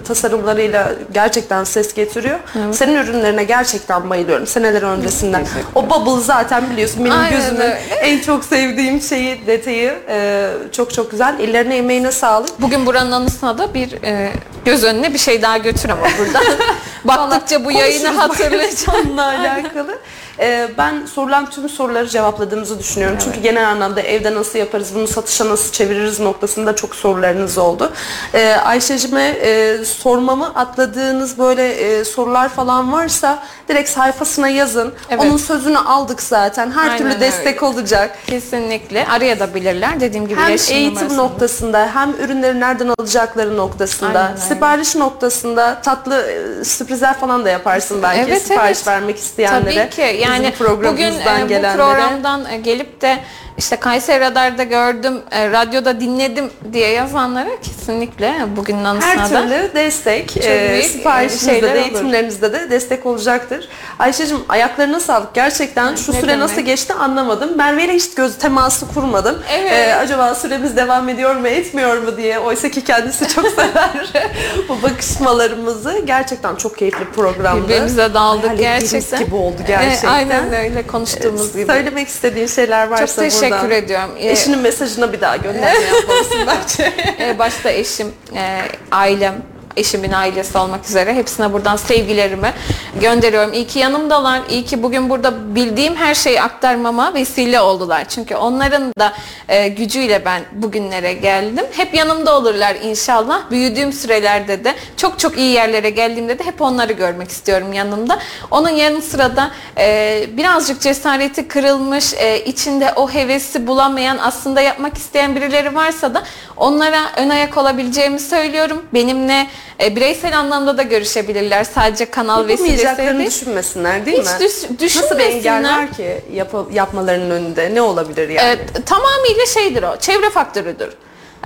[0.05, 2.39] tasarımlarıyla gerçekten ses getiriyor.
[2.73, 4.47] Senin ürünlerine gerçekten bayılıyorum.
[4.47, 5.47] Seneler öncesinden.
[5.75, 7.81] O bubble zaten biliyorsun benim Aynen gözümün öyle.
[8.03, 9.95] en çok sevdiğim şeyi, detayı.
[10.09, 11.41] E, çok çok güzel.
[11.41, 12.63] Ellerine emeğine sağlık.
[12.63, 14.33] Bugün buranın anısına da bir e,
[14.65, 16.45] göz önüne bir şey daha götür ama buradan.
[17.05, 19.07] Baktıkça bu yayını hatırlayacağım.
[19.07, 19.99] Bununla alakalı.
[20.39, 23.19] Ee, ben sorulan tüm soruları cevapladığımızı düşünüyorum.
[23.25, 27.93] Çünkü genel anlamda evde nasıl yaparız, bunu satışa nasıl çeviririz noktasında çok sorularınız oldu.
[28.35, 34.93] Ee, Ayşe'cime e, sormamı atladığınız böyle e, sorular falan varsa direkt sayfasına yazın.
[35.11, 35.23] Evet.
[35.25, 36.71] Onun sözünü aldık zaten.
[36.71, 37.75] Her Aynen türlü destek öyle.
[37.75, 38.19] olacak.
[38.27, 40.01] Kesinlikle arayabilirler.
[40.01, 41.17] Dediğim gibi Hem eğitim numarasını.
[41.19, 48.03] noktasında hem ürünleri nereden alacakları noktasında, Aynen sipariş noktasında tatlı e, sürprizler falan da yaparsın
[48.03, 48.87] belki Evet, sipariş evet.
[48.87, 49.75] vermek isteyenlere.
[49.75, 50.22] Tabii ki.
[50.23, 53.19] Yani bugün e, bu programdan e, gelip de
[53.59, 59.71] işte Kayseri Radar'da gördüm, e, radyoda dinledim diye yazanlara kesinlikle bugünün anısına Her da türlü
[59.75, 61.87] destek, e, büyük, siparişinizde e, şeyler de, olur.
[61.87, 63.69] eğitimlerinizde de destek olacaktır.
[63.99, 65.35] Ayşe'cim ayaklarına sağlık.
[65.35, 66.39] Gerçekten şu Ne süre demek.
[66.43, 67.57] nasıl geçti anlamadım.
[67.57, 69.43] Merve ile hiç göz teması kurmadım.
[69.53, 69.73] Evet.
[69.89, 72.39] E, acaba süremiz devam ediyor mu etmiyor mu diye.
[72.39, 74.13] Oysa ki kendisi çok sever
[74.69, 76.03] bu bakışmalarımızı.
[76.05, 77.65] Gerçekten çok keyifli programdı.
[77.69, 79.25] birbirimize daldık Hayal ettiğimiz gerçekten.
[79.25, 80.09] gibi oldu E, gerçekten.
[80.09, 81.67] aynen öyle konuştuğumuz gibi.
[81.67, 83.15] Söylemek istediğin şeyler varsa Çok
[83.51, 84.11] teşekkür ediyorum.
[84.19, 86.93] E, Eşinin mesajına bir daha gönderme yapmalısın bence.
[87.25, 88.59] e, başta eşim, e,
[88.91, 89.35] ailem,
[89.77, 92.53] eşimin ailesi olmak üzere hepsine buradan sevgilerimi
[93.01, 93.53] gönderiyorum.
[93.53, 94.41] İyi ki yanımdalar.
[94.51, 98.05] İyi ki bugün burada bildiğim her şeyi aktarmama vesile oldular.
[98.09, 99.13] Çünkü onların da
[99.49, 101.65] e, gücüyle ben bugünlere geldim.
[101.73, 103.51] Hep yanımda olurlar inşallah.
[103.51, 108.19] Büyüdüğüm sürelerde de çok çok iyi yerlere geldiğimde de hep onları görmek istiyorum yanımda.
[108.51, 114.99] Onun yanı sıra da e, birazcık cesareti kırılmış, e, içinde o hevesi bulamayan, aslında yapmak
[114.99, 116.23] isteyen birileri varsa da
[116.57, 118.83] onlara ön ayak olabileceğimi söylüyorum.
[118.95, 119.47] Benimle
[119.83, 121.65] e, bireysel anlamda da görüşebilirler.
[121.65, 123.31] Sadece kanal vesilesiyle Yapamayacaklarını değil.
[123.31, 124.79] düşünmesinler değil Hiç mi?
[124.81, 125.79] düş- Nasıl bir engel düşünmesinler.
[125.83, 127.75] var ki yap- yapmalarının önünde?
[127.75, 128.41] Ne olabilir yani?
[128.49, 129.97] Evet, tamamıyla şeydir o.
[129.97, 130.89] Çevre faktörüdür.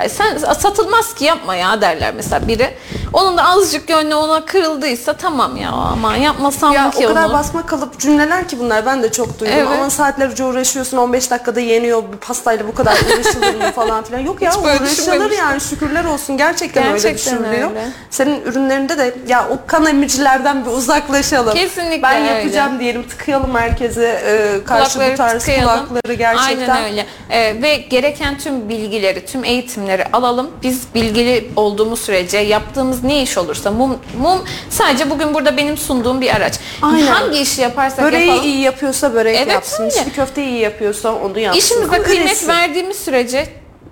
[0.00, 2.70] Yani sen satılmaz ki yapma ya derler mesela biri.
[3.12, 7.24] Onun da azıcık gönlü ona kırıldıysa tamam ya aman yapmasam Ya mı ki o kadar
[7.24, 7.32] onu?
[7.32, 9.68] basma kalıp cümleler ki bunlar ben de çok duydum Evet.
[9.68, 14.42] ama saatlerce uğraşıyorsun 15 dakikada yeniyor bir pastayla bu kadar uğraşılır mı falan filan yok
[14.42, 17.70] ya uğraşılır yani şükürler olsun gerçekten, öyle Gerçekten düşünülüyor.
[17.70, 17.88] öyle.
[18.10, 21.54] Senin ürünlerinde de ya o kan emicilerden bir uzaklaşalım.
[21.54, 22.32] Kesinlikle Ben öyle.
[22.32, 25.86] yapacağım diyelim tıkayalım herkese e, karşı bu tarz tıkayalım.
[25.88, 26.68] kulakları gerçekten.
[26.76, 27.06] Aynen öyle.
[27.30, 29.44] Ee, ve gereken tüm bilgileri, tüm
[29.86, 30.50] eğitimleri alalım.
[30.62, 36.20] Biz bilgili olduğumuz sürece yaptığımız ne iş olursa mum, mum sadece bugün burada benim sunduğum
[36.20, 36.54] bir araç.
[36.82, 37.06] Aynen.
[37.06, 38.44] Hangi işi yaparsak Böreği yapalım.
[38.48, 39.84] iyi yapıyorsa börek Evet, yapsın.
[39.84, 39.94] öyle.
[40.00, 41.58] İçli köfte iyi yapıyorsa onu yapsın.
[41.60, 43.46] İşimize Ama kıymet verdiğimiz sürece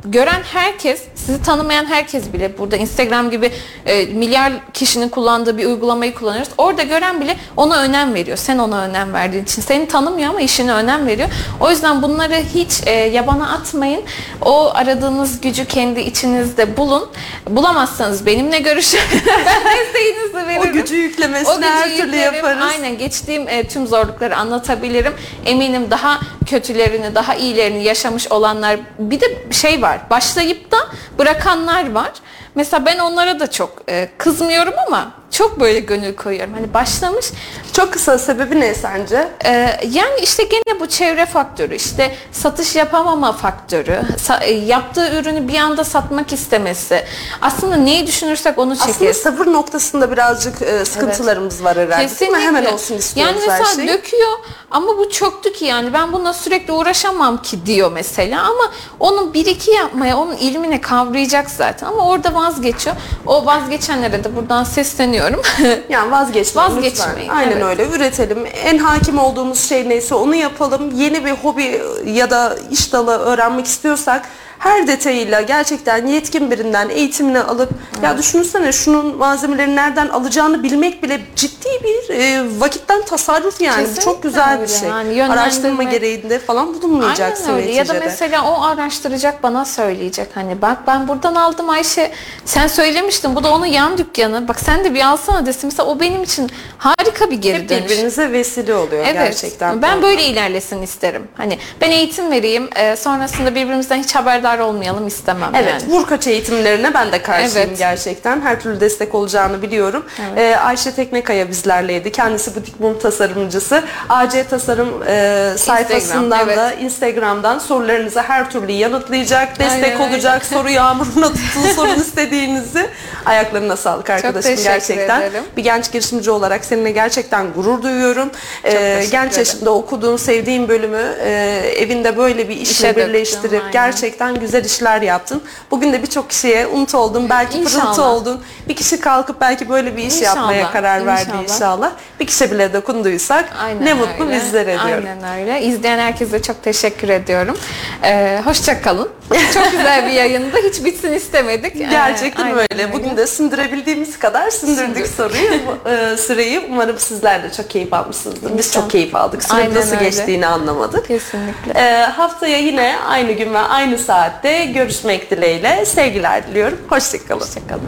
[0.04, 3.52] gören herkes, sizi tanımayan herkes bile burada Instagram gibi
[3.86, 6.52] e, milyar kişinin kullandığı bir uygulamayı kullanıyoruz.
[6.58, 8.36] Orada gören bile ona önem veriyor.
[8.36, 9.62] Sen ona önem verdiğin için.
[9.62, 11.28] Seni tanımıyor ama işine önem veriyor.
[11.60, 14.02] O yüzden bunları hiç e, yabana atmayın.
[14.42, 17.08] O aradığınız gücü kendi içinizde bulun.
[17.50, 19.00] Bulamazsanız benimle görüşün.
[19.46, 20.70] ben desteğinizi veririm.
[20.70, 22.34] O gücü yüklemesini her türlü yüklerim.
[22.34, 22.62] yaparız.
[22.62, 25.12] Aynen geçtiğim e, tüm zorlukları anlatabilirim.
[25.46, 29.93] Eminim daha kötülerini, daha iyilerini yaşamış olanlar bir de şey var.
[30.10, 30.76] Başlayıp da
[31.18, 32.12] bırakanlar var.
[32.54, 36.54] Mesela ben onlara da çok e, kızmıyorum ama çok böyle gönül koyuyorum.
[36.54, 37.26] Hani başlamış
[37.72, 39.28] Çok kısa sebebi ne sence?
[39.44, 45.48] ee, yani işte gene bu çevre faktörü, işte satış yapamama faktörü, sa- e, yaptığı ürünü
[45.48, 47.04] bir anda satmak istemesi.
[47.42, 49.16] Aslında neyi düşünürsek onu Aslında çekeriz.
[49.16, 52.20] sabır noktasında birazcık e, sıkıntılarımız var herhalde.
[52.20, 52.38] Değil mi?
[52.38, 53.88] Hemen olsun istiyoruz yani mesela her şey.
[53.88, 54.32] döküyor
[54.70, 59.46] ama bu çöktü ki yani ben bununla sürekli uğraşamam ki diyor mesela ama onun bir
[59.46, 62.96] iki yapmaya onun ilmini kavrayacak zaten ama orada vazgeçiyor.
[63.26, 65.42] O vazgeçenlere de buradan sesleniyorum.
[65.88, 67.36] Yani vazgeçmeyin Vazgeçmeyin, lütfen.
[67.36, 67.64] Aynen evet.
[67.64, 67.88] öyle.
[67.96, 68.46] Üretelim.
[68.64, 70.90] En hakim olduğumuz şey neyse onu yapalım.
[70.96, 74.28] Yeni bir hobi ya da iş dalı öğrenmek istiyorsak
[74.58, 77.70] her detayıyla gerçekten yetkin birinden eğitimini alıp
[78.02, 83.76] ya düşünsene şunun malzemelerini nereden alacağını bilmek bile ciddi bir e, vakitten tasarruf yani.
[83.76, 84.78] Bu Kesinlikle çok güzel bir öyle.
[84.80, 84.88] şey.
[84.88, 87.70] Yani yönlendirme- Araştırma gereğinde falan bulunmayacaksın Aynen öyle.
[87.72, 88.04] Ya da neticede.
[88.06, 92.12] mesela o araştıracak bana söyleyecek hani bak ben buradan aldım Ayşe
[92.44, 96.00] sen söylemiştin bu da onun yan dükkanı bak sen de bir alsana desin mesela o
[96.00, 97.84] benim için harika bir geri Hep dönüş.
[97.84, 99.14] birbirinize vesile oluyor Evet.
[99.14, 99.82] gerçekten.
[99.82, 101.28] Ben böyle ilerlesin isterim.
[101.36, 105.92] Hani ben eğitim vereyim, e, sonrasında birbirimizden hiç haberdar olmayalım istemem Evet, yani.
[105.92, 107.78] vur kaç eğitimlerine ben de karşıyım Evet.
[107.78, 108.40] gerçekten.
[108.40, 110.04] Her türlü destek olacağını biliyorum.
[110.36, 112.12] Ee, Ayşe Teknekaya bizlerleydi.
[112.12, 113.82] Kendisi butik mum tasarımcısı.
[114.08, 116.56] AC Tasarım e, sayfasından evet.
[116.56, 122.86] da Instagram'dan sorularınızı her türlü yanıtlayacak, destek Aynen olacak, soru yağmuruna tutun sorun istediğinizi.
[123.26, 125.20] Ayaklarına sağlık arkadaşım teşekkür gerçekten.
[125.20, 125.44] ederim.
[125.56, 128.30] Bir genç girişimci olarak seninle gerçekten gurur duyuyorum.
[128.64, 131.30] Ee, teşekkür genç yaşında okuduğun, sevdiğin bölümü e,
[131.76, 133.72] evinde böyle bir işle İşe döktüm, birleştirip aynen.
[133.72, 135.42] gerçekten güzel işler yaptın.
[135.70, 138.08] Bugün de birçok kişiye umut oldun, belki pırıltı İnşallah.
[138.08, 138.42] oldun.
[138.68, 141.42] Bir kişi kalkıp belki böyle bir iş İnşallah, yapmaya karar verdi inşallah.
[141.42, 141.90] inşallah.
[142.20, 144.36] Bir kişi bile dokunduysak Aynen ne mutlu öyle.
[144.36, 145.04] bizlere diyorum.
[145.24, 145.62] Aynen öyle.
[145.62, 147.56] İzleyen herkese çok teşekkür ediyorum.
[148.04, 149.08] Ee, hoşça kalın.
[149.54, 150.56] Çok güzel bir yayındı.
[150.68, 151.76] Hiç bitsin istemedik.
[151.76, 152.92] Ee, Gerçekten aynen öyle.
[152.92, 155.50] Bugün de sindirebildiğimiz kadar sindirdik soruyu,
[155.86, 156.60] e, süreyi.
[156.70, 158.58] Umarım sizler de çok keyif almışsınızdır.
[158.58, 158.82] Biz İnşallah.
[158.84, 159.42] çok keyif aldık.
[159.44, 160.04] Süre Aynen nasıl öyle.
[160.04, 161.08] geçtiğini anlamadık.
[161.08, 161.72] Kesinlikle.
[161.80, 165.84] E, haftaya yine aynı gün ve aynı saatte görüşmek dileğiyle.
[165.86, 166.78] Sevgiler diliyorum.
[166.88, 167.40] Hoşçakalın.
[167.40, 167.82] Hoşçakalın.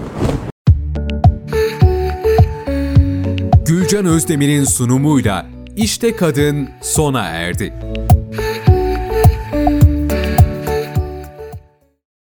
[3.67, 5.47] Gülcan Özdemir'in sunumuyla
[5.77, 7.73] İşte Kadın sona erdi.